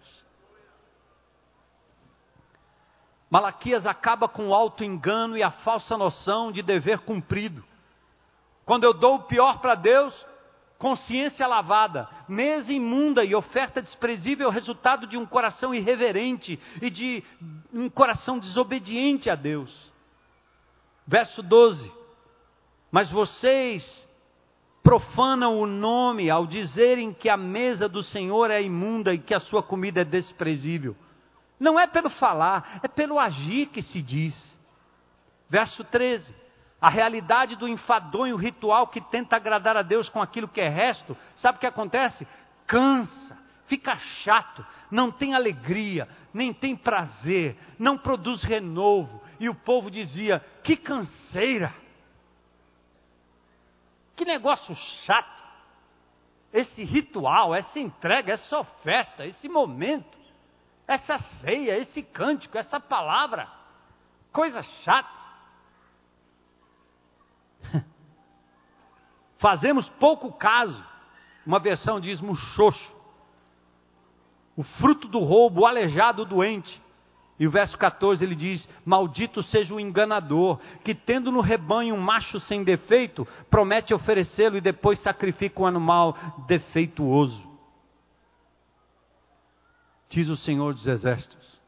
Malaquias 3.29 3.85
acaba 3.85 4.27
com 4.27 4.49
o 4.49 4.53
alto 4.53 4.83
engano 4.83 5.35
e 5.35 5.41
a 5.41 5.49
falsa 5.49 5.97
noção 5.97 6.51
de 6.51 6.61
dever 6.61 6.99
cumprido. 6.99 7.63
Quando 8.63 8.83
eu 8.83 8.93
dou 8.93 9.15
o 9.15 9.23
pior 9.23 9.59
para 9.59 9.73
Deus, 9.73 10.13
consciência 10.77 11.47
lavada, 11.47 12.09
mesa 12.27 12.71
imunda 12.71 13.23
e 13.23 13.33
oferta 13.33 13.81
desprezível, 13.81 14.49
resultado 14.49 15.07
de 15.07 15.17
um 15.17 15.25
coração 15.25 15.73
irreverente 15.73 16.59
e 16.81 16.89
de 16.89 17.23
um 17.73 17.89
coração 17.89 18.37
desobediente 18.37 19.29
a 19.29 19.35
Deus. 19.35 19.73
Verso 21.07 21.41
12: 21.41 21.91
Mas 22.91 23.09
vocês 23.09 23.83
profanam 24.83 25.57
o 25.57 25.65
nome 25.65 26.29
ao 26.29 26.45
dizerem 26.45 27.13
que 27.13 27.29
a 27.29 27.37
mesa 27.37 27.87
do 27.87 28.03
Senhor 28.03 28.51
é 28.51 28.61
imunda 28.61 29.13
e 29.13 29.19
que 29.19 29.33
a 29.33 29.39
sua 29.39 29.63
comida 29.63 30.01
é 30.01 30.05
desprezível. 30.05 30.95
Não 31.57 31.79
é 31.79 31.87
pelo 31.87 32.09
falar, 32.09 32.81
é 32.83 32.87
pelo 32.89 33.17
agir 33.17 33.67
que 33.67 33.81
se 33.81 34.01
diz. 34.01 34.35
Verso 35.49 35.83
13. 35.85 36.42
A 36.83 36.89
realidade 36.89 37.55
do 37.55 37.65
enfadonho 37.65 38.35
ritual 38.35 38.87
que 38.87 38.99
tenta 38.99 39.37
agradar 39.37 39.77
a 39.77 39.81
Deus 39.81 40.09
com 40.09 40.21
aquilo 40.21 40.49
que 40.49 40.59
é 40.59 40.67
resto, 40.67 41.15
sabe 41.37 41.55
o 41.55 41.61
que 41.61 41.65
acontece? 41.65 42.27
Cansa, 42.67 43.37
fica 43.67 43.95
chato, 43.95 44.65
não 44.91 45.09
tem 45.09 45.33
alegria, 45.33 46.09
nem 46.33 46.53
tem 46.53 46.75
prazer, 46.75 47.57
não 47.79 47.97
produz 47.97 48.43
renovo. 48.43 49.23
E 49.39 49.47
o 49.47 49.55
povo 49.55 49.89
dizia: 49.89 50.43
que 50.61 50.75
canseira, 50.75 51.73
que 54.17 54.25
negócio 54.25 54.75
chato. 55.05 55.41
Esse 56.51 56.83
ritual, 56.83 57.55
essa 57.55 57.79
entrega, 57.79 58.33
essa 58.33 58.59
oferta, 58.59 59.25
esse 59.25 59.47
momento, 59.47 60.17
essa 60.85 61.17
ceia, 61.17 61.77
esse 61.77 62.03
cântico, 62.03 62.57
essa 62.57 62.77
palavra, 62.77 63.47
coisa 64.33 64.61
chata. 64.61 65.22
Fazemos 69.43 69.89
pouco 69.99 70.31
caso. 70.31 70.81
Uma 71.45 71.59
versão 71.59 71.99
diz 71.99 72.21
muxoxo. 72.21 72.95
O 74.55 74.63
fruto 74.63 75.05
do 75.09 75.19
roubo, 75.19 75.61
o 75.61 75.65
aleijado, 75.65 76.21
o 76.21 76.25
doente. 76.25 76.81
E 77.37 77.45
o 77.45 77.51
verso 77.51 77.77
14 77.77 78.23
ele 78.23 78.35
diz: 78.35 78.65
Maldito 78.85 79.43
seja 79.43 79.73
o 79.73 79.81
enganador, 79.81 80.59
que 80.85 80.95
tendo 80.95 81.29
no 81.29 81.41
rebanho 81.41 81.93
um 81.93 81.99
macho 81.99 82.39
sem 82.39 82.63
defeito, 82.63 83.27
promete 83.49 83.93
oferecê-lo 83.93 84.55
e 84.55 84.61
depois 84.61 85.01
sacrifica 85.01 85.61
um 85.61 85.65
animal 85.65 86.15
defeituoso. 86.47 87.45
Diz 90.07 90.29
o 90.29 90.37
Senhor 90.37 90.73
dos 90.73 90.87
Exércitos. 90.87 91.59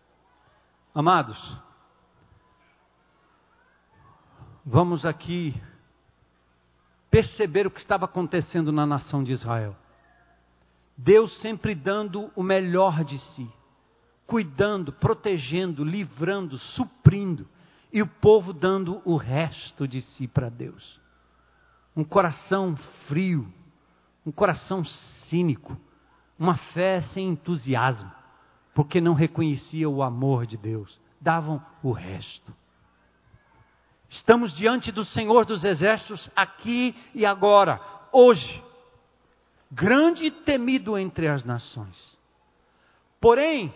Amados, 0.93 1.57
vamos 4.65 5.05
aqui 5.05 5.53
perceber 7.15 7.65
o 7.65 7.71
que 7.71 7.79
estava 7.79 8.03
acontecendo 8.03 8.73
na 8.73 8.85
nação 8.85 9.23
de 9.23 9.31
Israel. 9.31 9.73
Deus 10.97 11.33
sempre 11.39 11.73
dando 11.73 12.29
o 12.35 12.43
melhor 12.43 13.05
de 13.05 13.17
si, 13.17 13.49
cuidando, 14.27 14.91
protegendo, 14.91 15.85
livrando, 15.85 16.57
suprindo, 16.57 17.47
e 17.93 18.01
o 18.01 18.07
povo 18.07 18.51
dando 18.51 19.01
o 19.05 19.15
resto 19.15 19.87
de 19.87 20.01
si 20.01 20.27
para 20.27 20.49
Deus. 20.49 20.99
Um 21.95 22.03
coração 22.03 22.75
frio, 23.07 23.47
um 24.25 24.31
coração 24.31 24.83
cínico, 25.29 25.77
uma 26.37 26.57
fé 26.73 27.01
sem 27.13 27.29
entusiasmo, 27.29 28.11
porque 28.73 28.99
não 28.99 29.13
reconhecia 29.13 29.89
o 29.89 30.03
amor 30.03 30.45
de 30.45 30.57
Deus, 30.57 30.99
davam 31.21 31.65
o 31.81 31.93
resto. 31.93 32.53
Estamos 34.15 34.55
diante 34.55 34.93
do 34.93 35.03
Senhor 35.03 35.45
dos 35.45 35.63
Exércitos 35.65 36.29
aqui 36.33 36.95
e 37.13 37.25
agora, 37.25 37.81
hoje. 38.13 38.63
Grande 39.69 40.25
e 40.25 40.31
temido 40.31 40.97
entre 40.97 41.27
as 41.27 41.43
nações. 41.43 42.17
Porém, 43.19 43.75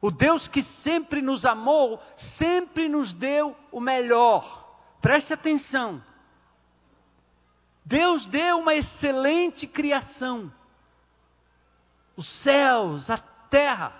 o 0.00 0.10
Deus 0.10 0.46
que 0.48 0.62
sempre 0.82 1.22
nos 1.22 1.44
amou, 1.46 2.02
sempre 2.36 2.86
nos 2.86 3.14
deu 3.14 3.56
o 3.72 3.80
melhor. 3.80 4.78
Preste 5.00 5.32
atenção. 5.32 6.02
Deus 7.82 8.26
deu 8.26 8.58
uma 8.58 8.74
excelente 8.74 9.66
criação. 9.66 10.52
Os 12.14 12.28
céus, 12.42 13.08
a 13.08 13.16
terra, 13.16 13.94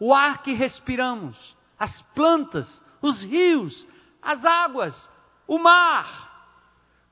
o 0.00 0.12
ar 0.12 0.42
que 0.42 0.52
respiramos, 0.52 1.56
as 1.78 2.02
plantas, 2.16 2.68
os 3.00 3.22
rios, 3.22 3.93
as 4.24 4.44
águas, 4.44 5.10
o 5.46 5.58
mar, 5.58 6.24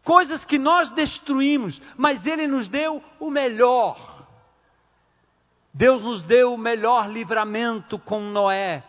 coisas 0.03 0.45
que 0.45 0.59
nós 0.59 0.91
destruímos, 0.93 1.81
mas 1.97 2.25
Ele 2.27 2.47
nos 2.47 2.69
deu 2.69 3.03
o 3.21 3.31
melhor. 3.31 4.27
Deus 5.75 6.03
nos 6.03 6.23
deu 6.25 6.55
o 6.55 6.59
melhor 6.59 7.09
livramento 7.09 7.99
com 7.99 8.21
Noé, 8.21 8.83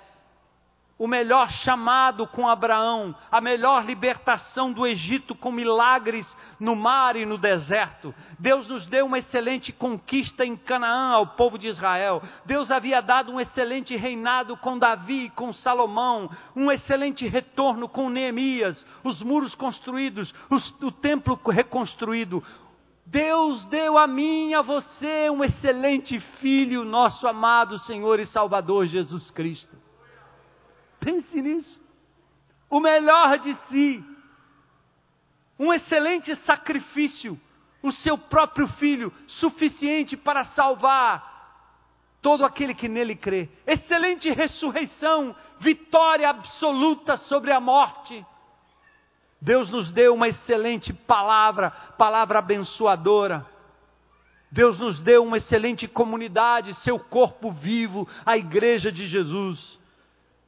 o 0.98 1.08
melhor 1.08 1.50
chamado 1.50 2.28
com 2.28 2.48
Abraão, 2.48 3.16
a 3.32 3.42
melhor 3.42 3.84
libertação 3.84 4.72
do 4.72 4.86
Egito 4.86 5.34
com 5.34 5.52
milagres 5.52 6.26
no 6.60 6.76
mar 6.76 7.16
e 7.16 7.26
no 7.26 7.38
deserto. 7.38 8.14
Deus 8.40 8.68
nos 8.68 8.86
deu 8.88 9.08
uma 9.08 9.18
excelente 9.18 9.72
conquista 9.72 10.46
em 10.46 10.56
Canaã 10.56 11.14
ao 11.14 11.28
povo 11.28 11.58
de 11.58 11.68
Israel. 11.68 12.22
Deus 12.46 12.70
havia 12.70 13.02
dado 13.02 13.32
um 13.32 13.40
excelente 13.40 13.96
reinado 13.96 14.56
com 14.58 14.78
Davi 14.78 15.26
e 15.26 15.30
com 15.32 15.52
Salomão, 15.52 16.30
um 16.56 16.72
excelente 16.72 17.28
retorno 17.28 17.90
com 17.90 18.10
Neemias, 18.10 18.86
os 19.04 19.22
muros 19.22 19.56
construídos, 19.56 20.34
os, 20.50 20.70
o 20.82 20.92
templo 20.92 21.40
reconstruído. 21.50 22.44
Deus 23.06 23.66
deu 23.66 23.98
a 23.98 24.08
mim 24.08 24.52
e 24.52 24.54
a 24.54 24.62
você 24.62 25.30
um 25.30 25.44
excelente 25.44 26.20
filho, 26.40 26.86
nosso 26.86 27.28
amado 27.28 27.78
Senhor 27.80 28.20
e 28.20 28.26
Salvador 28.28 28.86
Jesus 28.86 29.30
Cristo. 29.32 29.83
Pense 31.04 31.42
nisso. 31.42 31.80
O 32.70 32.80
melhor 32.80 33.38
de 33.40 33.56
si. 33.70 34.04
Um 35.60 35.74
excelente 35.74 36.36
sacrifício. 36.46 37.40
O 37.82 37.92
seu 37.92 38.18
próprio 38.18 38.66
filho, 38.68 39.12
suficiente 39.28 40.16
para 40.16 40.46
salvar 40.46 41.34
todo 42.22 42.46
aquele 42.46 42.74
que 42.74 42.88
nele 42.88 43.16
crê. 43.16 43.50
Excelente 43.68 44.32
ressurreição, 44.32 45.36
vitória 45.60 46.30
absoluta 46.30 47.18
sobre 47.18 47.52
a 47.52 47.60
morte. 47.60 48.26
Deus 49.42 49.70
nos 49.70 49.92
deu 49.92 50.14
uma 50.14 50.30
excelente 50.30 50.94
palavra, 50.94 51.72
palavra 51.98 52.40
abençoadora. 52.40 53.46
Deus 54.50 54.80
nos 54.80 55.02
deu 55.02 55.24
uma 55.24 55.38
excelente 55.38 55.86
comunidade, 55.86 56.74
seu 56.76 56.98
corpo 56.98 57.52
vivo, 57.52 58.08
a 58.26 58.38
igreja 58.38 58.90
de 58.90 59.06
Jesus. 59.06 59.78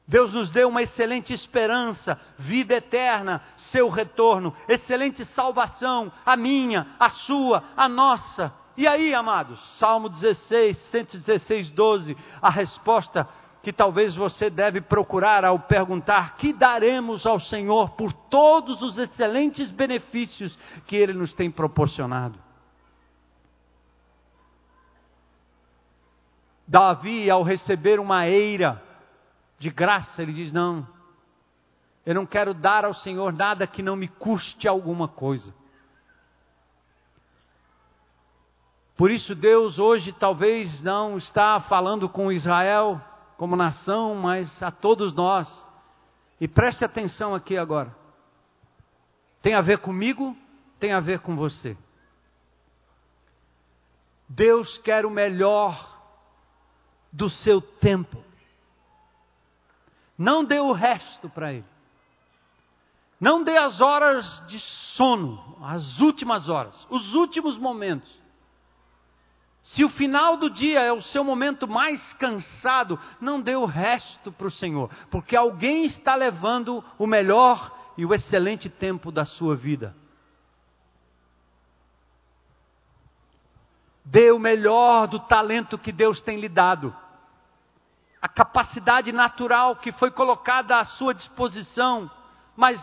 Deus 0.08 0.32
nos 0.32 0.50
deu 0.50 0.68
uma 0.68 0.82
excelente 0.82 1.32
esperança, 1.32 2.18
vida 2.38 2.74
eterna, 2.74 3.42
seu 3.72 3.88
retorno, 3.88 4.54
excelente 4.68 5.24
salvação, 5.26 6.12
a 6.24 6.36
minha, 6.36 6.86
a 6.98 7.10
sua, 7.10 7.64
a 7.76 7.88
nossa. 7.88 8.52
E 8.76 8.86
aí, 8.86 9.12
amados, 9.12 9.58
Salmo 9.78 10.08
16, 10.08 10.76
116, 10.90 11.70
12, 11.70 12.16
a 12.40 12.50
resposta 12.50 13.28
que 13.64 13.72
talvez 13.72 14.14
você 14.14 14.48
deve 14.48 14.80
procurar 14.80 15.44
ao 15.44 15.58
perguntar: 15.58 16.36
que 16.36 16.52
daremos 16.52 17.26
ao 17.26 17.40
Senhor 17.40 17.90
por 17.96 18.12
todos 18.12 18.80
os 18.82 18.96
excelentes 18.96 19.72
benefícios 19.72 20.56
que 20.86 20.94
Ele 20.94 21.14
nos 21.14 21.34
tem 21.34 21.50
proporcionado? 21.50 22.38
Davi, 26.68 27.28
ao 27.28 27.42
receber 27.42 27.98
uma 27.98 28.28
eira, 28.28 28.85
de 29.58 29.70
graça, 29.70 30.22
ele 30.22 30.32
diz: 30.32 30.52
Não, 30.52 30.86
eu 32.04 32.14
não 32.14 32.26
quero 32.26 32.54
dar 32.54 32.84
ao 32.84 32.94
Senhor 32.94 33.32
nada 33.32 33.66
que 33.66 33.82
não 33.82 33.96
me 33.96 34.08
custe 34.08 34.68
alguma 34.68 35.08
coisa. 35.08 35.54
Por 38.96 39.10
isso, 39.10 39.34
Deus 39.34 39.78
hoje 39.78 40.12
talvez 40.12 40.82
não 40.82 41.18
está 41.18 41.60
falando 41.62 42.08
com 42.08 42.32
Israel 42.32 43.00
como 43.36 43.54
nação, 43.54 44.14
mas 44.14 44.62
a 44.62 44.70
todos 44.70 45.12
nós. 45.12 45.46
E 46.40 46.48
preste 46.48 46.84
atenção 46.84 47.34
aqui 47.34 47.56
agora. 47.56 47.94
Tem 49.42 49.54
a 49.54 49.60
ver 49.60 49.78
comigo, 49.78 50.36
tem 50.78 50.92
a 50.92 51.00
ver 51.00 51.20
com 51.20 51.36
você. 51.36 51.76
Deus 54.28 54.78
quer 54.78 55.04
o 55.04 55.10
melhor 55.10 55.94
do 57.12 57.28
seu 57.30 57.60
tempo. 57.60 58.22
Não 60.18 60.44
dê 60.44 60.58
o 60.58 60.72
resto 60.72 61.28
para 61.28 61.52
ele. 61.52 61.64
Não 63.20 63.42
dê 63.42 63.56
as 63.56 63.80
horas 63.80 64.42
de 64.46 64.60
sono, 64.94 65.56
as 65.62 65.98
últimas 66.00 66.48
horas, 66.48 66.86
os 66.90 67.14
últimos 67.14 67.56
momentos. 67.58 68.10
Se 69.62 69.82
o 69.82 69.88
final 69.88 70.36
do 70.36 70.48
dia 70.48 70.80
é 70.80 70.92
o 70.92 71.02
seu 71.02 71.24
momento 71.24 71.66
mais 71.66 72.00
cansado, 72.14 72.98
não 73.20 73.40
dê 73.40 73.56
o 73.56 73.64
resto 73.64 74.30
para 74.30 74.46
o 74.46 74.50
Senhor, 74.50 74.90
porque 75.10 75.34
alguém 75.34 75.86
está 75.86 76.14
levando 76.14 76.84
o 76.98 77.06
melhor 77.06 77.74
e 77.96 78.04
o 78.04 78.14
excelente 78.14 78.68
tempo 78.68 79.10
da 79.10 79.24
sua 79.24 79.56
vida. 79.56 79.94
Dê 84.04 84.30
o 84.30 84.38
melhor 84.38 85.08
do 85.08 85.18
talento 85.18 85.76
que 85.76 85.90
Deus 85.90 86.20
tem 86.20 86.38
lhe 86.38 86.48
dado. 86.48 86.94
A 88.26 88.28
capacidade 88.28 89.12
natural 89.12 89.76
que 89.76 89.92
foi 89.92 90.10
colocada 90.10 90.80
à 90.80 90.84
sua 90.84 91.14
disposição, 91.14 92.10
mas 92.56 92.82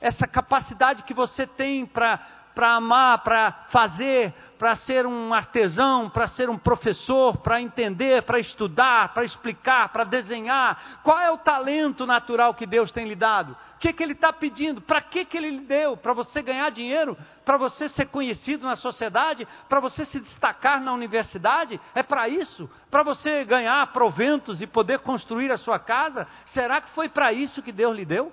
essa 0.00 0.24
capacidade 0.24 1.02
que 1.02 1.12
você 1.12 1.48
tem 1.48 1.84
para 1.84 2.20
amar, 2.56 3.18
para 3.24 3.64
fazer, 3.70 4.32
para 4.64 4.76
ser 4.76 5.06
um 5.06 5.34
artesão, 5.34 6.08
para 6.08 6.26
ser 6.28 6.48
um 6.48 6.56
professor, 6.56 7.36
para 7.36 7.60
entender, 7.60 8.22
para 8.22 8.38
estudar, 8.38 9.12
para 9.12 9.22
explicar, 9.22 9.90
para 9.90 10.04
desenhar. 10.04 11.00
Qual 11.02 11.20
é 11.20 11.30
o 11.30 11.36
talento 11.36 12.06
natural 12.06 12.54
que 12.54 12.64
Deus 12.64 12.90
tem 12.90 13.06
lhe 13.06 13.14
dado? 13.14 13.52
O 13.52 13.78
que, 13.78 13.92
que 13.92 14.02
Ele 14.02 14.14
está 14.14 14.32
pedindo? 14.32 14.80
Para 14.80 15.02
que, 15.02 15.26
que 15.26 15.36
Ele 15.36 15.50
lhe 15.50 15.66
deu? 15.66 15.98
Para 15.98 16.14
você 16.14 16.40
ganhar 16.40 16.70
dinheiro? 16.70 17.14
Para 17.44 17.58
você 17.58 17.90
ser 17.90 18.06
conhecido 18.06 18.66
na 18.66 18.74
sociedade? 18.74 19.46
Para 19.68 19.80
você 19.80 20.06
se 20.06 20.18
destacar 20.18 20.80
na 20.80 20.94
universidade? 20.94 21.78
É 21.94 22.02
para 22.02 22.26
isso? 22.26 22.66
Para 22.90 23.02
você 23.02 23.44
ganhar 23.44 23.86
proventos 23.92 24.62
e 24.62 24.66
poder 24.66 25.00
construir 25.00 25.52
a 25.52 25.58
sua 25.58 25.78
casa? 25.78 26.26
Será 26.54 26.80
que 26.80 26.88
foi 26.92 27.10
para 27.10 27.34
isso 27.34 27.62
que 27.62 27.70
Deus 27.70 27.94
lhe 27.94 28.06
deu? 28.06 28.32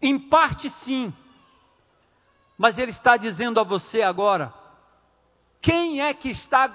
Em 0.00 0.18
parte 0.18 0.70
sim. 0.82 1.12
Mas 2.56 2.78
ele 2.78 2.92
está 2.92 3.16
dizendo 3.16 3.58
a 3.58 3.64
você 3.64 4.02
agora: 4.02 4.52
quem 5.60 6.00
é 6.00 6.14
que 6.14 6.30
está 6.30 6.70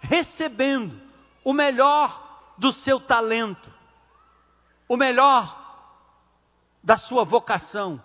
recebendo 0.00 1.00
o 1.42 1.52
melhor 1.52 2.54
do 2.58 2.72
seu 2.72 3.00
talento, 3.00 3.72
o 4.88 4.96
melhor 4.96 5.62
da 6.82 6.96
sua 6.96 7.24
vocação, 7.24 8.02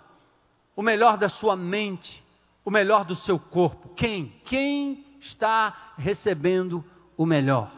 o 0.76 0.82
melhor 0.82 1.18
da 1.18 1.30
sua 1.30 1.56
mente, 1.56 2.24
o 2.66 2.72
melhor 2.72 3.06
do 3.06 3.16
seu 3.16 3.40
corpo? 3.40 3.90
Quem? 3.96 4.30
Quem 4.46 5.06
está 5.20 5.94
recebendo 5.98 6.84
o 7.18 7.26
melhor? 7.26 7.72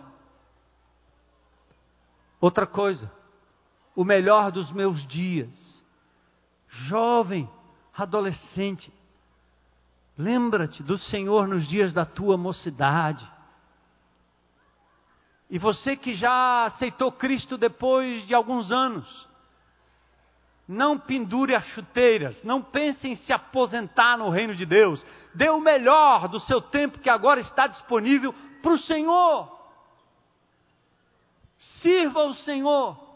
Outra 2.40 2.66
coisa, 2.66 3.12
o 3.96 4.04
melhor 4.04 4.52
dos 4.52 4.72
meus 4.72 5.06
dias. 5.08 5.84
Jovem, 6.68 7.50
adolescente, 7.94 8.92
Lembra-te 10.22 10.84
do 10.84 11.00
Senhor 11.00 11.48
nos 11.48 11.68
dias 11.68 11.94
da 11.94 12.06
tua 12.06 12.38
mocidade. 12.38 13.28
E 15.50 15.58
você 15.58 15.96
que 15.96 16.14
já 16.14 16.66
aceitou 16.66 17.12
Cristo 17.12 17.58
depois 17.58 18.28
de 18.28 18.36
alguns 18.36 18.72
anos, 18.72 19.28
não 20.68 20.98
pendure 20.98 21.56
as 21.56 21.66
chuteiras, 21.70 22.42
não 22.44 22.62
pense 22.62 23.08
em 23.08 23.16
se 23.16 23.34
aposentar 23.34 24.16
no 24.16 24.30
reino 24.30 24.56
de 24.56 24.64
Deus. 24.64 25.04
Dê 25.34 25.50
o 25.50 25.60
melhor 25.60 26.28
do 26.28 26.40
seu 26.42 26.62
tempo 26.62 27.00
que 27.00 27.10
agora 27.10 27.40
está 27.40 27.66
disponível 27.66 28.32
para 28.62 28.74
o 28.74 28.78
Senhor. 28.78 29.60
Sirva 31.82 32.26
o 32.26 32.34
Senhor 32.36 33.11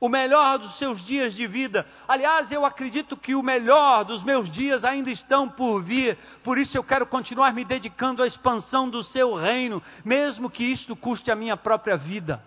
o 0.00 0.08
melhor 0.08 0.58
dos 0.58 0.78
seus 0.78 1.04
dias 1.04 1.34
de 1.34 1.46
vida. 1.46 1.84
Aliás, 2.06 2.50
eu 2.52 2.64
acredito 2.64 3.16
que 3.16 3.34
o 3.34 3.42
melhor 3.42 4.04
dos 4.04 4.22
meus 4.22 4.50
dias 4.50 4.84
ainda 4.84 5.10
estão 5.10 5.48
por 5.48 5.82
vir, 5.82 6.16
por 6.42 6.56
isso 6.58 6.76
eu 6.76 6.84
quero 6.84 7.06
continuar 7.06 7.52
me 7.52 7.64
dedicando 7.64 8.22
à 8.22 8.26
expansão 8.26 8.88
do 8.88 9.02
seu 9.02 9.34
reino, 9.34 9.82
mesmo 10.04 10.50
que 10.50 10.64
isto 10.64 10.94
custe 10.94 11.30
a 11.30 11.36
minha 11.36 11.56
própria 11.56 11.96
vida. 11.96 12.42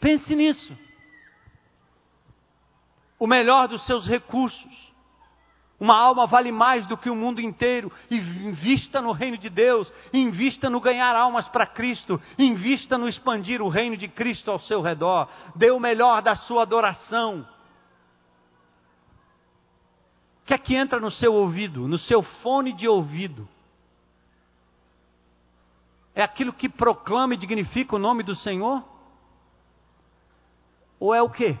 Pense 0.00 0.34
nisso. 0.34 0.76
O 3.18 3.26
melhor 3.26 3.68
dos 3.68 3.84
seus 3.86 4.06
recursos. 4.06 4.93
Uma 5.78 5.98
alma 5.98 6.26
vale 6.26 6.52
mais 6.52 6.86
do 6.86 6.96
que 6.96 7.10
o 7.10 7.16
mundo 7.16 7.40
inteiro. 7.40 7.90
Invista 8.10 9.02
no 9.02 9.12
reino 9.12 9.36
de 9.36 9.50
Deus, 9.50 9.92
invista 10.12 10.70
no 10.70 10.80
ganhar 10.80 11.16
almas 11.16 11.48
para 11.48 11.66
Cristo, 11.66 12.20
invista 12.38 12.96
no 12.96 13.08
expandir 13.08 13.60
o 13.60 13.68
reino 13.68 13.96
de 13.96 14.08
Cristo 14.08 14.50
ao 14.50 14.60
seu 14.60 14.80
redor. 14.80 15.28
Dê 15.56 15.70
o 15.70 15.80
melhor 15.80 16.22
da 16.22 16.36
sua 16.36 16.62
adoração. 16.62 17.46
O 20.42 20.46
que 20.46 20.54
é 20.54 20.58
que 20.58 20.74
entra 20.74 21.00
no 21.00 21.10
seu 21.10 21.34
ouvido, 21.34 21.88
no 21.88 21.98
seu 21.98 22.22
fone 22.22 22.72
de 22.72 22.86
ouvido? 22.86 23.48
É 26.14 26.22
aquilo 26.22 26.52
que 26.52 26.68
proclama 26.68 27.34
e 27.34 27.38
dignifica 27.38 27.96
o 27.96 27.98
nome 27.98 28.22
do 28.22 28.36
Senhor? 28.36 28.84
Ou 31.00 31.12
é 31.12 31.20
o 31.20 31.28
quê? 31.28 31.58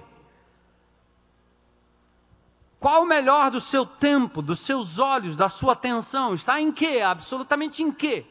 Qual 2.84 3.02
o 3.02 3.06
melhor 3.06 3.50
do 3.50 3.62
seu 3.62 3.86
tempo, 3.86 4.42
dos 4.42 4.60
seus 4.66 4.98
olhos, 4.98 5.38
da 5.38 5.48
sua 5.48 5.72
atenção? 5.72 6.34
Está 6.34 6.60
em 6.60 6.70
quê? 6.70 7.00
Absolutamente 7.02 7.82
em 7.82 7.90
quê? 7.90 8.26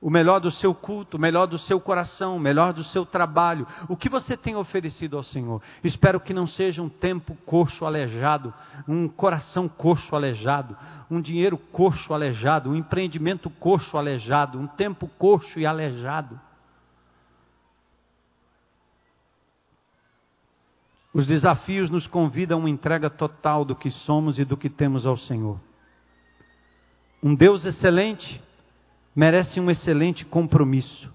O 0.00 0.08
melhor 0.08 0.38
do 0.38 0.52
seu 0.52 0.72
culto, 0.72 1.16
o 1.16 1.20
melhor 1.20 1.46
do 1.46 1.58
seu 1.58 1.80
coração, 1.80 2.36
o 2.36 2.38
melhor 2.38 2.72
do 2.72 2.84
seu 2.84 3.04
trabalho. 3.04 3.66
O 3.88 3.96
que 3.96 4.08
você 4.08 4.36
tem 4.36 4.54
oferecido 4.54 5.16
ao 5.16 5.24
Senhor? 5.24 5.60
Espero 5.82 6.20
que 6.20 6.32
não 6.32 6.46
seja 6.46 6.80
um 6.80 6.88
tempo 6.88 7.36
coxo 7.44 7.84
aleijado, 7.84 8.54
um 8.86 9.08
coração 9.08 9.68
coxo 9.68 10.14
aleijado, 10.14 10.76
um 11.10 11.20
dinheiro 11.20 11.58
coxo 11.58 12.14
aleijado, 12.14 12.70
um 12.70 12.76
empreendimento 12.76 13.50
coxo 13.50 13.98
aleijado, 13.98 14.60
um 14.60 14.68
tempo 14.68 15.10
coxo 15.18 15.58
e 15.58 15.66
aleijado. 15.66 16.40
Os 21.16 21.26
desafios 21.26 21.88
nos 21.88 22.06
convidam 22.06 22.58
a 22.58 22.60
uma 22.60 22.68
entrega 22.68 23.08
total 23.08 23.64
do 23.64 23.74
que 23.74 23.90
somos 23.90 24.38
e 24.38 24.44
do 24.44 24.54
que 24.54 24.68
temos 24.68 25.06
ao 25.06 25.16
Senhor. 25.16 25.58
Um 27.22 27.34
Deus 27.34 27.64
excelente 27.64 28.38
merece 29.14 29.58
um 29.58 29.70
excelente 29.70 30.26
compromisso. 30.26 31.10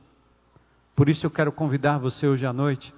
Por 0.96 1.08
isso 1.08 1.24
eu 1.24 1.30
quero 1.30 1.52
convidar 1.52 2.00
você 2.00 2.28
hoje 2.28 2.48
à 2.48 2.54
noite 2.54 2.92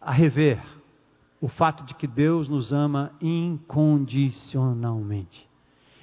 a 0.00 0.12
rever 0.12 0.62
o 1.40 1.48
fato 1.48 1.82
de 1.82 1.96
que 1.96 2.06
Deus 2.06 2.48
nos 2.48 2.72
ama 2.72 3.10
incondicionalmente. 3.20 5.48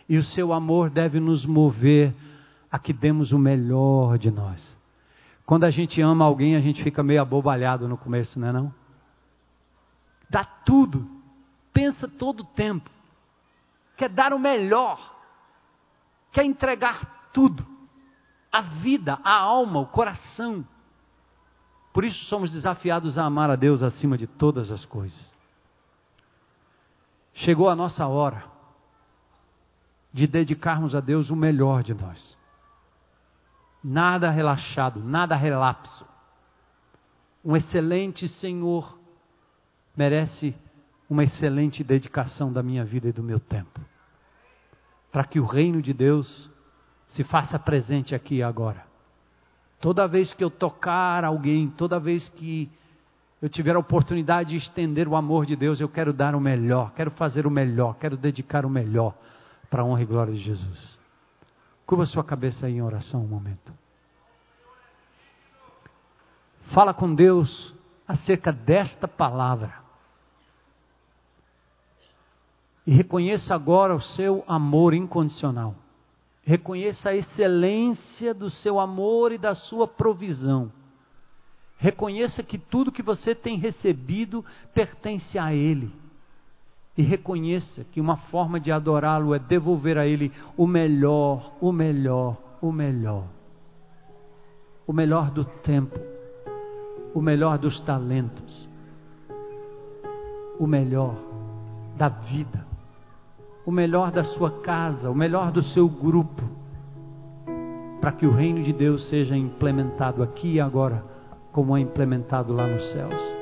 E 0.10 0.18
o 0.18 0.24
seu 0.24 0.52
amor 0.52 0.90
deve 0.90 1.22
nos 1.22 1.46
mover 1.46 2.14
a 2.70 2.78
que 2.78 2.92
demos 2.92 3.32
o 3.32 3.40
melhor 3.40 4.18
de 4.18 4.30
nós. 4.30 4.78
Quando 5.46 5.64
a 5.64 5.72
gente 5.72 6.02
ama 6.02 6.26
alguém, 6.26 6.58
a 6.58 6.60
gente 6.60 6.84
fica 6.84 7.02
meio 7.02 7.22
abobalhado 7.22 7.88
no 7.88 7.96
começo, 7.96 8.38
não 8.38 8.50
é 8.50 8.52
não? 8.52 8.81
Dá 10.32 10.46
tudo, 10.46 11.06
pensa 11.74 12.08
todo 12.08 12.40
o 12.40 12.46
tempo, 12.46 12.90
quer 13.98 14.10
dar 14.10 14.34
o 14.34 14.40
melhor, 14.40 15.14
quer 16.32 16.46
entregar 16.46 17.30
tudo, 17.34 17.68
a 18.50 18.62
vida, 18.62 19.20
a 19.24 19.36
alma, 19.38 19.82
o 19.82 19.86
coração. 19.86 20.66
Por 21.94 22.06
isso 22.06 22.26
somos 22.26 22.50
desafiados 22.50 23.18
a 23.18 23.26
amar 23.26 23.50
a 23.50 23.58
Deus 23.58 23.84
acima 23.84 24.18
de 24.18 24.26
todas 24.26 24.72
as 24.72 24.86
coisas. 24.86 25.20
Chegou 27.34 27.68
a 27.68 27.76
nossa 27.76 28.08
hora 28.08 28.46
de 30.14 30.28
dedicarmos 30.28 30.96
a 30.96 31.02
Deus 31.02 31.30
o 31.30 31.36
melhor 31.36 31.84
de 31.84 31.94
nós. 31.94 32.38
Nada 33.84 34.30
relaxado, 34.30 35.02
nada 35.02 35.36
relapso. 35.36 36.06
Um 37.44 37.56
excelente 37.56 38.28
Senhor 38.28 39.01
merece 39.96 40.56
uma 41.10 41.24
excelente 41.24 41.84
dedicação 41.84 42.52
da 42.52 42.64
minha 42.64 42.86
vida 42.86 43.10
e 43.10 43.12
do 43.12 43.24
meu 43.24 43.40
tempo. 43.40 43.80
Para 45.12 45.26
que 45.26 45.40
o 45.40 45.46
reino 45.46 45.82
de 45.82 45.94
Deus 45.94 46.50
se 47.10 47.24
faça 47.24 47.60
presente 47.60 48.16
aqui 48.16 48.36
e 48.36 48.44
agora. 48.44 48.86
Toda 49.82 50.08
vez 50.08 50.34
que 50.34 50.44
eu 50.44 50.50
tocar 50.50 51.26
alguém, 51.26 51.70
toda 51.70 52.00
vez 52.00 52.30
que 52.30 52.70
eu 53.42 53.50
tiver 53.50 53.76
a 53.76 53.80
oportunidade 53.80 54.52
de 54.52 54.58
estender 54.58 55.08
o 55.08 55.16
amor 55.16 55.46
de 55.46 55.56
Deus, 55.56 55.82
eu 55.82 55.90
quero 55.90 56.14
dar 56.14 56.36
o 56.36 56.40
melhor, 56.40 56.94
quero 56.94 57.12
fazer 57.12 57.48
o 57.48 57.52
melhor, 57.52 57.96
quero 57.96 58.16
dedicar 58.16 58.66
o 58.66 58.70
melhor 58.70 59.16
para 59.70 59.82
a 59.82 59.86
honra 59.86 60.04
e 60.04 60.06
glória 60.06 60.34
de 60.34 60.40
Jesus. 60.40 61.00
Curva 61.86 62.06
sua 62.06 62.24
cabeça 62.24 62.68
aí 62.68 62.76
em 62.76 62.82
oração 62.82 63.24
um 63.24 63.28
momento. 63.28 63.74
Fala 66.74 66.94
com 66.94 67.14
Deus 67.14 67.74
acerca 68.12 68.52
desta 68.52 69.08
palavra. 69.08 69.74
E 72.86 72.92
reconheça 72.92 73.56
agora 73.56 73.96
o 73.96 74.02
seu 74.02 74.44
amor 74.48 74.94
incondicional. 74.94 75.76
Reconheça 76.44 77.10
a 77.10 77.16
excelência 77.16 78.34
do 78.34 78.50
seu 78.50 78.80
amor 78.80 79.32
e 79.32 79.38
da 79.38 79.54
sua 79.54 79.88
provisão. 79.88 80.72
Reconheça 81.78 82.44
que 82.44 82.58
tudo 82.58 82.92
que 82.92 83.02
você 83.02 83.34
tem 83.34 83.58
recebido 83.58 84.44
pertence 84.74 85.38
a 85.38 85.54
Ele. 85.54 85.92
E 86.98 87.02
reconheça 87.02 87.86
que 87.86 88.02
uma 88.02 88.18
forma 88.18 88.60
de 88.60 88.72
adorá-lo 88.72 89.34
é 89.34 89.40
devolver 89.40 89.98
a 89.98 90.06
Ele 90.06 90.32
o 90.58 90.68
melhor, 90.68 91.54
o 91.62 91.72
melhor, 91.72 92.38
o 92.62 92.72
melhor. 92.72 93.26
O 94.86 94.92
melhor 94.92 95.32
do 95.32 95.46
tempo, 95.46 95.98
o 97.14 97.22
melhor 97.22 97.58
dos 97.58 97.80
talentos, 97.82 98.68
o 100.60 100.66
melhor 100.66 101.16
da 101.98 102.10
vida, 102.10 102.66
o 103.66 103.72
melhor 103.72 104.12
da 104.12 104.24
sua 104.24 104.52
casa, 104.62 105.10
o 105.10 105.16
melhor 105.16 105.52
do 105.52 105.62
seu 105.62 105.88
grupo, 105.88 106.44
para 108.00 108.12
que 108.12 108.26
o 108.26 108.32
reino 108.32 108.64
de 108.64 108.74
Deus 108.74 109.08
seja 109.10 109.36
implementado 109.36 110.24
aqui 110.24 110.54
e 110.54 110.60
agora, 110.60 111.04
como 111.52 111.78
é 111.78 111.82
implementado 111.82 112.54
lá 112.54 112.66
nos 112.66 112.92
céus. 112.92 113.42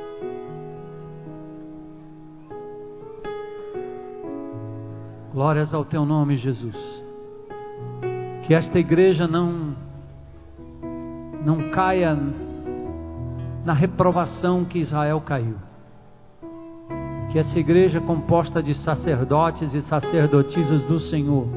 Glórias 5.31 5.73
ao 5.73 5.85
teu 5.85 6.05
nome, 6.05 6.35
Jesus. 6.37 6.75
Que 8.43 8.53
esta 8.53 8.79
igreja 8.79 9.27
não 9.27 9.75
não 11.45 11.69
caia 11.69 12.17
na 13.65 13.73
reprovação 13.73 14.65
que 14.65 14.79
Israel 14.79 15.21
caiu. 15.21 15.55
Que 17.31 17.39
essa 17.39 17.59
igreja 17.59 18.01
composta 18.01 18.61
de 18.61 18.73
sacerdotes 18.73 19.73
e 19.73 19.81
sacerdotisas 19.81 20.85
do 20.85 20.99
Senhor 20.99 21.47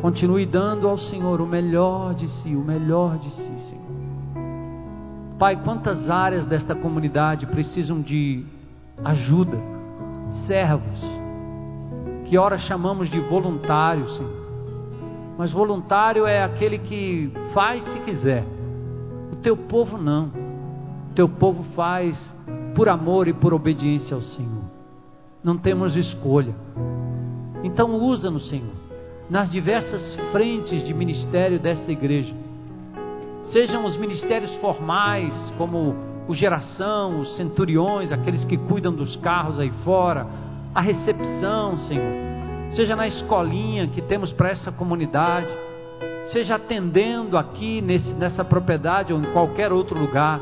continue 0.00 0.46
dando 0.46 0.88
ao 0.88 0.96
Senhor 0.96 1.40
o 1.40 1.46
melhor 1.46 2.14
de 2.14 2.28
si, 2.28 2.54
o 2.54 2.60
melhor 2.60 3.18
de 3.18 3.30
si, 3.30 3.60
Senhor. 3.68 3.88
Pai, 5.38 5.56
quantas 5.62 6.08
áreas 6.08 6.46
desta 6.46 6.74
comunidade 6.74 7.46
precisam 7.46 8.00
de 8.00 8.44
ajuda, 9.04 9.58
servos, 10.46 11.00
que 12.24 12.36
ora 12.36 12.58
chamamos 12.58 13.08
de 13.10 13.20
voluntário, 13.20 14.08
Senhor. 14.08 14.38
Mas 15.36 15.52
voluntário 15.52 16.26
é 16.26 16.42
aquele 16.42 16.78
que 16.78 17.32
faz 17.54 17.82
se 17.84 18.00
quiser. 18.00 18.44
Teu 19.42 19.56
povo 19.56 19.96
não. 19.96 20.30
Teu 21.14 21.28
povo 21.28 21.64
faz 21.74 22.16
por 22.74 22.88
amor 22.88 23.28
e 23.28 23.32
por 23.32 23.54
obediência 23.54 24.14
ao 24.14 24.22
Senhor. 24.22 24.64
Não 25.42 25.56
temos 25.56 25.96
escolha. 25.96 26.54
Então 27.62 27.96
usa-nos, 27.96 28.48
Senhor, 28.48 28.74
nas 29.28 29.50
diversas 29.50 30.16
frentes 30.32 30.84
de 30.84 30.94
ministério 30.94 31.58
desta 31.58 31.90
igreja. 31.90 32.34
Sejam 33.52 33.84
os 33.84 33.96
ministérios 33.96 34.54
formais, 34.56 35.34
como 35.56 35.94
o 36.28 36.34
geração, 36.34 37.20
os 37.20 37.36
centuriões, 37.36 38.12
aqueles 38.12 38.44
que 38.44 38.56
cuidam 38.56 38.92
dos 38.92 39.16
carros 39.16 39.58
aí 39.58 39.72
fora, 39.82 40.26
a 40.74 40.80
recepção, 40.80 41.76
Senhor. 41.78 42.28
Seja 42.70 42.94
na 42.94 43.08
escolinha 43.08 43.88
que 43.88 44.02
temos 44.02 44.30
para 44.32 44.50
essa 44.50 44.70
comunidade, 44.70 45.48
seja 46.32 46.56
atendendo 46.56 47.38
aqui 47.38 47.80
nesse, 47.80 48.12
nessa 48.14 48.44
propriedade 48.44 49.12
ou 49.12 49.20
em 49.20 49.32
qualquer 49.32 49.72
outro 49.72 49.98
lugar, 49.98 50.40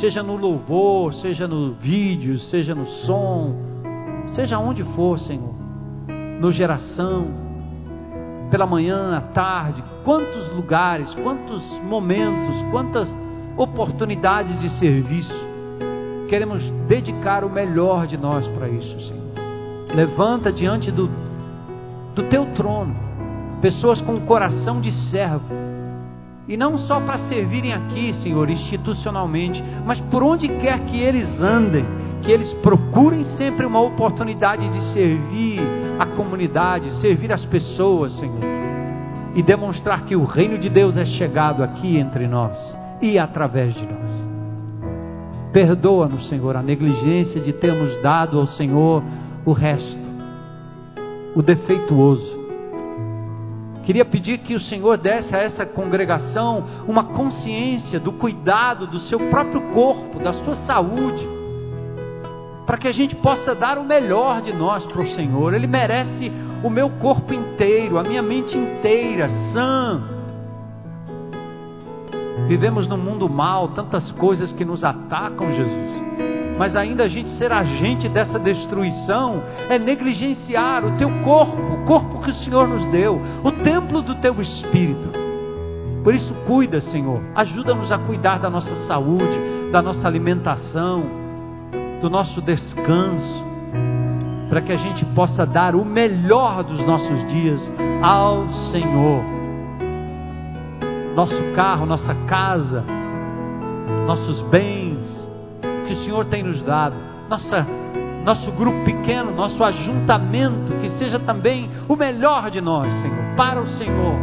seja 0.00 0.22
no 0.22 0.36
louvor, 0.36 1.14
seja 1.14 1.46
no 1.46 1.72
vídeo, 1.74 2.38
seja 2.38 2.74
no 2.74 2.86
som, 2.86 3.54
seja 4.34 4.58
onde 4.58 4.82
for, 4.94 5.18
Senhor, 5.18 5.54
no 6.40 6.52
geração, 6.52 7.28
pela 8.50 8.66
manhã, 8.66 9.16
à 9.16 9.20
tarde, 9.20 9.82
quantos 10.04 10.52
lugares, 10.54 11.14
quantos 11.16 11.62
momentos, 11.82 12.56
quantas 12.70 13.08
oportunidades 13.56 14.58
de 14.60 14.70
serviço. 14.78 15.48
Queremos 16.28 16.62
dedicar 16.86 17.44
o 17.44 17.50
melhor 17.50 18.06
de 18.06 18.16
nós 18.16 18.46
para 18.48 18.68
isso, 18.68 19.00
Senhor. 19.00 19.28
Levanta 19.94 20.52
diante 20.52 20.90
do, 20.90 21.08
do 22.14 22.22
teu 22.24 22.46
trono 22.54 23.07
pessoas 23.60 24.00
com 24.00 24.20
coração 24.20 24.80
de 24.80 24.92
servo. 25.10 25.68
E 26.48 26.56
não 26.56 26.78
só 26.78 26.98
para 27.00 27.18
servirem 27.28 27.74
aqui, 27.74 28.14
Senhor, 28.22 28.48
institucionalmente, 28.48 29.62
mas 29.84 30.00
por 30.02 30.22
onde 30.22 30.48
quer 30.48 30.80
que 30.86 30.98
eles 30.98 31.40
andem, 31.40 31.84
que 32.22 32.32
eles 32.32 32.50
procurem 32.54 33.24
sempre 33.36 33.66
uma 33.66 33.80
oportunidade 33.80 34.66
de 34.68 34.92
servir 34.94 35.60
a 35.98 36.06
comunidade, 36.06 36.90
servir 37.00 37.32
as 37.32 37.44
pessoas, 37.44 38.12
Senhor, 38.14 38.40
e 39.34 39.42
demonstrar 39.42 40.04
que 40.04 40.16
o 40.16 40.24
reino 40.24 40.56
de 40.56 40.70
Deus 40.70 40.96
é 40.96 41.04
chegado 41.04 41.62
aqui 41.62 41.98
entre 41.98 42.26
nós 42.26 42.56
e 43.02 43.18
através 43.18 43.74
de 43.74 43.84
nós. 43.84 44.28
Perdoa-nos, 45.52 46.28
Senhor, 46.28 46.56
a 46.56 46.62
negligência 46.62 47.40
de 47.40 47.52
termos 47.52 48.00
dado 48.02 48.38
ao 48.38 48.46
Senhor 48.46 49.02
o 49.44 49.52
resto, 49.52 50.08
o 51.34 51.42
defeituoso. 51.42 52.37
Queria 53.88 54.04
pedir 54.04 54.36
que 54.40 54.54
o 54.54 54.60
Senhor 54.60 54.98
desse 54.98 55.34
a 55.34 55.38
essa 55.38 55.64
congregação 55.64 56.62
uma 56.86 57.04
consciência 57.04 57.98
do 57.98 58.12
cuidado 58.12 58.86
do 58.86 59.00
seu 59.00 59.18
próprio 59.30 59.62
corpo, 59.72 60.18
da 60.18 60.34
sua 60.34 60.56
saúde, 60.66 61.26
para 62.66 62.76
que 62.76 62.86
a 62.86 62.92
gente 62.92 63.16
possa 63.16 63.54
dar 63.54 63.78
o 63.78 63.84
melhor 63.84 64.42
de 64.42 64.52
nós 64.52 64.84
para 64.84 65.00
o 65.00 65.08
Senhor. 65.14 65.54
Ele 65.54 65.66
merece 65.66 66.30
o 66.62 66.68
meu 66.68 66.90
corpo 66.98 67.32
inteiro, 67.32 67.96
a 67.96 68.02
minha 68.02 68.20
mente 68.20 68.58
inteira, 68.58 69.26
sã. 69.54 70.17
Vivemos 72.48 72.88
num 72.88 72.98
mundo 72.98 73.28
mal, 73.28 73.68
tantas 73.68 74.10
coisas 74.12 74.52
que 74.52 74.64
nos 74.64 74.82
atacam, 74.82 75.52
Jesus 75.52 76.08
mas 76.58 76.74
ainda 76.74 77.04
a 77.04 77.08
gente 77.08 77.30
ser 77.38 77.52
agente 77.52 78.08
dessa 78.08 78.36
destruição 78.36 79.40
é 79.70 79.78
negligenciar 79.78 80.84
o 80.84 80.96
teu 80.98 81.08
corpo, 81.22 81.56
o 81.56 81.84
corpo 81.84 82.20
que 82.20 82.30
o 82.30 82.34
Senhor 82.34 82.66
nos 82.66 82.84
deu, 82.90 83.22
o 83.44 83.52
templo 83.62 84.02
do 84.02 84.16
teu 84.16 84.42
espírito. 84.42 85.08
Por 86.02 86.12
isso, 86.12 86.34
cuida, 86.46 86.80
Senhor, 86.80 87.22
ajuda-nos 87.36 87.92
a 87.92 87.98
cuidar 87.98 88.38
da 88.40 88.50
nossa 88.50 88.74
saúde, 88.86 89.38
da 89.70 89.80
nossa 89.80 90.06
alimentação, 90.08 91.04
do 92.00 92.10
nosso 92.10 92.42
descanso, 92.42 93.46
para 94.48 94.60
que 94.60 94.72
a 94.72 94.76
gente 94.76 95.04
possa 95.14 95.46
dar 95.46 95.76
o 95.76 95.84
melhor 95.84 96.64
dos 96.64 96.84
nossos 96.84 97.26
dias 97.28 97.60
ao 98.02 98.48
Senhor. 98.72 99.37
Nosso 101.14 101.42
carro, 101.54 101.86
nossa 101.86 102.14
casa, 102.26 102.84
nossos 104.06 104.42
bens, 104.42 105.28
que 105.86 105.92
o 105.92 106.04
Senhor 106.04 106.24
tem 106.26 106.42
nos 106.42 106.62
dado, 106.62 106.94
nossa, 107.28 107.66
nosso 108.24 108.52
grupo 108.52 108.84
pequeno, 108.84 109.34
nosso 109.34 109.62
ajuntamento, 109.62 110.72
que 110.80 110.90
seja 110.98 111.18
também 111.18 111.68
o 111.88 111.96
melhor 111.96 112.50
de 112.50 112.60
nós, 112.60 112.92
Senhor, 113.00 113.34
para 113.36 113.60
o 113.60 113.66
Senhor, 113.66 114.14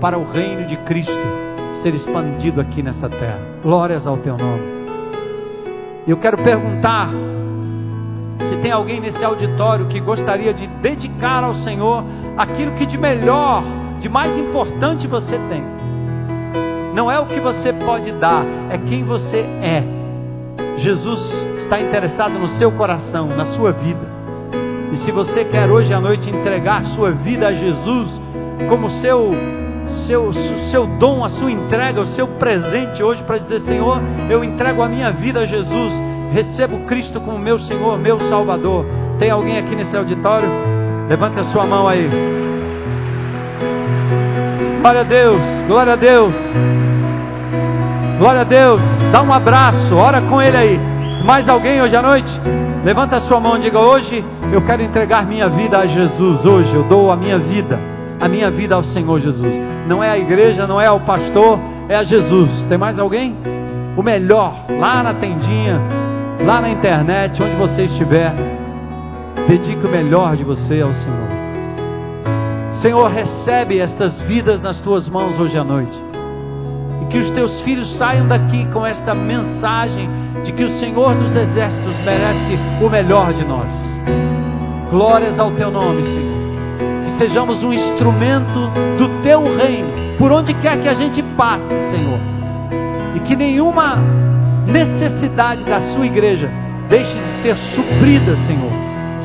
para 0.00 0.18
o 0.18 0.30
reino 0.30 0.66
de 0.66 0.76
Cristo 0.78 1.12
ser 1.82 1.94
expandido 1.94 2.60
aqui 2.60 2.82
nessa 2.82 3.08
terra. 3.08 3.40
Glórias 3.62 4.06
ao 4.06 4.16
teu 4.16 4.36
nome. 4.38 4.62
Eu 6.06 6.16
quero 6.18 6.38
perguntar 6.38 7.10
se 8.48 8.56
tem 8.56 8.70
alguém 8.70 9.00
nesse 9.00 9.22
auditório 9.24 9.86
que 9.86 10.00
gostaria 10.00 10.52
de 10.52 10.66
dedicar 10.66 11.44
ao 11.44 11.54
Senhor 11.56 12.04
aquilo 12.36 12.72
que 12.72 12.86
de 12.86 12.98
melhor, 12.98 13.62
de 14.04 14.08
mais 14.10 14.36
importante 14.36 15.06
você 15.06 15.38
tem. 15.48 15.64
Não 16.94 17.10
é 17.10 17.18
o 17.18 17.24
que 17.24 17.40
você 17.40 17.72
pode 17.72 18.12
dar, 18.12 18.44
é 18.68 18.76
quem 18.76 19.02
você 19.02 19.38
é. 19.38 19.82
Jesus 20.76 21.18
está 21.60 21.80
interessado 21.80 22.38
no 22.38 22.48
seu 22.58 22.70
coração, 22.72 23.28
na 23.28 23.46
sua 23.56 23.72
vida. 23.72 24.06
E 24.92 24.96
se 24.98 25.10
você 25.10 25.46
quer 25.46 25.70
hoje 25.70 25.90
à 25.90 25.98
noite 26.02 26.28
entregar 26.28 26.84
sua 26.88 27.12
vida 27.12 27.48
a 27.48 27.52
Jesus 27.54 28.20
como 28.68 28.90
seu 29.00 29.30
seu 30.06 30.34
seu 30.70 30.86
dom, 30.98 31.24
a 31.24 31.30
sua 31.30 31.50
entrega, 31.50 32.02
o 32.02 32.06
seu 32.08 32.28
presente 32.28 33.02
hoje 33.02 33.22
para 33.22 33.38
dizer, 33.38 33.60
Senhor, 33.60 34.02
eu 34.28 34.44
entrego 34.44 34.82
a 34.82 34.88
minha 34.88 35.12
vida 35.12 35.40
a 35.40 35.46
Jesus, 35.46 35.92
recebo 36.30 36.80
Cristo 36.80 37.22
como 37.22 37.38
meu 37.38 37.58
Senhor, 37.60 37.98
meu 37.98 38.20
Salvador. 38.28 38.84
Tem 39.18 39.30
alguém 39.30 39.56
aqui 39.56 39.74
nesse 39.74 39.96
auditório? 39.96 40.50
Levante 41.08 41.40
a 41.40 41.44
sua 41.44 41.64
mão 41.64 41.88
aí. 41.88 42.53
Glória 44.84 45.00
a 45.00 45.04
Deus, 45.04 45.40
glória 45.66 45.92
a 45.94 45.96
Deus. 45.96 46.34
Glória 48.18 48.42
a 48.42 48.44
Deus. 48.44 48.82
Dá 49.10 49.22
um 49.22 49.32
abraço, 49.32 49.96
ora 49.96 50.20
com 50.20 50.42
ele 50.42 50.58
aí. 50.58 50.78
Mais 51.26 51.48
alguém 51.48 51.80
hoje 51.80 51.96
à 51.96 52.02
noite? 52.02 52.28
Levanta 52.84 53.16
a 53.16 53.22
sua 53.22 53.40
mão 53.40 53.56
e 53.56 53.62
diga: 53.62 53.80
Hoje 53.80 54.22
eu 54.52 54.60
quero 54.60 54.82
entregar 54.82 55.26
minha 55.26 55.48
vida 55.48 55.78
a 55.78 55.86
Jesus. 55.86 56.44
Hoje 56.44 56.74
eu 56.74 56.82
dou 56.82 57.10
a 57.10 57.16
minha 57.16 57.38
vida, 57.38 57.80
a 58.20 58.28
minha 58.28 58.50
vida 58.50 58.74
ao 58.74 58.84
Senhor 58.84 59.18
Jesus. 59.20 59.54
Não 59.88 60.04
é 60.04 60.10
a 60.10 60.18
igreja, 60.18 60.66
não 60.66 60.78
é 60.78 60.86
ao 60.86 61.00
pastor, 61.00 61.58
é 61.88 61.96
a 61.96 62.04
Jesus. 62.04 62.50
Tem 62.68 62.76
mais 62.76 62.98
alguém? 62.98 63.34
O 63.96 64.02
melhor, 64.02 64.66
lá 64.68 65.02
na 65.02 65.14
tendinha, 65.14 65.80
lá 66.44 66.60
na 66.60 66.68
internet, 66.68 67.42
onde 67.42 67.56
você 67.56 67.84
estiver. 67.84 68.34
Dedique 69.48 69.86
o 69.86 69.88
melhor 69.88 70.36
de 70.36 70.44
você 70.44 70.82
ao 70.82 70.92
Senhor. 70.92 71.43
Senhor, 72.84 73.10
recebe 73.10 73.78
estas 73.78 74.20
vidas 74.24 74.60
nas 74.60 74.78
tuas 74.82 75.08
mãos 75.08 75.40
hoje 75.40 75.56
à 75.56 75.64
noite. 75.64 75.98
E 77.00 77.06
que 77.06 77.16
os 77.16 77.30
teus 77.30 77.62
filhos 77.62 77.96
saiam 77.96 78.28
daqui 78.28 78.66
com 78.74 78.84
esta 78.84 79.14
mensagem 79.14 80.06
de 80.44 80.52
que 80.52 80.62
o 80.62 80.78
Senhor 80.78 81.14
dos 81.14 81.34
Exércitos 81.34 81.96
merece 82.04 82.58
o 82.82 82.90
melhor 82.90 83.32
de 83.32 83.42
nós. 83.42 83.72
Glórias 84.90 85.38
ao 85.38 85.50
teu 85.52 85.70
nome, 85.70 86.02
Senhor. 86.02 86.34
Que 87.06 87.18
sejamos 87.24 87.64
um 87.64 87.72
instrumento 87.72 88.70
do 88.98 89.22
teu 89.22 89.40
reino, 89.56 90.18
por 90.18 90.30
onde 90.30 90.52
quer 90.52 90.78
que 90.82 90.88
a 90.88 90.94
gente 90.94 91.22
passe, 91.38 91.66
Senhor. 91.90 92.18
E 93.14 93.20
que 93.20 93.34
nenhuma 93.34 93.96
necessidade 94.66 95.64
da 95.64 95.80
sua 95.94 96.04
igreja 96.04 96.50
deixe 96.90 97.14
de 97.14 97.42
ser 97.42 97.56
suprida, 97.74 98.36
Senhor. 98.46 98.72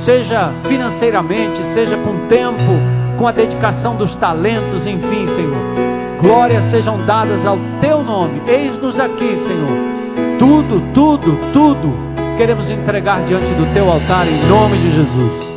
Seja 0.05 0.49
financeiramente, 0.65 1.61
seja 1.73 1.97
com 1.97 2.25
tempo, 2.27 2.98
com 3.19 3.27
a 3.27 3.31
dedicação 3.33 3.97
dos 3.97 4.15
talentos, 4.15 4.87
enfim, 4.87 5.27
Senhor. 5.35 6.21
Glórias 6.21 6.71
sejam 6.71 7.05
dadas 7.05 7.45
ao 7.45 7.57
teu 7.81 8.01
nome. 8.01 8.41
Eis-nos 8.47 8.97
aqui, 8.97 9.35
Senhor. 9.35 10.39
Tudo, 10.39 10.81
tudo, 10.93 11.37
tudo 11.51 12.09
queremos 12.37 12.69
entregar 12.71 13.25
diante 13.25 13.53
do 13.55 13.73
teu 13.73 13.91
altar 13.91 14.25
em 14.25 14.47
nome 14.47 14.77
de 14.77 14.91
Jesus. 14.91 15.48